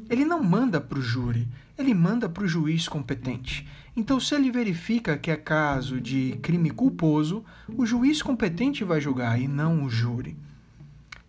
Ele 0.09 0.25
não 0.25 0.43
manda 0.43 0.79
para 0.79 0.99
o 0.99 1.01
júri, 1.01 1.47
ele 1.77 1.93
manda 1.93 2.29
para 2.29 2.43
o 2.43 2.47
juiz 2.47 2.87
competente. 2.87 3.67
Então, 3.95 4.19
se 4.19 4.35
ele 4.35 4.51
verifica 4.51 5.17
que 5.17 5.31
é 5.31 5.35
caso 5.35 5.99
de 5.99 6.37
crime 6.41 6.69
culposo, 6.69 7.43
o 7.75 7.85
juiz 7.85 8.21
competente 8.21 8.83
vai 8.83 9.01
julgar 9.01 9.39
e 9.41 9.47
não 9.47 9.83
o 9.83 9.89
júri. 9.89 10.37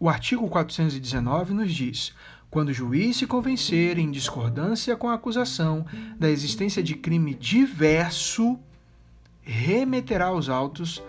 O 0.03 0.09
artigo 0.09 0.49
419 0.49 1.53
nos 1.53 1.75
diz: 1.75 2.15
quando 2.51 2.71
o 2.71 2.73
juiz 2.73 3.19
se 3.19 3.27
convencer 3.27 3.99
em 3.99 4.11
discordância 4.11 4.97
com 4.97 5.11
a 5.11 5.15
acusação 5.15 5.85
da 6.19 6.31
existência 6.31 6.83
de 6.83 6.95
crime 6.95 7.35
diverso, 7.35 8.59
remeterá 9.43 10.33
os 10.33 10.49
autos 10.49 11.03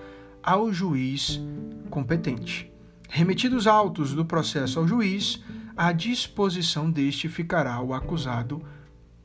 ao 0.44 0.74
juiz 0.74 1.42
competente. 1.90 2.70
Remetidos 3.08 3.66
autos 3.66 4.14
do 4.14 4.26
processo 4.26 4.78
ao 4.78 4.86
juiz, 4.86 5.42
à 5.76 5.94
disposição 5.94 6.92
deste 6.92 7.30
ficará 7.30 7.80
o 7.80 7.94
acusado 7.94 8.62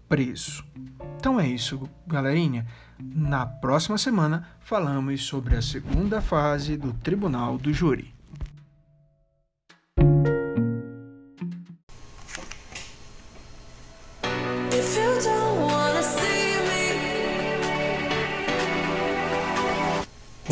preso. 0.09 0.65
Então 1.19 1.41
é 1.41 1.49
isso, 1.49 1.89
galerinha. 2.07 2.65
Na 3.01 3.45
próxima 3.45 3.99
semana 3.99 4.47
falamos 4.61 5.25
sobre 5.25 5.57
a 5.57 5.63
segunda 5.63 6.21
fase 6.21 6.77
do 6.77 6.93
Tribunal 6.93 7.59
do 7.59 7.73
Júri. 7.73 8.16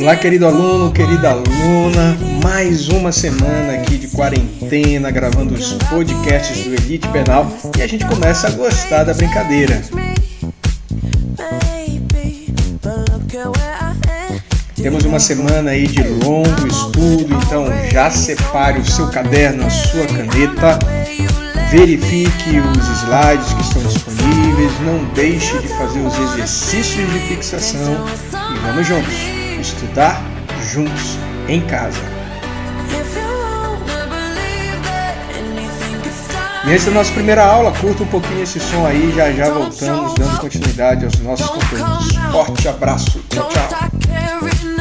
Olá, 0.04 0.16
querido 0.16 0.44
aluno, 0.44 0.92
querida 0.92 1.30
aluna, 1.30 2.14
mais 2.42 2.88
uma 2.88 3.10
semana 3.10 3.72
aqui 3.72 3.96
de 3.96 4.08
quarentena, 4.08 5.10
gravando 5.10 5.54
os 5.54 5.72
podcasts 5.88 6.62
do 6.62 6.74
Elite 6.74 7.08
Penal. 7.08 7.50
E 7.78 7.80
a 7.80 7.86
gente 7.86 8.04
começa 8.04 8.48
a 8.48 8.50
gostar 8.50 9.04
da 9.04 9.14
brincadeira. 9.14 9.80
Temos 14.84 15.02
uma 15.06 15.18
semana 15.18 15.70
aí 15.70 15.86
de 15.86 16.02
longo 16.02 16.66
estudo, 16.68 17.34
então 17.42 17.64
já 17.90 18.10
separe 18.10 18.80
o 18.80 18.84
seu 18.84 19.08
caderno, 19.08 19.66
a 19.66 19.70
sua 19.70 20.04
caneta, 20.06 20.78
verifique 21.70 22.60
os 22.60 23.00
slides 23.00 23.50
que 23.54 23.62
estão 23.62 23.82
disponíveis, 23.82 24.72
não 24.82 25.02
deixe 25.14 25.58
de 25.60 25.68
fazer 25.68 26.00
os 26.00 26.18
exercícios 26.18 27.10
de 27.10 27.18
fixação 27.20 28.06
e 28.54 28.58
vamos 28.58 28.86
juntos 28.86 29.14
estudar 29.58 30.22
juntos 30.70 31.16
em 31.48 31.62
casa. 31.62 32.00
E 36.66 36.72
essa 36.72 36.88
é 36.88 36.92
a 36.92 36.94
nossa 36.94 37.12
primeira 37.12 37.42
aula, 37.46 37.72
curta 37.72 38.02
um 38.02 38.06
pouquinho 38.08 38.42
esse 38.42 38.60
som 38.60 38.86
aí, 38.86 39.14
já 39.16 39.32
já 39.32 39.48
voltamos 39.48 40.12
dando 40.12 40.38
continuidade 40.40 41.06
aos 41.06 41.18
nossos 41.20 41.46
conteúdos. 41.46 42.14
Forte 42.30 42.68
abraço, 42.68 43.18
tchau, 43.30 43.48
tchau. 43.48 44.73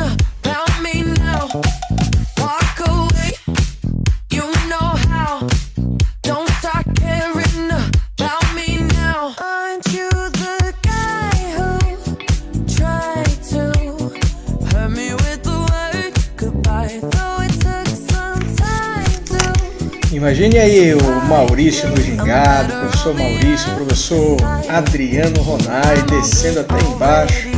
Imagine 20.34 20.58
aí 20.58 20.96
o 20.96 21.28
Maurício 21.28 21.88
no 21.90 22.02
gingado, 22.02 22.74
professor 22.74 23.14
Maurício, 23.14 23.72
professor 23.76 24.38
Adriano 24.68 25.40
Ronai 25.44 26.02
descendo 26.10 26.62
até 26.62 26.82
embaixo. 26.82 27.50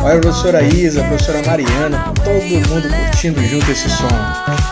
Olha 0.00 0.18
a 0.18 0.20
professora 0.20 0.62
Isa, 0.62 1.00
a 1.00 1.08
professora 1.08 1.42
Mariana, 1.44 2.14
todo 2.22 2.68
mundo 2.68 2.88
curtindo 2.88 3.42
junto 3.42 3.72
esse 3.72 3.90
som. 3.90 4.69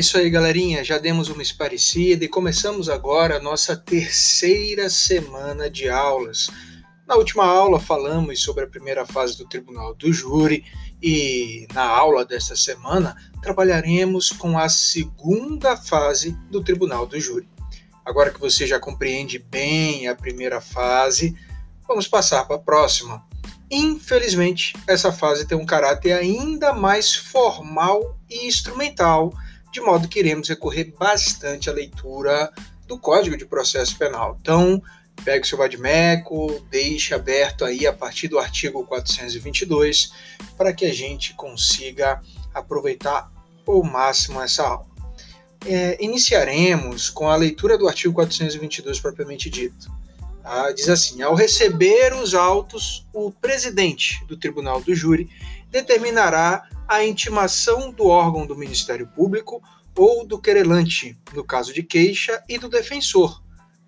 Isso 0.00 0.16
aí, 0.16 0.30
galerinha. 0.30 0.82
Já 0.82 0.96
demos 0.96 1.28
uma 1.28 1.42
esparecida 1.42 2.24
e 2.24 2.28
começamos 2.28 2.88
agora 2.88 3.36
a 3.36 3.40
nossa 3.40 3.76
terceira 3.76 4.88
semana 4.88 5.68
de 5.68 5.90
aulas. 5.90 6.48
Na 7.06 7.16
última 7.16 7.44
aula 7.44 7.78
falamos 7.78 8.40
sobre 8.40 8.64
a 8.64 8.66
primeira 8.66 9.04
fase 9.04 9.36
do 9.36 9.46
Tribunal 9.46 9.94
do 9.94 10.10
Júri 10.10 10.64
e 11.02 11.66
na 11.74 11.82
aula 11.82 12.24
desta 12.24 12.56
semana 12.56 13.14
trabalharemos 13.42 14.30
com 14.30 14.58
a 14.58 14.70
segunda 14.70 15.76
fase 15.76 16.34
do 16.50 16.64
Tribunal 16.64 17.06
do 17.06 17.20
Júri. 17.20 17.46
Agora 18.02 18.30
que 18.30 18.40
você 18.40 18.66
já 18.66 18.80
compreende 18.80 19.38
bem 19.38 20.08
a 20.08 20.14
primeira 20.14 20.62
fase, 20.62 21.36
vamos 21.86 22.08
passar 22.08 22.46
para 22.46 22.56
a 22.56 22.60
próxima. 22.60 23.22
Infelizmente, 23.70 24.74
essa 24.86 25.12
fase 25.12 25.46
tem 25.46 25.58
um 25.58 25.66
caráter 25.66 26.12
ainda 26.12 26.72
mais 26.72 27.14
formal 27.14 28.18
e 28.30 28.46
instrumental 28.46 29.34
de 29.72 29.80
modo 29.80 30.08
que 30.08 30.18
iremos 30.18 30.48
recorrer 30.48 30.92
bastante 30.98 31.70
à 31.70 31.72
leitura 31.72 32.52
do 32.86 32.98
Código 32.98 33.36
de 33.36 33.44
Processo 33.44 33.96
Penal. 33.96 34.36
Então, 34.40 34.82
pegue 35.24 35.46
seu 35.46 35.58
vadmeco, 35.58 36.60
deixe 36.70 37.14
aberto 37.14 37.64
aí 37.64 37.86
a 37.86 37.92
partir 37.92 38.28
do 38.28 38.38
artigo 38.38 38.84
422 38.84 40.12
para 40.56 40.72
que 40.72 40.84
a 40.84 40.92
gente 40.92 41.34
consiga 41.34 42.20
aproveitar 42.52 43.30
ao 43.66 43.82
máximo 43.82 44.40
essa 44.40 44.66
aula. 44.66 44.86
É, 45.66 46.02
iniciaremos 46.02 47.10
com 47.10 47.28
a 47.28 47.36
leitura 47.36 47.76
do 47.76 47.86
artigo 47.86 48.14
422 48.14 48.98
propriamente 48.98 49.50
dito. 49.50 49.92
Ah, 50.42 50.72
diz 50.72 50.88
assim: 50.88 51.20
ao 51.22 51.34
receber 51.34 52.14
os 52.14 52.34
autos, 52.34 53.06
o 53.12 53.30
presidente 53.30 54.24
do 54.26 54.36
Tribunal 54.36 54.80
do 54.80 54.94
Júri 54.94 55.28
determinará 55.70 56.66
a 56.90 57.04
intimação 57.04 57.92
do 57.92 58.08
órgão 58.08 58.44
do 58.44 58.56
Ministério 58.56 59.06
Público 59.06 59.62
ou 59.96 60.26
do 60.26 60.40
querelante, 60.40 61.16
no 61.32 61.44
caso 61.44 61.72
de 61.72 61.84
queixa, 61.84 62.42
e 62.48 62.58
do 62.58 62.68
defensor, 62.68 63.40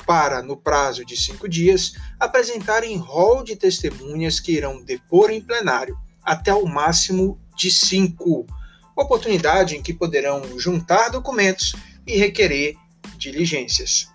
para, 0.06 0.40
no 0.40 0.56
prazo 0.56 1.04
de 1.04 1.16
cinco 1.16 1.48
dias, 1.48 1.94
apresentarem 2.20 2.96
rol 2.96 3.42
de 3.42 3.56
testemunhas 3.56 4.38
que 4.38 4.52
irão 4.52 4.80
depor 4.84 5.32
em 5.32 5.40
plenário, 5.40 5.98
até 6.22 6.54
o 6.54 6.64
máximo 6.64 7.40
de 7.56 7.72
cinco, 7.72 8.46
oportunidade 8.94 9.74
em 9.74 9.82
que 9.82 9.92
poderão 9.92 10.56
juntar 10.56 11.08
documentos 11.08 11.74
e 12.06 12.16
requerer 12.16 12.76
diligências. 13.16 14.12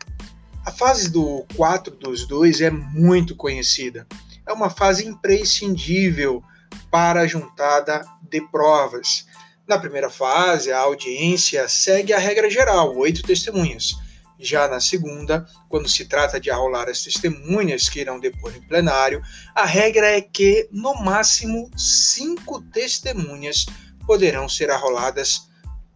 A 0.65 0.71
fase 0.71 1.09
do 1.09 1.45
4 1.57 1.93
dos 1.93 2.25
2 2.25 2.61
é 2.61 2.69
muito 2.71 3.35
conhecida. 3.35 4.07
É 4.45 4.53
uma 4.53 4.69
fase 4.69 5.05
imprescindível 5.05 6.41
para 6.89 7.21
a 7.21 7.27
juntada 7.27 8.05
de 8.29 8.41
provas. 8.49 9.25
Na 9.67 9.77
primeira 9.77 10.09
fase, 10.09 10.71
a 10.71 10.79
audiência 10.79 11.67
segue 11.67 12.13
a 12.13 12.19
regra 12.19 12.49
geral, 12.49 12.95
oito 12.95 13.21
testemunhas. 13.21 13.95
Já 14.39 14.67
na 14.67 14.79
segunda, 14.79 15.47
quando 15.67 15.89
se 15.89 16.05
trata 16.05 16.39
de 16.39 16.51
arrolar 16.51 16.87
as 16.87 17.03
testemunhas 17.03 17.89
que 17.89 17.99
irão 17.99 18.19
depor 18.19 18.55
em 18.55 18.61
plenário, 18.61 19.21
a 19.55 19.65
regra 19.65 20.07
é 20.07 20.21
que, 20.21 20.69
no 20.71 20.93
máximo, 21.03 21.71
cinco 21.75 22.61
testemunhas 22.61 23.65
poderão 24.05 24.47
ser 24.47 24.69
arroladas 24.69 25.49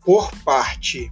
por 0.03 0.31
parte. 0.43 1.11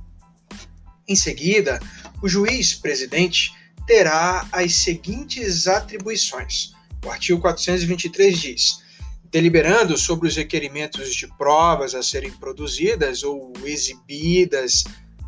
Em 1.07 1.15
seguida, 1.15 1.79
o 2.21 2.27
juiz 2.27 2.73
presidente 2.73 3.53
terá 3.85 4.47
as 4.51 4.75
seguintes 4.75 5.67
atribuições. 5.67 6.73
O 7.05 7.09
artigo 7.09 7.39
423 7.39 8.39
diz: 8.39 8.83
deliberando 9.31 9.97
sobre 9.97 10.27
os 10.27 10.35
requerimentos 10.35 11.13
de 11.13 11.27
provas 11.27 11.93
a 11.93 12.01
serem 12.01 12.31
produzidas 12.31 13.23
ou 13.23 13.53
exibidas 13.63 14.83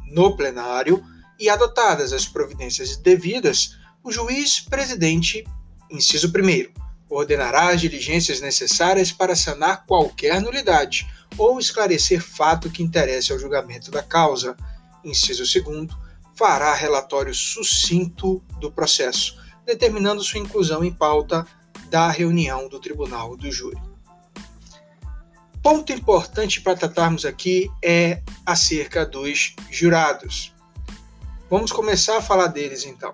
no 0.08 0.36
plenário 0.36 1.04
e 1.40 1.50
adotadas 1.50 2.12
as 2.12 2.26
providências 2.26 2.98
devidas, 2.98 3.78
o 4.04 4.12
juiz 4.12 4.60
presidente, 4.60 5.46
inciso 5.90 6.28
1, 6.28 6.82
ordenará 7.10 7.70
as 7.70 7.82
diligências 7.82 8.42
necessárias 8.42 9.12
para 9.12 9.36
sanar 9.36 9.86
qualquer 9.86 10.42
nulidade 10.42 11.08
ou 11.38 11.60
esclarecer 11.60 12.22
fato 12.22 12.70
que 12.70 12.84
interesse 12.84 13.32
ao 13.32 13.40
julgamento 13.40 13.92
da 13.92 14.02
causa. 14.02 14.56
Inciso 15.04 15.44
2, 15.44 15.88
fará 16.36 16.74
relatório 16.74 17.34
sucinto 17.34 18.44
do 18.60 18.72
processo, 18.72 19.38
determinando 19.66 20.24
sua 20.24 20.40
inclusão 20.40 20.84
em 20.84 20.92
pauta 20.92 21.46
da 21.90 22.10
reunião 22.10 22.68
do 22.68 22.80
Tribunal 22.80 23.36
do 23.36 23.52
Júri 23.52 23.91
ponto 25.62 25.94
importante 25.94 26.62
para 26.62 26.76
tratarmos 26.76 27.26
aqui 27.26 27.70
é 27.84 28.22
acerca 28.46 29.06
dos 29.06 29.56
jurados. 29.70 30.54
Vamos 31.50 31.72
começar 31.72 32.18
a 32.18 32.22
falar 32.22 32.48
deles 32.48 32.86
então. 32.86 33.14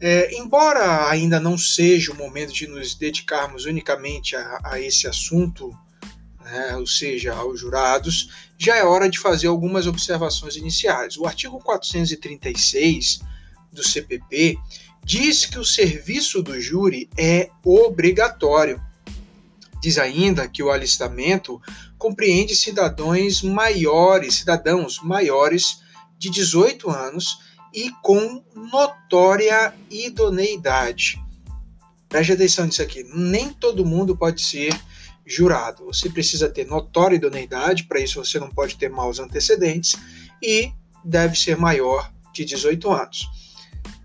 É, 0.00 0.34
embora 0.36 1.08
ainda 1.08 1.38
não 1.38 1.56
seja 1.56 2.10
o 2.10 2.16
momento 2.16 2.52
de 2.52 2.66
nos 2.66 2.94
dedicarmos 2.94 3.66
unicamente 3.66 4.34
a, 4.34 4.60
a 4.64 4.80
esse 4.80 5.06
assunto, 5.06 5.70
né, 6.44 6.76
ou 6.76 6.86
seja, 6.86 7.32
aos 7.34 7.60
jurados, 7.60 8.50
já 8.58 8.76
é 8.76 8.82
hora 8.82 9.08
de 9.08 9.18
fazer 9.18 9.46
algumas 9.46 9.86
observações 9.86 10.56
iniciais. 10.56 11.16
O 11.16 11.24
artigo 11.24 11.60
436 11.60 13.20
do 13.72 13.86
CPP 13.86 14.58
diz 15.04 15.46
que 15.46 15.58
o 15.58 15.64
serviço 15.64 16.42
do 16.42 16.60
júri 16.60 17.08
é 17.16 17.50
obrigatório 17.64 18.82
Diz 19.82 19.98
ainda 19.98 20.48
que 20.48 20.62
o 20.62 20.70
alistamento 20.70 21.60
compreende 21.98 22.54
cidadãos 22.54 23.42
maiores, 23.42 24.36
cidadãos 24.36 25.00
maiores 25.02 25.82
de 26.16 26.30
18 26.30 26.88
anos 26.88 27.40
e 27.74 27.90
com 28.00 28.44
notória 28.54 29.74
idoneidade. 29.90 31.20
Preste 32.08 32.32
atenção 32.32 32.66
nisso 32.66 32.80
aqui. 32.80 33.02
Nem 33.12 33.52
todo 33.52 33.84
mundo 33.84 34.16
pode 34.16 34.40
ser 34.40 34.72
jurado. 35.26 35.86
Você 35.86 36.08
precisa 36.08 36.48
ter 36.48 36.66
notória 36.66 37.16
idoneidade, 37.16 37.84
para 37.84 37.98
isso 37.98 38.24
você 38.24 38.38
não 38.38 38.50
pode 38.50 38.76
ter 38.76 38.88
maus 38.88 39.18
antecedentes 39.18 39.96
e 40.40 40.72
deve 41.04 41.36
ser 41.36 41.56
maior 41.56 42.12
de 42.32 42.44
18 42.44 42.90
anos. 42.92 43.28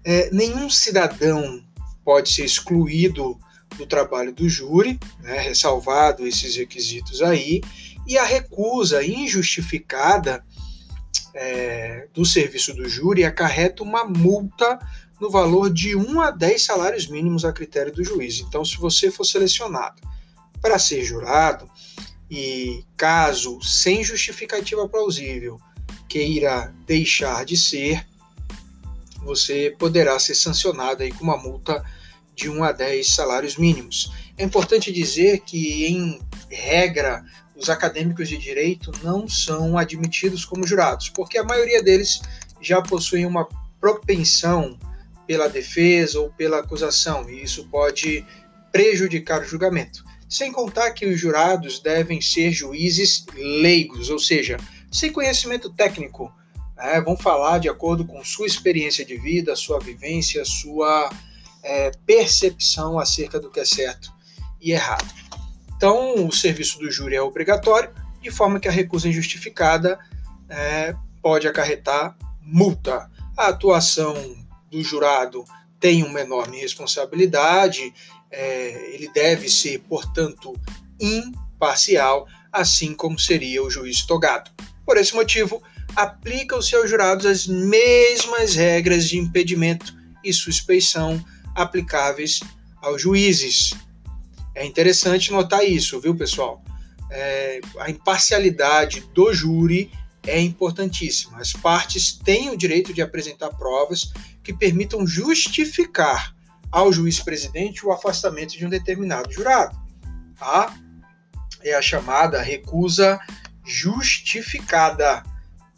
É, 0.04 0.32
nenhum 0.32 0.70
cidadão 0.70 1.64
pode 2.04 2.30
ser 2.30 2.46
excluído 2.46 3.38
do 3.78 3.86
trabalho 3.86 4.34
do 4.34 4.48
júri, 4.50 5.00
né, 5.22 5.40
ressalvado 5.40 6.26
esses 6.26 6.56
requisitos 6.56 7.22
aí, 7.22 7.62
e 8.06 8.18
a 8.18 8.24
recusa 8.24 9.04
injustificada 9.06 10.44
é, 11.34 12.08
do 12.14 12.26
serviço 12.26 12.74
do 12.74 12.88
júri 12.90 13.24
acarreta 13.24 13.84
uma 13.84 14.04
multa 14.06 14.80
no 15.20 15.30
valor 15.30 15.72
de 15.72 15.96
1 15.96 16.22
a 16.22 16.32
10 16.32 16.62
salários 16.62 17.08
mínimos 17.08 17.44
a 17.44 17.52
critério 17.52 17.92
do 17.92 18.04
juiz. 18.04 18.40
Então, 18.40 18.64
se 18.64 18.78
você 18.78 19.12
for 19.12 19.26
selecionado 19.26 20.02
para 20.62 20.80
ser 20.80 21.04
jurado 21.04 21.70
e 22.30 22.84
caso 22.96 23.62
sem 23.62 24.04
justificativa 24.04 24.88
plausível 24.88 25.60
queira 26.08 26.74
deixar 26.86 27.46
de 27.46 27.58
ser, 27.58 28.06
você 29.24 29.76
poderá 29.78 30.18
ser 30.20 30.36
sancionado 30.36 31.04
aí 31.04 31.12
com 31.12 31.24
uma 31.24 31.38
multa 31.38 31.84
de 32.38 32.48
1 32.48 32.64
a 32.64 32.72
10 32.72 33.16
salários 33.16 33.58
mínimos. 33.58 34.14
É 34.38 34.44
importante 34.44 34.94
dizer 34.94 35.40
que, 35.40 35.88
em 35.88 36.22
regra, 36.50 37.26
os 37.56 37.68
acadêmicos 37.68 38.30
de 38.30 38.38
direito 38.38 38.92
não 39.04 39.28
são 39.28 39.76
admitidos 39.76 40.46
como 40.46 40.66
jurados, 40.66 41.10
porque 41.10 41.40
a 41.40 41.44
maioria 41.44 41.82
deles 41.82 42.22
já 42.62 42.80
possuem 42.80 43.26
uma 43.26 43.50
propensão 43.82 44.78
pela 45.26 45.50
defesa 45.50 46.20
ou 46.20 46.30
pela 46.30 46.60
acusação, 46.60 47.28
e 47.28 47.44
isso 47.44 47.68
pode 47.70 48.24
prejudicar 48.72 49.42
o 49.42 49.46
julgamento. 49.46 50.06
Sem 50.30 50.52
contar 50.52 50.92
que 50.92 51.08
os 51.08 51.20
jurados 51.20 51.80
devem 51.80 52.22
ser 52.22 52.52
juízes 52.52 53.26
leigos, 53.36 54.12
ou 54.12 54.20
seja, 54.20 54.58
sem 54.92 55.12
conhecimento 55.12 55.72
técnico. 55.72 56.32
Né? 56.76 57.02
Vão 57.02 57.18
falar 57.18 57.58
de 57.58 57.68
acordo 57.68 58.06
com 58.06 58.24
sua 58.24 58.46
experiência 58.46 59.04
de 59.04 59.18
vida, 59.18 59.56
sua 59.56 59.80
vivência, 59.80 60.46
sua 60.46 61.10
é, 61.68 61.92
percepção 62.06 62.98
acerca 62.98 63.40
do 63.40 63.52
que 63.52 63.60
é 63.60 63.66
certo 63.66 64.14
e 64.62 64.72
errado. 64.72 65.14
Então, 65.76 66.26
o 66.26 66.32
serviço 66.32 66.80
do 66.80 66.90
júri 66.90 67.16
é 67.16 67.22
obrigatório, 67.22 67.94
de 68.22 68.32
forma 68.32 68.60
que 68.60 68.70
a 68.70 68.72
recusa 68.72 69.10
injustificada 69.10 70.00
é, 70.50 70.96
pode 71.22 71.46
acarretar 71.46 72.18
multa. 72.42 73.12
A 73.36 73.48
atuação 73.50 74.16
do 74.72 74.82
jurado 74.82 75.44
tem 75.80 76.04
uma 76.04 76.22
enorme 76.22 76.58
responsabilidade, 76.58 77.94
é, 78.32 78.94
ele 78.94 79.12
deve 79.14 79.50
ser, 79.50 79.80
portanto, 79.82 80.56
imparcial, 81.00 82.28
assim 82.52 82.96
como 82.96 83.20
seria 83.20 83.62
o 83.62 83.70
juiz 83.70 84.04
togado. 84.06 84.50
Por 84.86 84.98
esse 84.98 85.14
motivo, 85.14 85.62
aplica 85.96 86.56
aos 86.56 86.70
jurados 86.70 87.26
as 87.26 87.46
mesmas 87.46 88.56
regras 88.56 89.08
de 89.08 89.18
impedimento 89.18 89.94
e 90.24 90.34
suspeição 90.34 91.24
aplicáveis 91.58 92.40
aos 92.82 93.02
juízes. 93.02 93.74
É 94.56 94.66
interessante 94.66 95.32
notar 95.32 95.66
isso, 95.66 96.00
viu, 96.00 96.16
pessoal? 96.16 96.64
É, 97.10 97.60
a 97.80 97.90
imparcialidade 97.90 99.02
do 99.14 99.34
júri 99.34 99.92
é 100.26 100.40
importantíssima. 100.40 101.40
As 101.40 101.54
partes 101.54 102.12
têm 102.14 102.50
o 102.50 102.58
direito 102.58 102.94
de 102.94 103.02
apresentar 103.02 103.50
provas 103.50 104.12
que 104.44 104.54
permitam 104.54 105.08
justificar 105.08 106.36
ao 106.72 106.92
juiz-presidente 106.92 107.86
o 107.86 107.92
afastamento 107.92 108.58
de 108.58 108.66
um 108.66 108.70
determinado 108.70 109.32
jurado. 109.32 109.78
Tá? 110.38 110.76
É 111.64 111.74
a 111.74 111.82
chamada 111.82 112.42
recusa 112.42 113.20
justificada. 113.66 115.24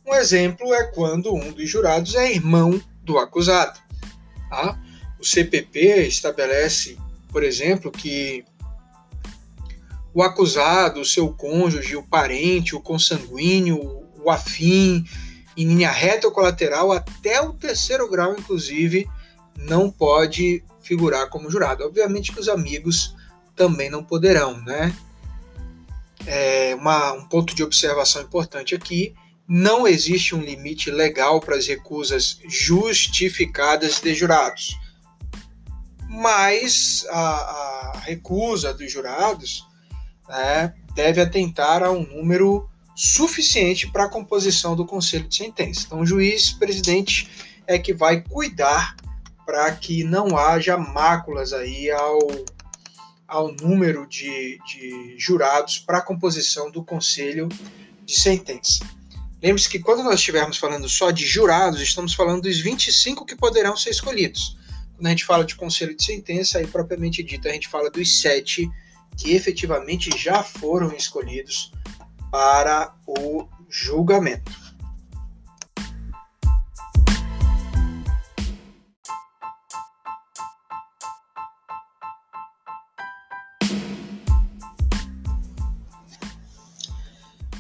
Um 0.05 0.13
exemplo 0.15 0.73
é 0.73 0.85
quando 0.91 1.33
um 1.33 1.51
dos 1.51 1.69
jurados 1.69 2.15
é 2.15 2.31
irmão 2.31 2.81
do 3.03 3.17
acusado. 3.17 3.79
Tá? 4.49 4.79
O 5.19 5.25
CPP 5.25 6.07
estabelece, 6.07 6.97
por 7.29 7.43
exemplo, 7.43 7.91
que 7.91 8.45
o 10.13 10.23
acusado, 10.23 11.01
o 11.01 11.05
seu 11.05 11.31
cônjuge, 11.33 11.95
o 11.95 12.03
parente, 12.03 12.75
o 12.75 12.81
consanguíneo, 12.81 14.05
o 14.23 14.29
afim, 14.29 15.05
em 15.55 15.67
linha 15.67 15.91
reta 15.91 16.27
ou 16.27 16.33
colateral, 16.33 16.91
até 16.91 17.41
o 17.41 17.53
terceiro 17.53 18.09
grau, 18.09 18.33
inclusive, 18.33 19.07
não 19.57 19.91
pode 19.91 20.63
figurar 20.81 21.29
como 21.29 21.51
jurado. 21.51 21.83
Obviamente 21.83 22.31
que 22.31 22.39
os 22.39 22.49
amigos 22.49 23.15
também 23.55 23.89
não 23.89 24.03
poderão, 24.03 24.59
né? 24.61 24.95
É 26.25 26.75
uma, 26.75 27.13
um 27.13 27.27
ponto 27.27 27.53
de 27.53 27.63
observação 27.63 28.21
importante 28.21 28.73
aqui: 28.73 29.13
não 29.47 29.87
existe 29.87 30.33
um 30.35 30.41
limite 30.41 30.89
legal 30.89 31.39
para 31.39 31.55
as 31.55 31.67
recusas 31.67 32.39
justificadas 32.47 33.99
de 33.99 34.13
jurados. 34.13 34.77
Mas 36.09 37.05
a, 37.09 37.19
a 37.19 37.99
recusa 37.99 38.73
dos 38.73 38.91
jurados 38.91 39.65
né, 40.27 40.73
deve 40.95 41.21
atentar 41.21 41.83
a 41.83 41.91
um 41.91 42.05
número 42.05 42.67
suficiente 42.95 43.89
para 43.89 44.05
a 44.05 44.09
composição 44.09 44.75
do 44.75 44.85
conselho 44.85 45.27
de 45.27 45.35
sentença. 45.35 45.83
Então, 45.85 46.01
o 46.01 46.05
juiz 46.05 46.51
presidente 46.51 47.29
é 47.65 47.79
que 47.79 47.93
vai 47.93 48.21
cuidar 48.21 48.97
para 49.45 49.71
que 49.71 50.03
não 50.03 50.37
haja 50.37 50.77
máculas 50.77 51.53
aí 51.53 51.89
ao, 51.89 52.19
ao 53.27 53.51
número 53.53 54.05
de, 54.05 54.59
de 54.65 55.15
jurados 55.17 55.79
para 55.79 55.99
a 55.99 56.01
composição 56.01 56.69
do 56.69 56.83
conselho 56.83 57.47
de 58.05 58.19
sentença. 58.19 58.85
Lembre-se 59.41 59.69
que 59.69 59.79
quando 59.79 60.03
nós 60.03 60.15
estivermos 60.15 60.57
falando 60.57 60.89
só 60.89 61.11
de 61.11 61.25
jurados, 61.25 61.79
estamos 61.79 62.13
falando 62.13 62.41
dos 62.41 62.59
25 62.59 63.25
que 63.25 63.35
poderão 63.35 63.77
ser 63.77 63.91
escolhidos. 63.91 64.57
Quando 64.99 65.07
a 65.07 65.11
gente 65.11 65.23
fala 65.23 65.45
de 65.45 65.55
conselho 65.55 65.95
de 65.95 66.03
sentença, 66.03 66.57
aí 66.57 66.67
propriamente 66.67 67.23
dito, 67.23 67.47
a 67.47 67.53
gente 67.53 67.69
fala 67.69 67.89
dos 67.89 68.19
sete 68.19 68.69
que 69.15 69.31
efetivamente 69.31 70.09
já 70.17 70.43
foram 70.43 70.93
escolhidos 70.93 71.71
para 72.29 72.93
o 73.07 73.47
julgamento. 73.69 74.51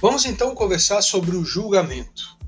Vamos 0.01 0.25
então 0.25 0.53
conversar 0.53 1.01
sobre 1.01 1.37
o 1.37 1.45
julgamento. 1.45 2.38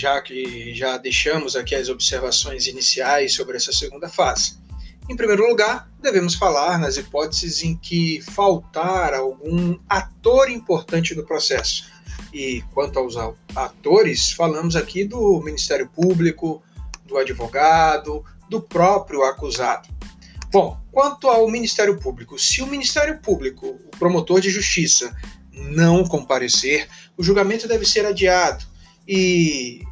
Já 0.00 0.18
que 0.22 0.74
já 0.74 0.96
deixamos 0.96 1.54
aqui 1.54 1.74
as 1.74 1.90
observações 1.90 2.66
iniciais 2.66 3.34
sobre 3.34 3.58
essa 3.58 3.70
segunda 3.70 4.08
fase. 4.08 4.58
Em 5.10 5.14
primeiro 5.14 5.46
lugar, 5.46 5.90
devemos 6.00 6.34
falar 6.34 6.78
nas 6.78 6.96
hipóteses 6.96 7.62
em 7.62 7.76
que 7.76 8.22
faltar 8.22 9.12
algum 9.12 9.78
ator 9.86 10.48
importante 10.48 11.14
no 11.14 11.22
processo. 11.26 11.84
E 12.32 12.62
quanto 12.72 12.98
aos 12.98 13.14
atores, 13.54 14.32
falamos 14.32 14.74
aqui 14.74 15.04
do 15.04 15.38
Ministério 15.42 15.86
Público, 15.86 16.62
do 17.04 17.18
advogado, 17.18 18.24
do 18.48 18.62
próprio 18.62 19.22
acusado. 19.22 19.86
Bom, 20.50 20.80
quanto 20.90 21.28
ao 21.28 21.46
Ministério 21.50 22.00
Público, 22.00 22.38
se 22.38 22.62
o 22.62 22.66
Ministério 22.66 23.20
Público, 23.20 23.66
o 23.66 23.98
promotor 23.98 24.40
de 24.40 24.48
justiça, 24.48 25.14
não 25.52 26.04
comparecer, 26.04 26.88
o 27.18 27.22
julgamento 27.22 27.68
deve 27.68 27.84
ser 27.84 28.06
adiado 28.06 28.64
e 29.06 29.82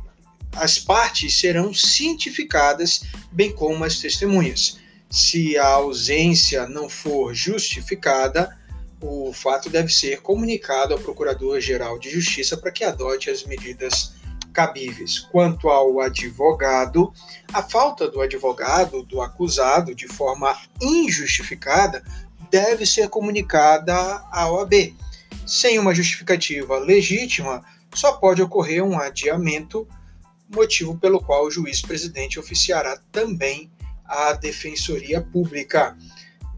as 0.58 0.78
partes 0.78 1.38
serão 1.38 1.72
cientificadas, 1.72 3.02
bem 3.30 3.52
como 3.52 3.84
as 3.84 3.98
testemunhas. 3.98 4.78
Se 5.10 5.56
a 5.56 5.66
ausência 5.66 6.66
não 6.68 6.88
for 6.88 7.34
justificada, 7.34 8.56
o 9.00 9.32
fato 9.32 9.70
deve 9.70 9.92
ser 9.92 10.20
comunicado 10.20 10.92
ao 10.92 11.00
Procurador-Geral 11.00 11.98
de 11.98 12.10
Justiça 12.10 12.56
para 12.56 12.72
que 12.72 12.84
adote 12.84 13.30
as 13.30 13.44
medidas 13.44 14.12
cabíveis. 14.52 15.20
Quanto 15.20 15.68
ao 15.68 16.00
advogado, 16.00 17.12
a 17.52 17.62
falta 17.62 18.10
do 18.10 18.20
advogado, 18.20 19.04
do 19.04 19.22
acusado, 19.22 19.94
de 19.94 20.08
forma 20.08 20.56
injustificada, 20.82 22.02
deve 22.50 22.84
ser 22.84 23.08
comunicada 23.08 23.94
à 24.32 24.50
OAB. 24.50 24.94
Sem 25.46 25.78
uma 25.78 25.94
justificativa 25.94 26.76
legítima, 26.78 27.64
só 27.94 28.12
pode 28.12 28.42
ocorrer 28.42 28.84
um 28.84 28.98
adiamento, 28.98 29.86
motivo 30.48 30.98
pelo 30.98 31.20
qual 31.20 31.46
o 31.46 31.50
juiz-presidente 31.50 32.38
oficiará 32.38 32.98
também 33.12 33.70
à 34.04 34.32
Defensoria 34.32 35.20
Pública. 35.20 35.96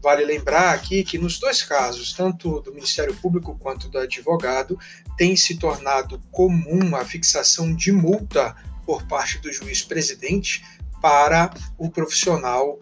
Vale 0.01 0.25
lembrar 0.25 0.73
aqui 0.73 1.03
que 1.03 1.17
nos 1.17 1.37
dois 1.39 1.61
casos, 1.61 2.13
tanto 2.13 2.59
do 2.61 2.73
Ministério 2.73 3.15
Público 3.15 3.57
quanto 3.59 3.87
do 3.87 3.99
advogado, 3.99 4.79
tem 5.17 5.35
se 5.35 5.57
tornado 5.57 6.19
comum 6.31 6.95
a 6.95 7.05
fixação 7.05 7.75
de 7.75 7.91
multa 7.91 8.55
por 8.85 9.03
parte 9.03 9.37
do 9.39 9.51
juiz 9.51 9.83
presidente 9.83 10.63
para 11.01 11.53
o 11.77 11.89
profissional 11.89 12.79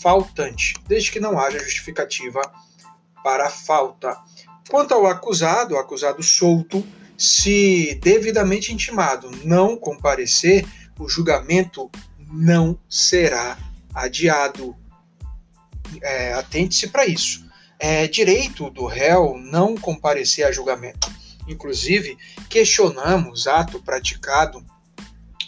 faltante, 0.00 0.74
desde 0.86 1.10
que 1.10 1.20
não 1.20 1.38
haja 1.38 1.58
justificativa 1.58 2.40
para 3.22 3.46
a 3.46 3.50
falta. 3.50 4.16
Quanto 4.68 4.92
ao 4.92 5.06
acusado, 5.06 5.78
acusado 5.78 6.22
solto, 6.22 6.84
se 7.18 7.98
devidamente 8.00 8.72
intimado 8.72 9.28
não 9.44 9.76
comparecer, 9.76 10.64
o 10.96 11.08
julgamento 11.08 11.90
não 12.30 12.78
será 12.88 13.58
adiado. 13.92 14.76
É, 16.00 16.32
Atente-se 16.34 16.86
para 16.88 17.06
isso. 17.06 17.44
É 17.76 18.06
direito 18.06 18.70
do 18.70 18.86
réu 18.86 19.36
não 19.36 19.74
comparecer 19.76 20.46
a 20.46 20.52
julgamento. 20.52 21.10
Inclusive, 21.48 22.16
questionamos 22.48 23.48
ato 23.48 23.82
praticado 23.82 24.64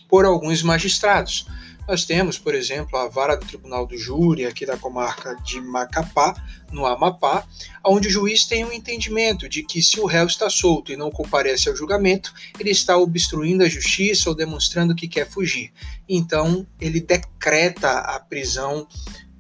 por 0.09 0.25
alguns 0.25 0.63
magistrados. 0.63 1.47
Nós 1.91 2.05
temos, 2.05 2.39
por 2.39 2.55
exemplo, 2.55 2.97
a 2.97 3.09
vara 3.09 3.37
do 3.37 3.45
Tribunal 3.45 3.85
do 3.85 3.99
Júri, 3.99 4.47
aqui 4.47 4.65
da 4.65 4.77
comarca 4.77 5.35
de 5.43 5.61
Macapá, 5.61 6.41
no 6.71 6.87
Amapá, 6.87 7.45
onde 7.85 8.07
o 8.07 8.11
juiz 8.13 8.47
tem 8.47 8.65
um 8.65 8.73
entendimento 8.73 9.49
de 9.49 9.65
que 9.65 9.83
se 9.83 9.99
o 9.99 10.07
réu 10.07 10.25
está 10.25 10.49
solto 10.49 10.93
e 10.93 10.97
não 10.97 11.11
comparece 11.11 11.69
ao 11.69 11.75
julgamento, 11.75 12.33
ele 12.61 12.71
está 12.71 12.97
obstruindo 12.97 13.65
a 13.65 13.69
justiça 13.69 14.29
ou 14.29 14.37
demonstrando 14.37 14.95
que 14.95 15.09
quer 15.09 15.29
fugir. 15.29 15.73
Então, 16.09 16.65
ele 16.81 17.01
decreta 17.01 17.91
a 17.91 18.21
prisão 18.21 18.87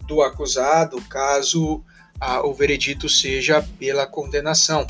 do 0.08 0.20
acusado 0.20 1.00
caso 1.02 1.84
a, 2.20 2.44
o 2.44 2.52
veredito 2.52 3.08
seja 3.08 3.62
pela 3.78 4.08
condenação. 4.08 4.88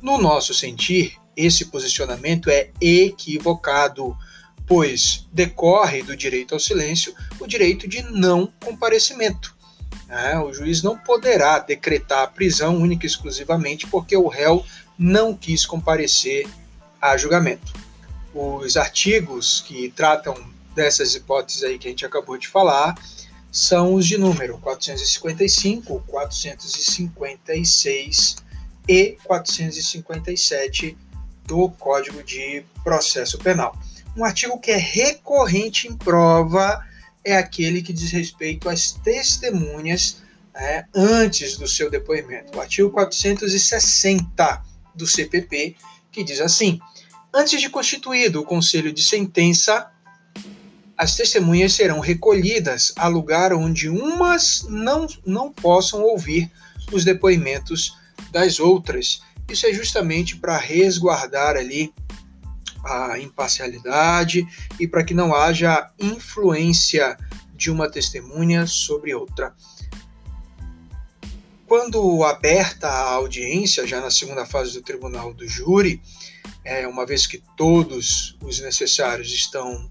No 0.00 0.16
nosso 0.16 0.54
sentir, 0.54 1.18
esse 1.36 1.64
posicionamento 1.64 2.48
é 2.48 2.70
equivocado 2.80 4.16
pois 4.70 5.26
decorre 5.32 6.00
do 6.00 6.16
direito 6.16 6.54
ao 6.54 6.60
silêncio 6.60 7.12
o 7.40 7.46
direito 7.48 7.88
de 7.88 8.02
não 8.02 8.46
comparecimento. 8.64 9.52
É, 10.08 10.38
o 10.38 10.52
juiz 10.52 10.80
não 10.80 10.96
poderá 10.96 11.58
decretar 11.58 12.22
a 12.22 12.28
prisão 12.28 12.76
única 12.76 13.04
e 13.04 13.08
exclusivamente 13.08 13.88
porque 13.88 14.16
o 14.16 14.28
réu 14.28 14.64
não 14.96 15.34
quis 15.34 15.66
comparecer 15.66 16.46
a 17.02 17.16
julgamento. 17.16 17.72
Os 18.32 18.76
artigos 18.76 19.60
que 19.60 19.90
tratam 19.90 20.36
dessas 20.72 21.16
hipóteses 21.16 21.64
aí 21.64 21.76
que 21.76 21.88
a 21.88 21.90
gente 21.90 22.06
acabou 22.06 22.38
de 22.38 22.46
falar 22.46 22.94
são 23.50 23.94
os 23.94 24.06
de 24.06 24.16
número 24.16 24.56
455, 24.58 26.04
456 26.06 28.36
e 28.86 29.18
457 29.24 30.96
do 31.44 31.68
Código 31.70 32.22
de 32.22 32.62
Processo 32.84 33.36
Penal. 33.36 33.76
Um 34.20 34.24
artigo 34.26 34.60
que 34.60 34.70
é 34.70 34.76
recorrente 34.76 35.88
em 35.88 35.96
prova 35.96 36.84
é 37.24 37.38
aquele 37.38 37.80
que 37.80 37.90
diz 37.90 38.10
respeito 38.10 38.68
às 38.68 38.92
testemunhas 38.92 40.18
né, 40.54 40.84
antes 40.94 41.56
do 41.56 41.66
seu 41.66 41.90
depoimento. 41.90 42.54
O 42.54 42.60
artigo 42.60 42.90
460 42.90 44.62
do 44.94 45.06
CPP, 45.06 45.74
que 46.12 46.22
diz 46.22 46.38
assim: 46.38 46.78
Antes 47.32 47.62
de 47.62 47.70
constituído 47.70 48.42
o 48.42 48.44
conselho 48.44 48.92
de 48.92 49.02
sentença, 49.02 49.90
as 50.98 51.16
testemunhas 51.16 51.72
serão 51.72 51.98
recolhidas 51.98 52.92
a 52.96 53.08
lugar 53.08 53.54
onde 53.54 53.88
umas 53.88 54.66
não, 54.68 55.06
não 55.24 55.50
possam 55.50 56.02
ouvir 56.02 56.52
os 56.92 57.06
depoimentos 57.06 57.96
das 58.30 58.60
outras. 58.60 59.22
Isso 59.48 59.66
é 59.66 59.72
justamente 59.72 60.36
para 60.36 60.58
resguardar 60.58 61.56
ali 61.56 61.90
a 62.84 63.18
imparcialidade 63.18 64.46
e 64.78 64.86
para 64.86 65.04
que 65.04 65.14
não 65.14 65.34
haja 65.34 65.90
influência 65.98 67.16
de 67.54 67.70
uma 67.70 67.90
testemunha 67.90 68.66
sobre 68.66 69.14
outra. 69.14 69.54
Quando 71.66 72.24
aberta 72.24 72.88
a 72.88 73.12
audiência, 73.12 73.86
já 73.86 74.00
na 74.00 74.10
segunda 74.10 74.44
fase 74.44 74.72
do 74.72 74.82
tribunal 74.82 75.32
do 75.32 75.46
júri, 75.46 76.02
é, 76.64 76.86
uma 76.86 77.06
vez 77.06 77.26
que 77.26 77.42
todos 77.56 78.36
os 78.42 78.60
necessários 78.60 79.30
estão 79.32 79.90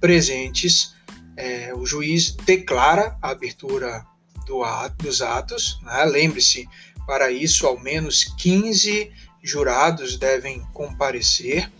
presentes, 0.00 0.94
é, 1.36 1.74
o 1.74 1.84
juiz 1.84 2.32
declara 2.32 3.16
a 3.20 3.30
abertura 3.30 4.06
do 4.46 4.62
ato, 4.62 5.04
dos 5.04 5.22
atos. 5.22 5.80
Né? 5.82 6.04
Lembre-se, 6.04 6.68
para 7.06 7.30
isso, 7.30 7.66
ao 7.66 7.78
menos 7.78 8.24
15 8.38 9.10
jurados 9.42 10.16
devem 10.16 10.60
comparecer. 10.72 11.70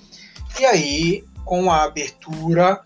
E 0.60 0.64
aí, 0.64 1.24
com 1.44 1.70
a 1.70 1.82
abertura 1.82 2.80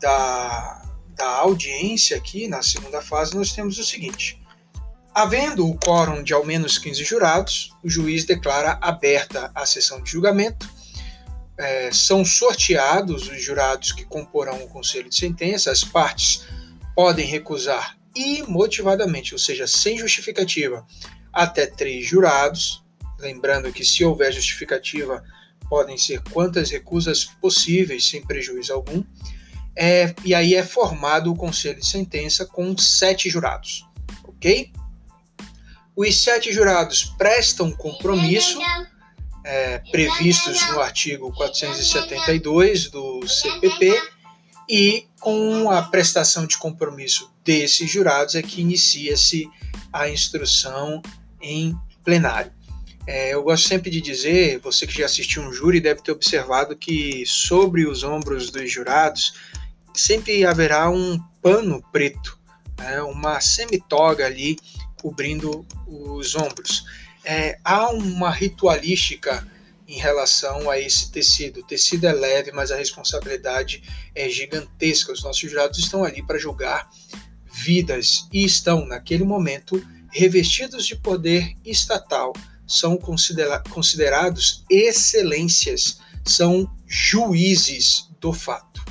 da, 0.00 0.82
da 1.14 1.28
audiência 1.28 2.16
aqui, 2.16 2.46
na 2.46 2.62
segunda 2.62 3.00
fase, 3.00 3.34
nós 3.34 3.52
temos 3.52 3.78
o 3.78 3.84
seguinte. 3.84 4.40
Havendo 5.14 5.66
o 5.66 5.78
quórum 5.78 6.22
de 6.22 6.34
ao 6.34 6.44
menos 6.44 6.76
15 6.76 7.02
jurados, 7.02 7.72
o 7.82 7.88
juiz 7.88 8.24
declara 8.24 8.78
aberta 8.82 9.50
a 9.54 9.64
sessão 9.64 10.02
de 10.02 10.10
julgamento. 10.10 10.68
É, 11.58 11.90
são 11.90 12.22
sorteados 12.22 13.28
os 13.28 13.42
jurados 13.42 13.92
que 13.92 14.04
comporão 14.04 14.62
o 14.62 14.68
conselho 14.68 15.08
de 15.08 15.16
sentença. 15.16 15.70
As 15.70 15.82
partes 15.82 16.44
podem 16.94 17.24
recusar 17.24 17.96
imotivadamente, 18.14 19.32
ou 19.32 19.38
seja, 19.38 19.66
sem 19.66 19.96
justificativa, 19.96 20.86
até 21.32 21.66
três 21.66 22.06
jurados. 22.06 22.84
Lembrando 23.18 23.72
que, 23.72 23.84
se 23.86 24.04
houver 24.04 24.30
justificativa, 24.32 25.24
podem 25.68 25.98
ser 25.98 26.22
quantas 26.30 26.70
recusas 26.70 27.24
possíveis, 27.24 28.08
sem 28.08 28.22
prejuízo 28.22 28.72
algum. 28.72 29.02
É, 29.76 30.14
e 30.24 30.34
aí 30.34 30.54
é 30.54 30.62
formado 30.62 31.30
o 31.30 31.36
conselho 31.36 31.80
de 31.80 31.86
sentença 31.86 32.46
com 32.46 32.76
sete 32.78 33.28
jurados, 33.28 33.84
ok? 34.24 34.72
Os 35.94 36.22
sete 36.22 36.52
jurados 36.52 37.04
prestam 37.18 37.70
compromisso, 37.72 38.58
é, 39.44 39.78
previstos 39.90 40.66
no 40.70 40.80
artigo 40.80 41.32
472 41.32 42.90
do 42.90 43.26
CPP, 43.26 44.00
e 44.68 45.06
com 45.20 45.70
a 45.70 45.82
prestação 45.82 46.46
de 46.46 46.58
compromisso 46.58 47.32
desses 47.44 47.90
jurados 47.90 48.34
é 48.34 48.42
que 48.42 48.60
inicia-se 48.60 49.48
a 49.92 50.08
instrução 50.08 51.00
em 51.40 51.76
plenário. 52.04 52.52
É, 53.06 53.32
eu 53.34 53.42
gosto 53.42 53.68
sempre 53.68 53.88
de 53.88 54.00
dizer, 54.00 54.58
você 54.58 54.86
que 54.86 54.98
já 54.98 55.06
assistiu 55.06 55.42
um 55.42 55.52
júri 55.52 55.80
deve 55.80 56.02
ter 56.02 56.10
observado 56.10 56.76
que 56.76 57.24
sobre 57.24 57.86
os 57.86 58.02
ombros 58.02 58.50
dos 58.50 58.70
jurados 58.70 59.34
sempre 59.94 60.44
haverá 60.44 60.90
um 60.90 61.18
pano 61.40 61.80
preto, 61.92 62.36
né, 62.76 63.00
uma 63.02 63.40
semitoga 63.40 64.26
ali 64.26 64.56
cobrindo 65.00 65.64
os 65.86 66.34
ombros. 66.34 66.84
É, 67.24 67.58
há 67.64 67.90
uma 67.90 68.30
ritualística 68.30 69.46
em 69.86 69.98
relação 69.98 70.68
a 70.68 70.78
esse 70.78 71.12
tecido. 71.12 71.60
O 71.60 71.64
tecido 71.64 72.06
é 72.06 72.12
leve, 72.12 72.50
mas 72.50 72.72
a 72.72 72.76
responsabilidade 72.76 73.82
é 74.14 74.28
gigantesca. 74.28 75.12
Os 75.12 75.22
nossos 75.22 75.48
jurados 75.48 75.78
estão 75.78 76.02
ali 76.02 76.24
para 76.24 76.38
julgar 76.38 76.90
vidas 77.52 78.28
e 78.32 78.44
estão, 78.44 78.84
naquele 78.84 79.24
momento, 79.24 79.80
revestidos 80.10 80.86
de 80.86 80.96
poder 80.96 81.54
estatal 81.64 82.32
são 82.66 82.96
considera 82.96 83.62
considerados 83.70 84.64
excelências, 84.68 85.98
são 86.24 86.70
juízes 86.86 88.08
do 88.20 88.32
fato. 88.32 88.84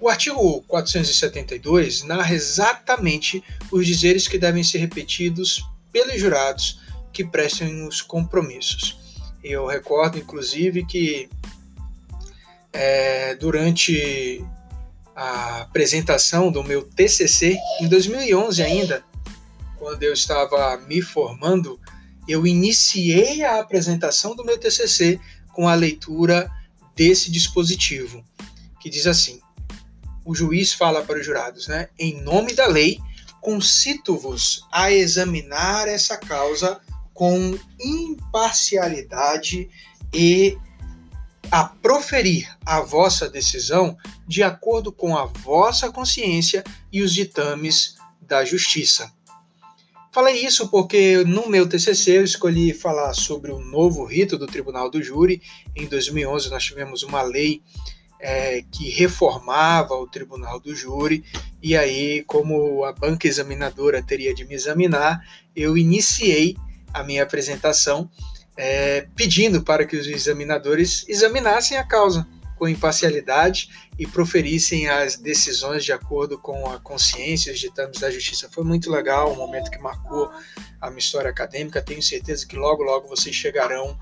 O 0.00 0.08
artigo 0.08 0.62
472 0.62 2.04
narra 2.04 2.32
exatamente 2.32 3.42
os 3.70 3.86
dizeres 3.86 4.28
que 4.28 4.38
devem 4.38 4.62
ser 4.62 4.78
repetidos 4.78 5.64
pelos 5.92 6.20
jurados 6.20 6.80
que 7.12 7.24
prestem 7.24 7.86
os 7.86 8.00
compromissos. 8.00 8.98
Eu 9.42 9.66
recordo, 9.66 10.18
inclusive, 10.18 10.84
que 10.84 11.28
é, 12.72 13.34
durante 13.34 14.44
a 15.16 15.62
apresentação 15.62 16.52
do 16.52 16.62
meu 16.62 16.82
TCC, 16.82 17.56
em 17.80 17.88
2011 17.88 18.62
ainda, 18.62 19.04
quando 19.76 20.02
eu 20.02 20.12
estava 20.12 20.76
me 20.86 21.02
formando, 21.02 21.80
eu 22.28 22.46
iniciei 22.46 23.42
a 23.42 23.58
apresentação 23.58 24.36
do 24.36 24.44
meu 24.44 24.58
TCC 24.58 25.18
com 25.52 25.66
a 25.66 25.74
leitura 25.74 26.50
desse 26.94 27.30
dispositivo, 27.30 28.22
que 28.80 28.90
diz 28.90 29.06
assim: 29.06 29.40
o 30.24 30.34
juiz 30.34 30.74
fala 30.74 31.02
para 31.02 31.18
os 31.18 31.24
jurados, 31.24 31.66
né? 31.68 31.88
Em 31.98 32.20
nome 32.20 32.52
da 32.52 32.66
lei, 32.66 33.00
concito-vos 33.40 34.66
a 34.70 34.92
examinar 34.92 35.88
essa 35.88 36.18
causa 36.18 36.80
com 37.14 37.58
imparcialidade 37.80 39.70
e 40.12 40.56
a 41.50 41.64
proferir 41.64 42.54
a 42.64 42.80
vossa 42.80 43.28
decisão 43.28 43.96
de 44.26 44.42
acordo 44.42 44.92
com 44.92 45.16
a 45.16 45.24
vossa 45.24 45.90
consciência 45.90 46.62
e 46.92 47.00
os 47.00 47.14
ditames 47.14 47.96
da 48.20 48.44
justiça. 48.44 49.10
Falei 50.18 50.44
isso 50.44 50.66
porque 50.68 51.22
no 51.24 51.48
meu 51.48 51.68
TCC 51.68 52.18
eu 52.18 52.24
escolhi 52.24 52.74
falar 52.74 53.14
sobre 53.14 53.52
o 53.52 53.60
novo 53.60 54.04
rito 54.04 54.36
do 54.36 54.48
Tribunal 54.48 54.90
do 54.90 55.00
Júri. 55.00 55.40
Em 55.76 55.86
2011 55.86 56.50
nós 56.50 56.64
tivemos 56.64 57.04
uma 57.04 57.22
lei 57.22 57.62
é, 58.18 58.62
que 58.62 58.90
reformava 58.90 59.94
o 59.94 60.08
Tribunal 60.08 60.58
do 60.58 60.74
Júri, 60.74 61.24
e 61.62 61.76
aí, 61.76 62.24
como 62.26 62.84
a 62.84 62.92
banca 62.92 63.28
examinadora 63.28 64.02
teria 64.02 64.34
de 64.34 64.44
me 64.44 64.56
examinar, 64.56 65.24
eu 65.54 65.78
iniciei 65.78 66.56
a 66.92 67.04
minha 67.04 67.22
apresentação 67.22 68.10
é, 68.56 69.06
pedindo 69.14 69.62
para 69.62 69.86
que 69.86 69.96
os 69.96 70.08
examinadores 70.08 71.08
examinassem 71.08 71.78
a 71.78 71.84
causa 71.84 72.26
com 72.58 72.68
imparcialidade 72.68 73.70
e 73.98 74.06
proferissem 74.06 74.88
as 74.88 75.16
decisões 75.16 75.84
de 75.84 75.92
acordo 75.92 76.38
com 76.38 76.68
a 76.70 76.78
consciência 76.80 77.50
e 77.50 77.54
os 77.54 77.60
ditames 77.60 78.00
da 78.00 78.10
justiça. 78.10 78.48
Foi 78.50 78.64
muito 78.64 78.90
legal, 78.90 79.32
um 79.32 79.36
momento 79.36 79.70
que 79.70 79.78
marcou 79.78 80.30
a 80.80 80.90
minha 80.90 80.98
história 80.98 81.30
acadêmica. 81.30 81.80
Tenho 81.80 82.02
certeza 82.02 82.46
que 82.46 82.56
logo, 82.56 82.82
logo 82.82 83.08
vocês 83.08 83.34
chegarão 83.34 83.98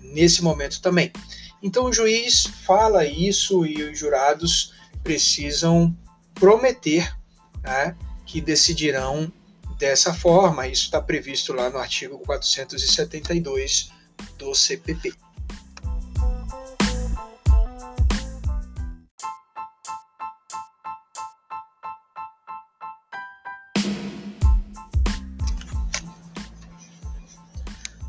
nesse 0.00 0.42
momento 0.42 0.82
também. 0.82 1.12
Então 1.62 1.84
o 1.84 1.92
juiz 1.92 2.46
fala 2.66 3.06
isso 3.06 3.64
e 3.64 3.82
os 3.82 3.98
jurados 3.98 4.74
precisam 5.02 5.96
prometer 6.34 7.10
né, 7.62 7.96
que 8.26 8.40
decidirão 8.40 9.32
dessa 9.78 10.12
forma. 10.12 10.66
Isso 10.66 10.84
está 10.84 11.00
previsto 11.00 11.52
lá 11.52 11.70
no 11.70 11.78
artigo 11.78 12.18
472 12.18 13.90
do 14.38 14.54
CPP. 14.54 15.23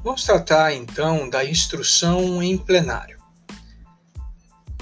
Vamos 0.06 0.24
tratar 0.24 0.72
então 0.72 1.28
da 1.28 1.44
instrução 1.44 2.44
em 2.44 2.56
plenário. 2.56 3.18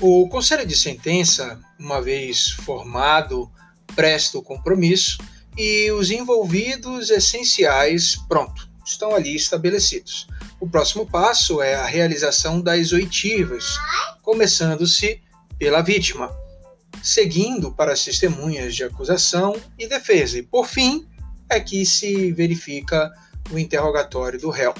O 0.01 0.27
Conselho 0.27 0.67
de 0.67 0.75
Sentença, 0.75 1.61
uma 1.79 2.01
vez 2.01 2.49
formado, 2.49 3.49
presta 3.95 4.37
o 4.37 4.43
compromisso 4.43 5.19
e 5.57 5.89
os 5.93 6.11
envolvidos 6.11 7.09
essenciais, 7.09 8.17
pronto, 8.27 8.69
estão 8.85 9.15
ali 9.15 9.33
estabelecidos. 9.33 10.27
O 10.59 10.69
próximo 10.69 11.09
passo 11.09 11.61
é 11.61 11.73
a 11.73 11.85
realização 11.85 12.59
das 12.59 12.91
oitivas, 12.91 13.77
começando-se 14.21 15.21
pela 15.57 15.81
vítima, 15.81 16.35
seguindo 17.01 17.71
para 17.71 17.93
as 17.93 18.03
testemunhas 18.03 18.75
de 18.75 18.83
acusação 18.83 19.55
e 19.79 19.87
defesa, 19.87 20.37
e 20.37 20.43
por 20.43 20.67
fim 20.67 21.07
é 21.49 21.61
que 21.61 21.85
se 21.85 22.29
verifica 22.33 23.09
o 23.51 23.57
interrogatório 23.57 24.37
do 24.37 24.49
réu. 24.49 24.73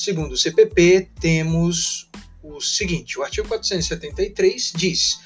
Segundo 0.00 0.32
o 0.32 0.36
CPP, 0.36 1.10
temos 1.20 2.08
o 2.42 2.58
seguinte: 2.58 3.18
o 3.18 3.22
artigo 3.22 3.46
473 3.46 4.72
diz: 4.74 5.20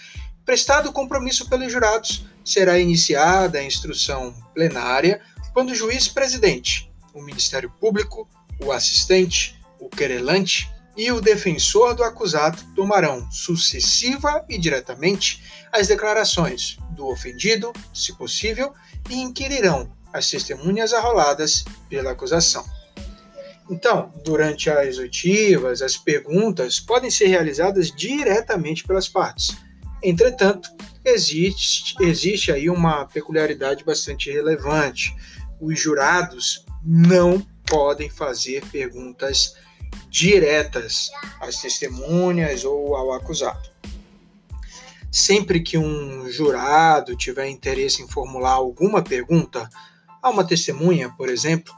prestado 0.45 0.93
compromisso 0.93 1.49
pelos 1.49 1.71
jurados, 1.71 2.27
será 2.45 2.77
iniciada 2.77 3.61
a 3.61 3.65
instrução 3.65 4.35
plenária 4.53 5.21
quando 5.53 5.71
o 5.71 5.75
juiz 5.77 6.09
presidente, 6.09 6.91
o 7.15 7.23
Ministério 7.23 7.73
Público, 7.79 8.29
o 8.61 8.73
assistente, 8.73 9.57
o 9.79 9.89
querelante 9.89 10.69
e 10.97 11.13
o 11.13 11.21
defensor 11.21 11.95
do 11.95 12.03
acusado 12.03 12.61
tomarão 12.75 13.31
sucessiva 13.31 14.45
e 14.49 14.59
diretamente 14.59 15.41
as 15.71 15.87
declarações 15.87 16.79
do 16.97 17.07
ofendido, 17.07 17.73
se 17.93 18.13
possível, 18.17 18.75
e 19.09 19.15
inquirirão 19.15 19.97
as 20.13 20.29
testemunhas 20.29 20.93
arroladas 20.93 21.65
pela 21.89 22.11
acusação. 22.11 22.65
Então, 23.71 24.13
durante 24.25 24.69
as 24.69 24.99
oitivas, 24.99 25.81
as 25.81 25.97
perguntas 25.97 26.79
podem 26.79 27.11
ser 27.11 27.29
realizadas 27.29 27.91
diretamente 27.91 28.85
pelas 28.85 29.09
partes. 29.09 29.57
Entretanto, 30.03 30.69
existe, 31.03 31.95
existe 32.01 32.53
aí 32.53 32.69
uma 32.69 33.07
peculiaridade 33.07 33.83
bastante 33.83 34.31
relevante. 34.31 35.15
Os 35.59 35.81
jurados 35.81 36.65
não 36.85 37.41
podem 37.67 38.11
fazer 38.11 38.63
perguntas 38.71 39.55
diretas 40.11 41.11
às 41.41 41.61
testemunhas 41.61 42.65
ou 42.65 42.95
ao 42.95 43.13
acusado. 43.15 43.71
Sempre 45.11 45.61
que 45.61 45.79
um 45.79 46.29
jurado 46.29 47.17
tiver 47.17 47.49
interesse 47.49 48.03
em 48.03 48.09
formular 48.09 48.53
alguma 48.53 49.01
pergunta 49.01 49.69
a 50.21 50.29
uma 50.29 50.45
testemunha, 50.45 51.09
por 51.17 51.29
exemplo, 51.29 51.73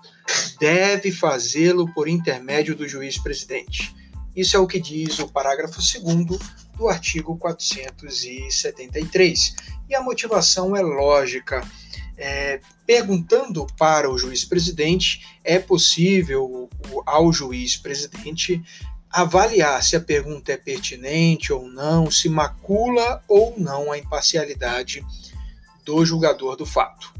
deve 0.58 1.12
fazê-lo 1.12 1.92
por 1.92 2.08
intermédio 2.08 2.74
do 2.74 2.88
juiz 2.88 3.18
presidente. 3.18 3.94
Isso 4.34 4.56
é 4.56 4.60
o 4.60 4.66
que 4.66 4.80
diz 4.80 5.18
o 5.18 5.28
parágrafo 5.28 5.80
2 5.80 6.02
do 6.76 6.88
artigo 6.88 7.36
473. 7.38 9.54
E 9.88 9.94
a 9.94 10.02
motivação 10.02 10.76
é 10.76 10.82
lógica. 10.82 11.66
É, 12.18 12.60
perguntando 12.86 13.66
para 13.78 14.10
o 14.10 14.16
juiz 14.16 14.42
presidente, 14.44 15.20
é 15.44 15.58
possível 15.58 16.70
ao 17.04 17.30
juiz 17.30 17.76
presidente 17.76 18.62
avaliar 19.10 19.82
se 19.82 19.96
a 19.96 20.00
pergunta 20.00 20.52
é 20.52 20.56
pertinente 20.56 21.52
ou 21.52 21.68
não, 21.68 22.10
se 22.10 22.28
macula 22.28 23.22
ou 23.28 23.54
não 23.58 23.92
a 23.92 23.98
imparcialidade 23.98 25.04
do 25.84 26.04
julgador 26.04 26.56
do 26.56 26.66
fato. 26.66 27.15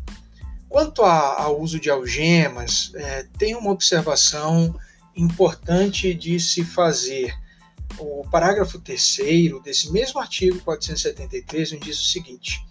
Quanto 0.76 1.02
ao 1.02 1.58
uso 1.58 1.80
de 1.80 1.88
algemas, 1.88 2.92
é, 2.96 3.26
tem 3.38 3.56
uma 3.56 3.70
observação 3.70 4.78
importante 5.16 6.12
de 6.12 6.38
se 6.38 6.62
fazer. 6.62 7.34
O 7.98 8.28
parágrafo 8.30 8.78
3 8.78 9.16
desse 9.64 9.90
mesmo 9.90 10.20
artigo 10.20 10.60
473 10.60 11.80
diz 11.80 11.98
o 11.98 12.04
seguinte: 12.04 12.62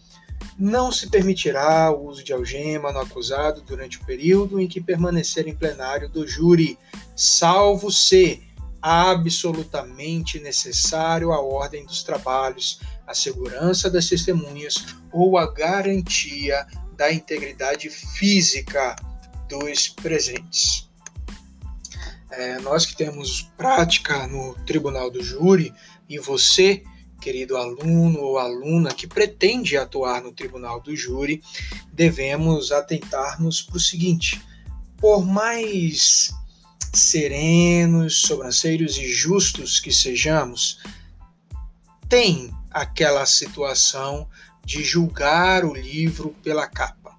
não 0.56 0.92
se 0.92 1.10
permitirá 1.10 1.90
o 1.90 2.06
uso 2.06 2.24
de 2.24 2.32
algema 2.32 2.92
no 2.92 3.00
acusado 3.00 3.64
durante 3.64 3.98
o 3.98 4.06
período 4.06 4.60
em 4.60 4.68
que 4.68 4.80
permanecer 4.80 5.48
em 5.48 5.56
plenário 5.56 6.08
do 6.08 6.28
júri, 6.28 6.78
salvo 7.16 7.92
se 7.92 8.44
absolutamente 8.80 10.40
necessário 10.40 11.32
à 11.32 11.42
ordem 11.42 11.84
dos 11.84 12.04
trabalhos, 12.04 12.80
à 13.08 13.16
segurança 13.16 13.90
das 13.90 14.08
testemunhas 14.08 14.76
ou 15.12 15.40
à 15.40 15.52
garantia 15.52 16.68
da 16.96 17.12
integridade 17.12 17.90
física 17.90 18.96
dos 19.48 19.90
presentes. 19.90 20.90
É, 22.32 22.60
nós 22.60 22.86
que 22.86 22.96
temos 22.96 23.44
prática 23.56 24.28
no 24.28 24.56
tribunal 24.66 25.10
do 25.10 25.24
júri 25.24 25.74
e 26.10 26.20
você, 26.20 26.84
querido 27.22 27.56
aluno 27.56 28.20
ou 28.20 28.38
aluna 28.38 28.94
que 28.94 29.08
pretende 29.08 29.78
atuar 29.78 30.22
no 30.22 30.32
tribunal 30.32 30.82
do 30.82 30.96
júri, 30.96 31.42
devemos 31.94 32.72
atentar-nos 32.72 33.62
para 33.62 33.78
o 33.78 33.80
seguinte: 33.80 34.42
por 34.98 35.26
mais 35.26 36.32
serenos, 36.94 38.22
sobrancelhos 38.22 38.98
e 38.98 39.08
justos 39.14 39.80
que 39.80 39.92
sejamos, 39.92 40.80
tem 42.10 42.52
aquela 42.72 43.26
situação 43.26 44.28
de 44.66 44.84
julgar 44.84 45.64
o 45.64 45.74
livro 45.74 46.36
pela 46.44 46.68
capa. 46.68 47.16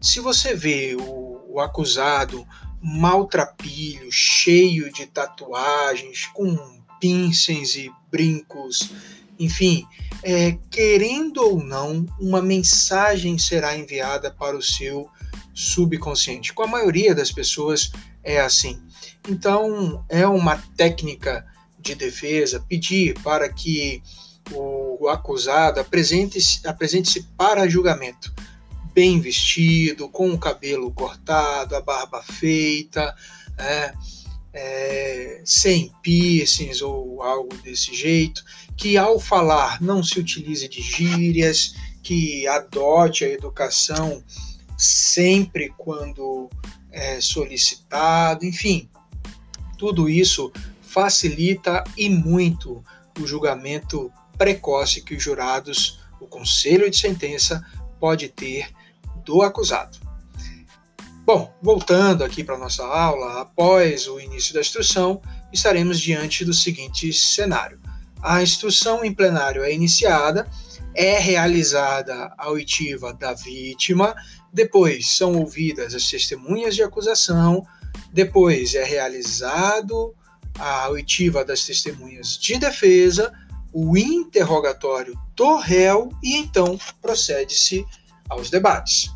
Se 0.00 0.18
você 0.20 0.54
vê 0.54 0.96
o, 0.98 1.44
o 1.48 1.60
acusado 1.60 2.46
maltrapilho, 2.82 4.10
cheio 4.10 4.92
de 4.92 5.06
tatuagens, 5.06 6.26
com 6.26 6.56
pincéis 7.00 7.74
e 7.74 7.90
brincos, 8.10 8.90
enfim, 9.38 9.86
é, 10.22 10.58
querendo 10.70 11.42
ou 11.42 11.62
não, 11.62 12.06
uma 12.18 12.40
mensagem 12.40 13.38
será 13.38 13.76
enviada 13.76 14.30
para 14.30 14.56
o 14.56 14.62
seu 14.62 15.08
subconsciente. 15.54 16.52
Com 16.52 16.62
a 16.62 16.66
maioria 16.66 17.14
das 17.14 17.30
pessoas 17.30 17.90
é 18.22 18.40
assim. 18.40 18.82
Então, 19.28 20.04
é 20.08 20.26
uma 20.26 20.56
técnica 20.76 21.46
de 21.78 21.94
defesa 21.94 22.64
pedir 22.68 23.14
para 23.22 23.52
que 23.52 24.02
o, 24.52 25.08
acusado 25.08 25.80
apresente-se 25.80 26.66
apresente 26.66 27.22
para 27.36 27.68
julgamento. 27.68 28.32
Bem 28.92 29.20
vestido, 29.20 30.08
com 30.08 30.30
o 30.30 30.38
cabelo 30.38 30.90
cortado, 30.90 31.76
a 31.76 31.80
barba 31.80 32.22
feita, 32.22 33.14
é, 33.58 33.92
é, 34.52 35.42
sem 35.44 35.92
piercings 36.02 36.80
ou 36.80 37.22
algo 37.22 37.54
desse 37.58 37.94
jeito, 37.94 38.42
que 38.76 38.96
ao 38.96 39.20
falar 39.20 39.82
não 39.82 40.02
se 40.02 40.18
utilize 40.18 40.66
de 40.68 40.80
gírias, 40.80 41.74
que 42.02 42.46
adote 42.46 43.24
a 43.24 43.28
educação 43.28 44.22
sempre 44.78 45.72
quando 45.76 46.48
é 46.90 47.20
solicitado, 47.20 48.44
enfim, 48.46 48.88
tudo 49.76 50.08
isso 50.08 50.50
facilita 50.80 51.84
e 51.96 52.08
muito 52.08 52.82
o 53.20 53.26
julgamento 53.26 54.10
precoce 54.36 55.02
que 55.02 55.14
os 55.14 55.22
jurados, 55.22 56.00
o 56.20 56.26
conselho 56.26 56.90
de 56.90 56.96
sentença, 56.96 57.64
pode 57.98 58.28
ter 58.28 58.68
do 59.24 59.42
acusado. 59.42 59.98
Bom, 61.24 61.52
voltando 61.60 62.22
aqui 62.22 62.44
para 62.44 62.54
a 62.54 62.58
nossa 62.58 62.84
aula, 62.84 63.40
após 63.40 64.06
o 64.06 64.20
início 64.20 64.54
da 64.54 64.60
instrução, 64.60 65.20
estaremos 65.52 65.98
diante 65.98 66.44
do 66.44 66.54
seguinte 66.54 67.12
cenário. 67.12 67.80
A 68.22 68.42
instrução 68.42 69.04
em 69.04 69.12
plenário 69.12 69.64
é 69.64 69.72
iniciada, 69.72 70.48
é 70.94 71.18
realizada 71.18 72.32
a 72.38 72.48
oitiva 72.48 73.12
da 73.12 73.34
vítima, 73.34 74.14
depois 74.52 75.16
são 75.16 75.36
ouvidas 75.36 75.94
as 75.94 76.08
testemunhas 76.08 76.76
de 76.76 76.82
acusação, 76.82 77.66
depois 78.12 78.74
é 78.74 78.84
realizado 78.84 80.14
a 80.58 80.88
oitiva 80.88 81.44
das 81.44 81.64
testemunhas 81.64 82.38
de 82.38 82.56
defesa, 82.56 83.32
o 83.72 83.96
interrogatório 83.96 85.18
do 85.34 85.56
réu 85.56 86.10
e 86.22 86.36
então 86.36 86.78
procede-se 87.00 87.84
aos 88.28 88.50
debates. 88.50 89.10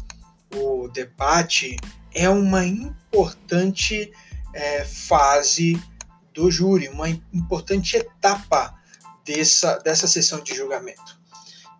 O 0.54 0.88
debate 0.88 1.76
é 2.12 2.28
uma 2.28 2.64
importante 2.64 4.10
é, 4.52 4.84
fase 4.84 5.80
do 6.34 6.50
júri, 6.50 6.88
uma 6.88 7.08
importante 7.32 7.96
etapa 7.96 8.74
dessa, 9.24 9.78
dessa 9.78 10.06
sessão 10.06 10.42
de 10.42 10.54
julgamento. 10.54 11.20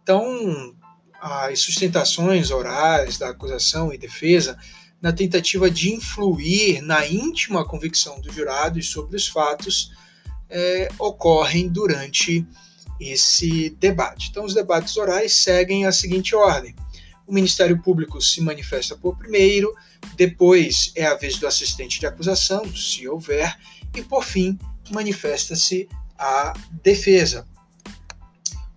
Então, 0.03 0.75
as 1.21 1.61
sustentações 1.61 2.51
orais 2.51 3.19
da 3.19 3.31
acusação 3.31 3.93
e 3.93 3.99
defesa, 3.99 4.59
na 5.01 5.13
tentativa 5.13 5.71
de 5.71 5.93
influir 5.93 6.83
na 6.83 7.07
íntima 7.07 7.65
convicção 7.65 8.21
dos 8.21 8.35
jurados 8.35 8.91
sobre 8.91 9.17
os 9.17 9.27
fatos, 9.27 9.93
é, 10.51 10.89
ocorrem 10.99 11.69
durante 11.69 12.47
esse 13.01 13.71
debate. 13.71 14.29
Então, 14.31 14.45
os 14.45 14.55
debates 14.55 14.97
orais 14.97 15.33
seguem 15.33 15.87
a 15.87 15.93
seguinte 15.93 16.35
ordem: 16.35 16.75
o 17.27 17.33
Ministério 17.33 17.81
Público 17.81 18.21
se 18.21 18.41
manifesta 18.41 18.97
por 18.97 19.17
primeiro, 19.17 19.75
depois 20.17 20.93
é 20.95 21.07
a 21.07 21.15
vez 21.15 21.39
do 21.39 21.47
assistente 21.47 22.01
de 22.01 22.07
acusação, 22.07 22.65
se 22.75 23.09
houver, 23.09 23.57
e 23.95 24.03
por 24.03 24.25
fim 24.25 24.59
manifesta-se 24.91 25.89
a 26.19 26.53
defesa. 26.83 27.47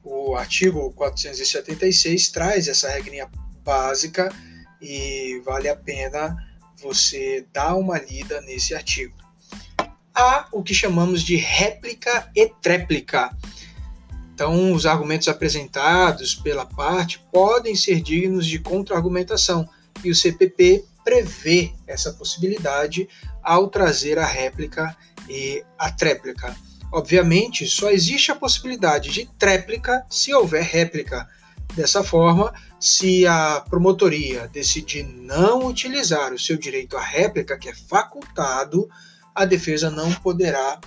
O 0.03 0.35
artigo 0.35 0.91
476 0.93 2.29
traz 2.29 2.67
essa 2.67 2.89
regrinha 2.89 3.29
básica 3.63 4.33
e 4.81 5.41
vale 5.45 5.69
a 5.69 5.75
pena 5.75 6.35
você 6.81 7.45
dar 7.53 7.75
uma 7.75 7.97
lida 7.97 8.41
nesse 8.41 8.75
artigo. 8.75 9.22
Há 10.15 10.47
o 10.51 10.61
que 10.61 10.73
chamamos 10.73 11.23
de 11.23 11.35
réplica 11.35 12.29
e 12.35 12.47
tréplica 12.61 13.35
então, 14.33 14.73
os 14.73 14.85
argumentos 14.85 15.27
apresentados 15.27 16.33
pela 16.33 16.65
parte 16.65 17.23
podem 17.31 17.75
ser 17.75 18.01
dignos 18.01 18.47
de 18.47 18.57
contra-argumentação, 18.57 19.69
e 20.03 20.09
o 20.09 20.15
CPP 20.15 20.83
prevê 21.05 21.71
essa 21.85 22.11
possibilidade 22.11 23.07
ao 23.43 23.67
trazer 23.67 24.17
a 24.17 24.25
réplica 24.25 24.95
e 25.29 25.63
a 25.77 25.91
tréplica. 25.91 26.55
Obviamente, 26.91 27.67
só 27.67 27.91
existe 27.91 28.31
a 28.31 28.35
possibilidade 28.35 29.11
de 29.11 29.25
tréplica 29.37 30.03
se 30.09 30.33
houver 30.33 30.63
réplica. 30.63 31.27
Dessa 31.75 32.03
forma, 32.03 32.53
se 32.79 33.25
a 33.25 33.63
promotoria 33.69 34.47
decidir 34.51 35.03
não 35.03 35.67
utilizar 35.67 36.33
o 36.33 36.39
seu 36.39 36.57
direito 36.57 36.97
à 36.97 37.01
réplica, 37.01 37.57
que 37.57 37.69
é 37.69 37.73
facultado, 37.73 38.89
a 39.35 39.45
defesa 39.45 39.89
não 39.89 40.11
poderá 40.15 40.79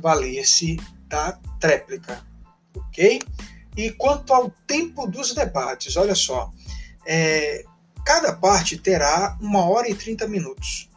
valer-se 0.00 0.76
da 1.08 1.32
tréplica 1.60 2.28
ok? 2.98 3.20
E 3.76 3.90
quanto 3.92 4.32
ao 4.32 4.50
tempo 4.66 5.06
dos 5.06 5.34
debates, 5.34 5.96
olha 5.96 6.14
só, 6.14 6.50
é, 7.06 7.64
cada 8.04 8.32
parte 8.32 8.76
terá 8.76 9.36
uma 9.40 9.64
hora 9.64 9.88
e 9.88 9.94
30 9.94 10.26
minutos. 10.26 10.90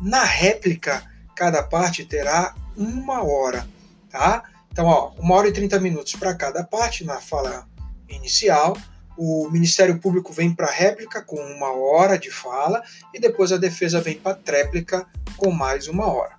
Na 0.00 0.24
réplica, 0.24 1.04
cada 1.34 1.62
parte 1.62 2.04
terá 2.04 2.54
uma 2.76 3.22
hora, 3.22 3.68
tá? 4.10 4.42
Então, 4.70 4.86
ó, 4.86 5.12
uma 5.18 5.34
hora 5.34 5.48
e 5.48 5.52
30 5.52 5.78
minutos 5.80 6.14
para 6.14 6.34
cada 6.34 6.64
parte 6.64 7.04
na 7.04 7.20
fala 7.20 7.68
inicial. 8.08 8.76
O 9.20 9.50
Ministério 9.50 9.98
Público 9.98 10.32
vem 10.32 10.54
para 10.54 10.70
réplica 10.70 11.20
com 11.20 11.34
uma 11.36 11.72
hora 11.72 12.16
de 12.16 12.30
fala 12.30 12.80
e 13.12 13.18
depois 13.18 13.50
a 13.50 13.56
defesa 13.56 14.00
vem 14.00 14.16
para 14.16 14.36
tréplica 14.36 15.04
com 15.36 15.50
mais 15.50 15.88
uma 15.88 16.06
hora. 16.06 16.38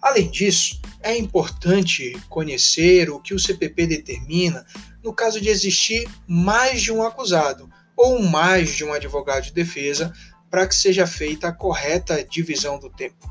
Além 0.00 0.30
disso, 0.30 0.80
é 1.02 1.16
importante 1.16 2.12
conhecer 2.28 3.10
o 3.10 3.18
que 3.18 3.34
o 3.34 3.38
CPP 3.38 3.88
determina 3.88 4.64
no 5.02 5.12
caso 5.12 5.40
de 5.40 5.48
existir 5.48 6.08
mais 6.24 6.80
de 6.80 6.92
um 6.92 7.02
acusado 7.02 7.68
ou 7.96 8.22
mais 8.22 8.70
de 8.70 8.84
um 8.84 8.92
advogado 8.92 9.42
de 9.42 9.52
defesa 9.52 10.12
para 10.48 10.68
que 10.68 10.74
seja 10.76 11.08
feita 11.08 11.48
a 11.48 11.52
correta 11.52 12.24
divisão 12.24 12.78
do 12.78 12.88
tempo. 12.88 13.28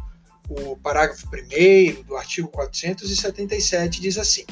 O 0.49 0.75
parágrafo 0.75 1.25
1 1.27 2.03
do 2.03 2.17
artigo 2.17 2.49
477 2.49 4.01
diz 4.01 4.17
assim: 4.17 4.45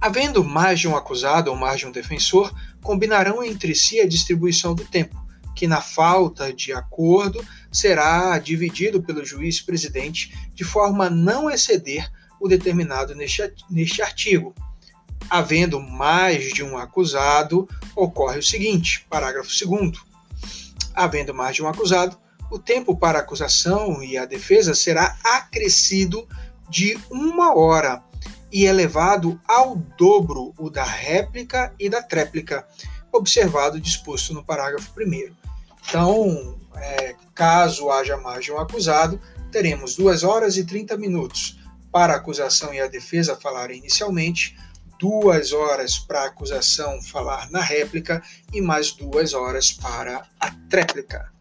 Havendo 0.00 0.42
mais 0.42 0.80
de 0.80 0.88
um 0.88 0.96
acusado 0.96 1.50
ou 1.50 1.56
mais 1.56 1.80
de 1.80 1.86
um 1.86 1.92
defensor, 1.92 2.50
combinarão 2.82 3.44
entre 3.44 3.74
si 3.74 4.00
a 4.00 4.08
distribuição 4.08 4.74
do 4.74 4.84
tempo, 4.84 5.22
que, 5.54 5.66
na 5.66 5.82
falta 5.82 6.52
de 6.52 6.72
acordo, 6.72 7.44
será 7.70 8.38
dividido 8.38 9.02
pelo 9.02 9.24
juiz 9.26 9.60
presidente 9.60 10.50
de 10.54 10.64
forma 10.64 11.06
a 11.06 11.10
não 11.10 11.50
exceder 11.50 12.10
o 12.40 12.48
determinado 12.48 13.14
neste, 13.14 14.02
artigo. 14.02 14.54
Havendo 15.28 15.78
mais 15.78 16.50
de 16.50 16.64
um 16.64 16.78
acusado, 16.78 17.68
ocorre 17.94 18.38
o 18.38 18.42
seguinte: 18.42 19.06
parágrafo 19.10 19.50
2. 19.50 19.92
Havendo 20.94 21.34
mais 21.34 21.54
de 21.54 21.62
um 21.62 21.68
acusado, 21.68 22.16
o 22.50 22.58
tempo 22.58 22.96
para 22.96 23.18
a 23.18 23.22
acusação 23.22 24.02
e 24.02 24.16
a 24.16 24.24
defesa 24.24 24.74
será 24.74 25.16
acrescido 25.22 26.26
de 26.70 26.98
uma 27.10 27.54
hora 27.54 28.02
e 28.52 28.64
elevado 28.64 29.40
ao 29.46 29.76
dobro 29.76 30.52
o 30.58 30.68
da 30.70 30.84
réplica 30.84 31.72
e 31.78 31.88
da 31.88 32.02
tréplica, 32.02 32.66
observado 33.12 33.80
disposto 33.80 34.34
no 34.34 34.44
parágrafo 34.44 34.90
1. 34.98 35.32
Então, 35.88 36.58
é, 36.76 37.14
caso 37.34 37.90
haja 37.90 38.16
mais 38.16 38.44
de 38.44 38.52
um 38.52 38.58
acusado, 38.58 39.20
teremos 39.50 39.96
2 39.96 40.22
horas 40.22 40.56
e 40.56 40.64
30 40.64 40.96
minutos 40.96 41.58
para 41.90 42.14
a 42.14 42.16
acusação 42.16 42.72
e 42.72 42.80
a 42.80 42.86
defesa 42.86 43.36
falarem 43.36 43.78
inicialmente, 43.78 44.56
duas 44.98 45.52
horas 45.52 45.98
para 45.98 46.22
a 46.22 46.26
acusação 46.26 47.00
falar 47.02 47.50
na 47.50 47.60
réplica 47.60 48.22
e 48.52 48.60
mais 48.60 48.92
duas 48.92 49.32
horas 49.32 49.72
para 49.72 50.22
a 50.38 50.50
tréplica. 50.68 51.32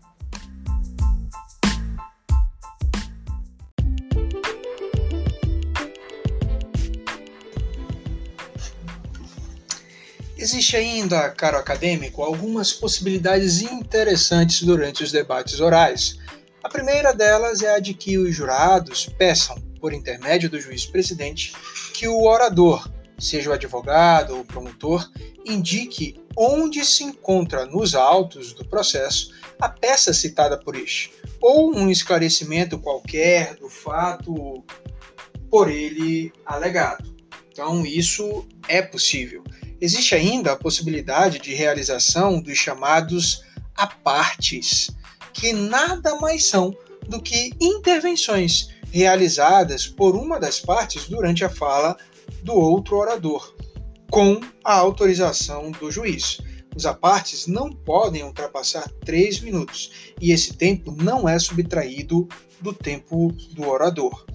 Existe 10.41 10.77
ainda, 10.77 11.29
caro 11.31 11.57
acadêmico, 11.57 12.23
algumas 12.23 12.71
possibilidades 12.71 13.61
interessantes 13.61 14.63
durante 14.63 15.03
os 15.03 15.11
debates 15.11 15.59
orais. 15.59 16.17
A 16.63 16.69
primeira 16.69 17.11
delas 17.11 17.61
é 17.61 17.75
a 17.75 17.79
de 17.79 17.93
que 17.93 18.17
os 18.17 18.33
jurados 18.33 19.05
peçam, 19.05 19.61
por 19.81 19.91
intermédio 19.91 20.49
do 20.49 20.57
juiz-presidente, 20.57 21.51
que 21.93 22.07
o 22.07 22.23
orador, 22.23 22.89
seja 23.19 23.49
o 23.49 23.53
advogado 23.53 24.33
ou 24.33 24.39
o 24.39 24.45
promotor, 24.45 25.11
indique 25.45 26.15
onde 26.37 26.85
se 26.85 27.03
encontra 27.03 27.65
nos 27.65 27.93
autos 27.93 28.53
do 28.53 28.63
processo 28.63 29.33
a 29.59 29.67
peça 29.67 30.13
citada 30.13 30.57
por 30.57 30.77
este, 30.77 31.11
ou 31.41 31.75
um 31.75 31.89
esclarecimento 31.89 32.79
qualquer 32.79 33.55
do 33.55 33.67
fato 33.67 34.63
por 35.51 35.69
ele 35.69 36.31
alegado. 36.45 37.13
Então, 37.51 37.85
isso 37.85 38.47
é 38.69 38.81
possível. 38.81 39.43
Existe 39.81 40.13
ainda 40.13 40.51
a 40.51 40.57
possibilidade 40.57 41.39
de 41.39 41.53
realização 41.53 42.41
dos 42.41 42.57
chamados 42.57 43.43
apartes, 43.75 44.91
que 45.33 45.53
nada 45.53 46.15
mais 46.17 46.45
são 46.45 46.75
do 47.07 47.21
que 47.21 47.53
intervenções 47.61 48.69
realizadas 48.91 49.87
por 49.87 50.15
uma 50.15 50.39
das 50.39 50.59
partes 50.59 51.07
durante 51.07 51.45
a 51.45 51.49
fala 51.49 51.95
do 52.43 52.53
outro 52.53 52.97
orador, 52.97 53.55
com 54.11 54.41
a 54.63 54.73
autorização 54.73 55.71
do 55.71 55.89
juiz. 55.89 56.39
Os 56.75 56.85
apartes 56.85 57.47
não 57.47 57.71
podem 57.71 58.23
ultrapassar 58.23 58.89
três 59.05 59.39
minutos 59.39 60.13
e 60.19 60.31
esse 60.31 60.53
tempo 60.53 60.91
não 60.91 61.27
é 61.27 61.39
subtraído 61.39 62.27
do 62.59 62.73
tempo 62.73 63.31
do 63.51 63.67
orador. 63.67 64.25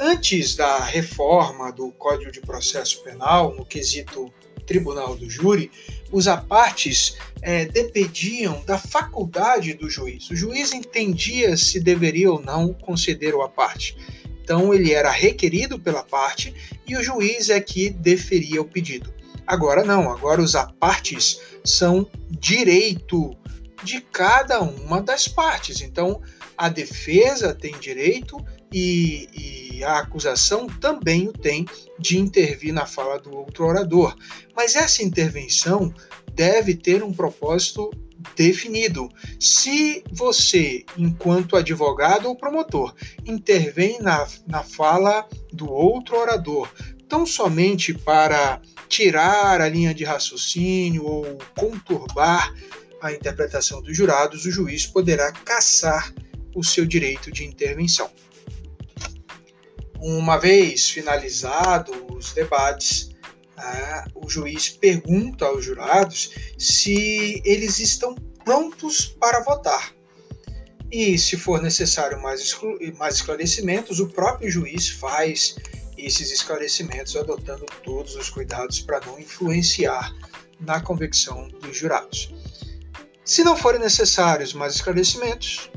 Antes 0.00 0.54
da 0.54 0.78
reforma 0.78 1.72
do 1.72 1.90
Código 1.92 2.30
de 2.30 2.40
Processo 2.40 3.02
Penal, 3.02 3.54
no 3.54 3.64
quesito 3.64 4.32
tribunal 4.68 5.16
do 5.16 5.28
júri, 5.28 5.70
os 6.12 6.28
apartes 6.28 7.16
é, 7.42 7.64
dependiam 7.64 8.62
da 8.64 8.78
faculdade 8.78 9.72
do 9.72 9.88
juiz. 9.88 10.30
O 10.30 10.36
juiz 10.36 10.72
entendia 10.72 11.56
se 11.56 11.80
deveria 11.80 12.30
ou 12.30 12.40
não 12.40 12.72
conceder 12.74 13.34
o 13.34 13.42
aparte. 13.42 13.96
Então, 14.44 14.72
ele 14.72 14.92
era 14.92 15.10
requerido 15.10 15.78
pela 15.78 16.02
parte 16.02 16.54
e 16.86 16.96
o 16.96 17.02
juiz 17.02 17.50
é 17.50 17.60
que 17.60 17.90
deferia 17.90 18.60
o 18.60 18.64
pedido. 18.64 19.12
Agora 19.46 19.82
não, 19.82 20.10
agora 20.10 20.42
os 20.42 20.54
apartes 20.54 21.40
são 21.64 22.06
direito 22.30 23.36
de 23.82 24.00
cada 24.00 24.60
uma 24.60 25.00
das 25.00 25.26
partes. 25.26 25.80
Então, 25.80 26.20
a 26.56 26.68
defesa 26.68 27.54
tem 27.54 27.78
direito 27.78 28.36
e, 28.72 29.28
e, 29.78 29.84
a 29.84 29.98
acusação 29.98 30.66
também 30.66 31.28
o 31.28 31.32
tem 31.32 31.64
de 31.98 32.18
intervir 32.18 32.72
na 32.72 32.86
fala 32.86 33.18
do 33.18 33.34
outro 33.34 33.64
orador. 33.64 34.16
Mas 34.54 34.74
essa 34.74 35.02
intervenção 35.02 35.92
deve 36.34 36.74
ter 36.74 37.02
um 37.02 37.12
propósito 37.12 37.90
definido. 38.36 39.08
Se 39.38 40.02
você, 40.10 40.84
enquanto 40.96 41.56
advogado 41.56 42.26
ou 42.26 42.36
promotor, 42.36 42.94
intervém 43.24 44.00
na, 44.00 44.26
na 44.46 44.62
fala 44.62 45.26
do 45.52 45.70
outro 45.70 46.16
orador, 46.16 46.68
tão 47.08 47.24
somente 47.24 47.94
para 47.94 48.60
tirar 48.88 49.60
a 49.60 49.68
linha 49.68 49.94
de 49.94 50.04
raciocínio 50.04 51.04
ou 51.04 51.38
conturbar 51.56 52.52
a 53.00 53.12
interpretação 53.12 53.80
dos 53.80 53.96
jurados, 53.96 54.44
o 54.44 54.50
juiz 54.50 54.86
poderá 54.86 55.32
caçar 55.32 56.12
o 56.54 56.64
seu 56.64 56.84
direito 56.84 57.30
de 57.30 57.44
intervenção. 57.44 58.10
Uma 60.00 60.38
vez 60.38 60.88
finalizados 60.88 61.96
os 62.10 62.32
debates, 62.32 63.10
né, 63.56 64.04
o 64.14 64.28
juiz 64.28 64.68
pergunta 64.68 65.44
aos 65.44 65.64
jurados 65.64 66.30
se 66.56 67.42
eles 67.44 67.78
estão 67.78 68.14
prontos 68.44 69.06
para 69.06 69.40
votar. 69.40 69.92
E, 70.90 71.18
se 71.18 71.36
for 71.36 71.60
necessário 71.60 72.20
mais, 72.22 72.56
mais 72.96 73.16
esclarecimentos, 73.16 74.00
o 74.00 74.08
próprio 74.08 74.50
juiz 74.50 74.88
faz 74.88 75.56
esses 75.98 76.30
esclarecimentos, 76.30 77.16
adotando 77.16 77.66
todos 77.84 78.14
os 78.14 78.30
cuidados 78.30 78.80
para 78.80 79.00
não 79.04 79.18
influenciar 79.18 80.14
na 80.60 80.80
convicção 80.80 81.48
dos 81.48 81.76
jurados. 81.76 82.32
Se 83.24 83.44
não 83.44 83.56
forem 83.56 83.80
necessários 83.80 84.54
mais 84.54 84.76
esclarecimentos, 84.76 85.70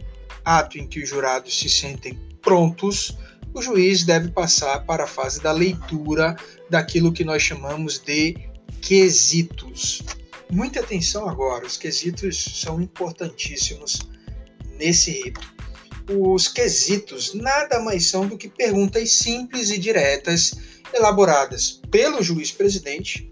ato 0.45 0.77
em 0.77 0.87
que 0.87 1.01
os 1.03 1.09
jurados 1.09 1.59
se 1.59 1.69
sentem 1.69 2.17
prontos, 2.41 3.17
o 3.53 3.61
juiz 3.61 4.03
deve 4.03 4.29
passar 4.29 4.85
para 4.85 5.03
a 5.03 5.07
fase 5.07 5.41
da 5.41 5.51
leitura 5.51 6.35
daquilo 6.69 7.11
que 7.11 7.23
nós 7.23 7.41
chamamos 7.41 7.99
de 7.99 8.35
quesitos. 8.81 10.01
Muita 10.49 10.79
atenção 10.79 11.29
agora, 11.29 11.65
os 11.65 11.77
quesitos 11.77 12.61
são 12.61 12.81
importantíssimos 12.81 13.99
nesse 14.77 15.11
rito. 15.11 15.53
Os 16.09 16.47
quesitos 16.47 17.33
nada 17.33 17.79
mais 17.79 18.07
são 18.07 18.27
do 18.27 18.37
que 18.37 18.49
perguntas 18.49 19.11
simples 19.11 19.69
e 19.69 19.77
diretas 19.77 20.53
elaboradas 20.93 21.79
pelo 21.89 22.21
juiz 22.21 22.51
presidente, 22.51 23.31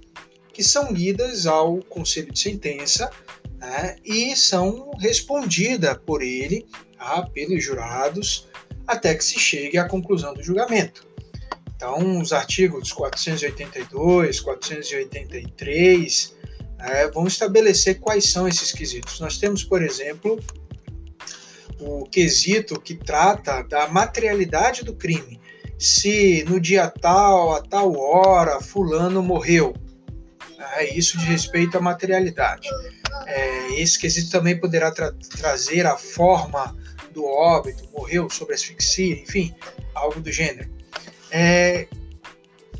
que 0.53 0.63
são 0.63 0.91
lidas 0.91 1.45
ao 1.45 1.77
conselho 1.83 2.31
de 2.31 2.39
sentença 2.39 3.09
né, 3.57 3.97
e 4.05 4.35
são 4.35 4.91
respondidas 4.99 5.97
por 6.05 6.21
ele, 6.21 6.65
tá, 6.97 7.23
pelos 7.33 7.63
jurados, 7.63 8.47
até 8.89 9.13
que 9.13 9.23
se 9.23 9.39
chegue 9.39 9.77
à 9.77 9.87
conclusão 9.87 10.33
do 10.33 10.41
julgamento. 10.41 11.07
Então, 11.75 12.19
os 12.19 12.33
artigos 12.33 12.91
482, 12.91 14.39
483 14.39 16.35
né, 16.77 17.07
vão 17.13 17.27
estabelecer 17.27 17.99
quais 17.99 18.31
são 18.31 18.47
esses 18.47 18.71
quesitos. 18.71 19.19
Nós 19.19 19.37
temos, 19.37 19.63
por 19.63 19.83
exemplo, 19.83 20.39
o 21.79 22.03
quesito 22.05 22.81
que 22.81 22.95
trata 22.95 23.61
da 23.61 23.87
materialidade 23.87 24.83
do 24.83 24.95
crime. 24.95 25.39
Se 25.77 26.43
no 26.49 26.59
dia 26.59 26.89
tal, 26.89 27.53
a 27.53 27.61
tal 27.61 27.95
hora, 27.95 28.59
fulano 28.59 29.21
morreu. 29.21 29.73
É 30.75 30.93
isso 30.97 31.17
de 31.17 31.25
respeito 31.25 31.77
à 31.77 31.81
materialidade. 31.81 32.67
É, 33.27 33.79
esse 33.79 33.97
quesito 33.97 34.31
também 34.31 34.59
poderá 34.59 34.91
tra 34.91 35.13
trazer 35.37 35.85
a 35.85 35.95
forma 35.95 36.75
do 37.19 37.25
óbito, 37.25 37.83
morreu 37.93 38.29
sob 38.29 38.53
asfixia, 38.53 39.19
enfim, 39.19 39.53
algo 39.93 40.21
do 40.21 40.31
gênero. 40.31 40.69
É, 41.29 41.85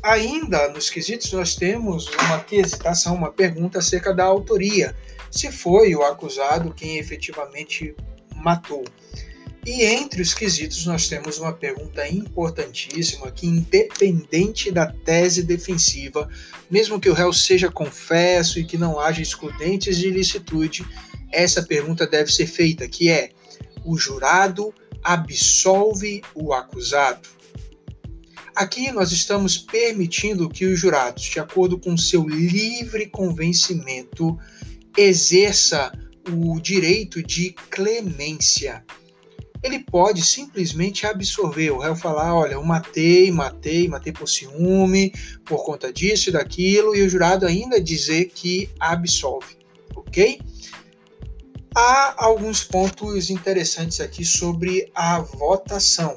ainda 0.02 0.68
nos 0.70 0.88
quesitos 0.88 1.30
nós 1.32 1.54
temos 1.54 2.08
uma 2.08 2.40
quesitação, 2.40 3.14
uma 3.14 3.30
pergunta 3.30 3.78
acerca 3.78 4.14
da 4.14 4.24
autoria, 4.24 4.96
se 5.30 5.52
foi 5.52 5.94
o 5.94 6.02
acusado 6.02 6.72
quem 6.72 6.96
efetivamente 6.96 7.94
matou. 8.34 8.82
E 9.66 9.84
entre 9.84 10.22
os 10.22 10.32
quesitos 10.32 10.86
nós 10.86 11.06
temos 11.06 11.38
uma 11.38 11.52
pergunta 11.52 12.08
importantíssima 12.08 13.30
que, 13.30 13.46
independente 13.46 14.70
da 14.70 14.86
tese 14.86 15.42
defensiva, 15.42 16.26
mesmo 16.70 16.98
que 16.98 17.10
o 17.10 17.12
réu 17.12 17.30
seja 17.30 17.70
confesso 17.70 18.58
e 18.58 18.64
que 18.64 18.78
não 18.78 18.98
haja 18.98 19.20
excludentes 19.20 19.98
de 19.98 20.08
ilicitude, 20.08 20.82
essa 21.30 21.62
pergunta 21.62 22.06
deve 22.06 22.32
ser 22.32 22.46
feita, 22.46 22.88
que 22.88 23.10
é: 23.10 23.32
o 23.84 23.96
jurado 23.96 24.72
absolve 25.02 26.22
o 26.34 26.52
acusado? 26.52 27.28
Aqui 28.54 28.90
nós 28.90 29.12
estamos 29.12 29.56
permitindo 29.56 30.48
que 30.48 30.66
os 30.66 30.78
jurados, 30.78 31.22
de 31.22 31.40
acordo 31.40 31.78
com 31.78 31.96
seu 31.96 32.28
livre 32.28 33.06
convencimento, 33.06 34.36
exerça 34.96 35.92
o 36.30 36.60
direito 36.60 37.22
de 37.22 37.54
clemência. 37.70 38.84
Ele 39.62 39.78
pode 39.78 40.24
simplesmente 40.24 41.06
absorver, 41.06 41.70
o 41.70 41.78
réu 41.78 41.94
falar, 41.94 42.34
olha, 42.34 42.54
eu 42.54 42.64
matei, 42.64 43.30
matei, 43.30 43.88
matei 43.88 44.12
por 44.12 44.28
ciúme, 44.28 45.12
por 45.44 45.64
conta 45.64 45.92
disso 45.92 46.30
e 46.30 46.32
daquilo, 46.32 46.96
e 46.96 47.02
o 47.02 47.08
jurado 47.08 47.46
ainda 47.46 47.80
dizer 47.80 48.26
que 48.34 48.70
absolve, 48.80 49.58
ok? 49.94 50.40
Há 51.74 52.24
alguns 52.24 52.64
pontos 52.64 53.30
interessantes 53.30 54.00
aqui 54.00 54.24
sobre 54.24 54.90
a 54.92 55.20
votação. 55.20 56.16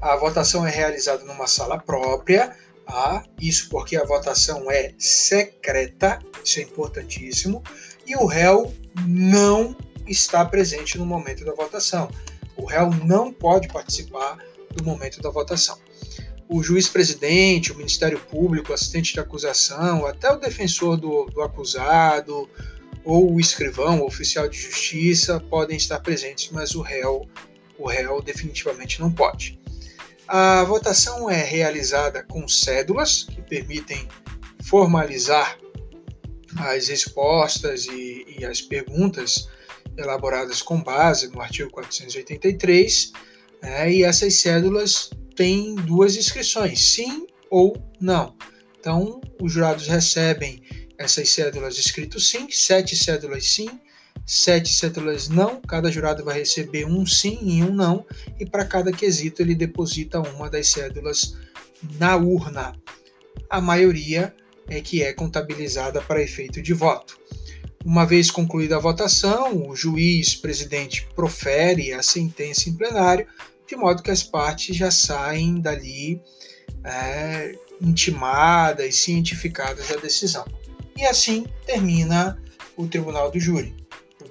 A 0.00 0.16
votação 0.16 0.66
é 0.66 0.70
realizada 0.70 1.22
numa 1.24 1.46
sala 1.46 1.78
própria, 1.78 2.56
ah, 2.86 3.22
isso 3.40 3.68
porque 3.68 3.94
a 3.94 4.04
votação 4.04 4.70
é 4.70 4.94
secreta, 4.98 6.18
isso 6.42 6.60
é 6.60 6.62
importantíssimo, 6.62 7.62
e 8.06 8.16
o 8.16 8.24
réu 8.24 8.72
não 9.06 9.76
está 10.06 10.44
presente 10.44 10.96
no 10.96 11.04
momento 11.04 11.44
da 11.44 11.52
votação. 11.52 12.08
O 12.56 12.64
réu 12.64 12.90
não 13.04 13.30
pode 13.30 13.68
participar 13.68 14.38
do 14.72 14.82
momento 14.82 15.20
da 15.20 15.28
votação. 15.28 15.78
O 16.48 16.62
juiz 16.62 16.88
presidente, 16.88 17.72
o 17.72 17.76
Ministério 17.76 18.18
Público, 18.18 18.70
o 18.70 18.74
assistente 18.74 19.12
de 19.12 19.20
acusação, 19.20 20.06
até 20.06 20.30
o 20.30 20.36
defensor 20.36 20.96
do, 20.96 21.26
do 21.26 21.42
acusado, 21.42 22.48
ou 23.06 23.32
o 23.32 23.40
escrivão, 23.40 24.00
o 24.00 24.06
oficial 24.06 24.48
de 24.48 24.58
justiça 24.60 25.38
podem 25.38 25.76
estar 25.76 26.00
presentes, 26.00 26.50
mas 26.50 26.74
o 26.74 26.82
réu, 26.82 27.24
o 27.78 27.86
réu 27.86 28.20
definitivamente 28.20 29.00
não 29.00 29.12
pode. 29.12 29.58
A 30.26 30.64
votação 30.64 31.30
é 31.30 31.40
realizada 31.40 32.24
com 32.24 32.48
cédulas 32.48 33.22
que 33.22 33.40
permitem 33.40 34.08
formalizar 34.64 35.56
as 36.58 36.88
respostas 36.88 37.86
e, 37.86 38.36
e 38.40 38.44
as 38.44 38.60
perguntas 38.60 39.48
elaboradas 39.96 40.60
com 40.60 40.82
base 40.82 41.28
no 41.28 41.40
artigo 41.40 41.70
483, 41.70 43.12
né, 43.62 43.92
e 43.92 44.02
essas 44.02 44.34
cédulas 44.34 45.10
têm 45.36 45.76
duas 45.76 46.16
inscrições, 46.16 46.92
sim 46.92 47.24
ou 47.48 47.76
não. 48.00 48.34
Então, 48.80 49.20
os 49.40 49.52
jurados 49.52 49.86
recebem 49.86 50.60
essas 50.98 51.28
cédulas 51.28 51.78
escrito 51.78 52.18
sim, 52.20 52.48
sete 52.50 52.96
cédulas 52.96 53.46
sim, 53.46 53.68
sete 54.24 54.72
cédulas 54.72 55.28
não, 55.28 55.60
cada 55.60 55.90
jurado 55.90 56.24
vai 56.24 56.38
receber 56.38 56.84
um 56.84 57.06
sim 57.06 57.38
e 57.42 57.62
um 57.62 57.72
não, 57.72 58.04
e 58.38 58.46
para 58.46 58.64
cada 58.64 58.92
quesito 58.92 59.42
ele 59.42 59.54
deposita 59.54 60.20
uma 60.20 60.48
das 60.48 60.68
cédulas 60.68 61.36
na 61.98 62.16
urna. 62.16 62.74
A 63.48 63.60
maioria 63.60 64.34
é 64.68 64.80
que 64.80 65.02
é 65.02 65.12
contabilizada 65.12 66.00
para 66.00 66.22
efeito 66.22 66.60
de 66.60 66.72
voto. 66.72 67.18
Uma 67.84 68.04
vez 68.04 68.30
concluída 68.30 68.76
a 68.76 68.80
votação, 68.80 69.68
o 69.68 69.76
juiz 69.76 70.34
presidente 70.34 71.06
profere 71.14 71.92
a 71.92 72.02
sentença 72.02 72.68
em 72.68 72.72
plenário, 72.72 73.28
de 73.68 73.76
modo 73.76 74.02
que 74.02 74.10
as 74.10 74.22
partes 74.22 74.76
já 74.76 74.90
saem 74.90 75.60
dali 75.60 76.20
é, 76.82 77.54
intimadas, 77.80 78.96
cientificadas 78.96 79.88
da 79.88 79.96
decisão. 79.96 80.44
E 80.96 81.04
assim 81.04 81.46
termina 81.66 82.40
o 82.76 82.86
tribunal 82.86 83.30
do 83.30 83.38
júri 83.38 83.74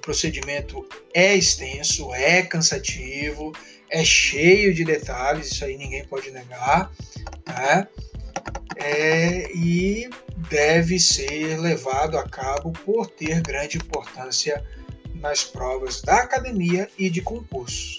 procedimento 0.06 0.88
é 1.12 1.34
extenso, 1.34 2.14
é 2.14 2.40
cansativo, 2.42 3.52
é 3.90 4.04
cheio 4.04 4.72
de 4.72 4.84
detalhes, 4.84 5.50
isso 5.50 5.64
aí 5.64 5.76
ninguém 5.76 6.04
pode 6.04 6.30
negar, 6.30 6.92
né? 7.44 7.88
É, 8.76 9.50
e 9.52 10.08
deve 10.48 11.00
ser 11.00 11.58
levado 11.58 12.16
a 12.16 12.22
cabo 12.22 12.70
por 12.70 13.08
ter 13.08 13.40
grande 13.40 13.78
importância 13.78 14.64
nas 15.16 15.42
provas 15.42 16.00
da 16.02 16.18
academia 16.18 16.88
e 16.96 17.10
de 17.10 17.20
concursos. 17.20 17.98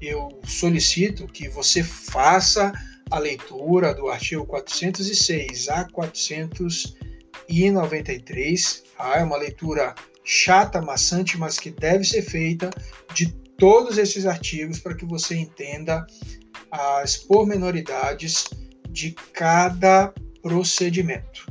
Eu 0.00 0.40
solicito 0.46 1.26
que 1.26 1.48
você 1.48 1.82
faça 1.82 2.72
a 3.10 3.18
leitura 3.18 3.92
do 3.92 4.08
artigo 4.08 4.46
406 4.46 5.68
a 5.68 5.84
493, 7.50 8.84
tá? 8.96 9.16
é 9.18 9.24
uma 9.24 9.36
leitura 9.36 9.94
chata, 10.24 10.80
maçante, 10.80 11.36
mas 11.36 11.58
que 11.58 11.70
deve 11.70 12.04
ser 12.04 12.22
feita 12.22 12.70
de 13.12 13.32
todos 13.58 13.98
esses 13.98 14.24
artigos 14.24 14.78
para 14.78 14.94
que 14.94 15.04
você 15.04 15.36
entenda 15.36 16.06
as 16.70 17.16
pormenoridades 17.16 18.44
de 18.88 19.12
cada 19.32 20.14
procedimento. 20.40 21.49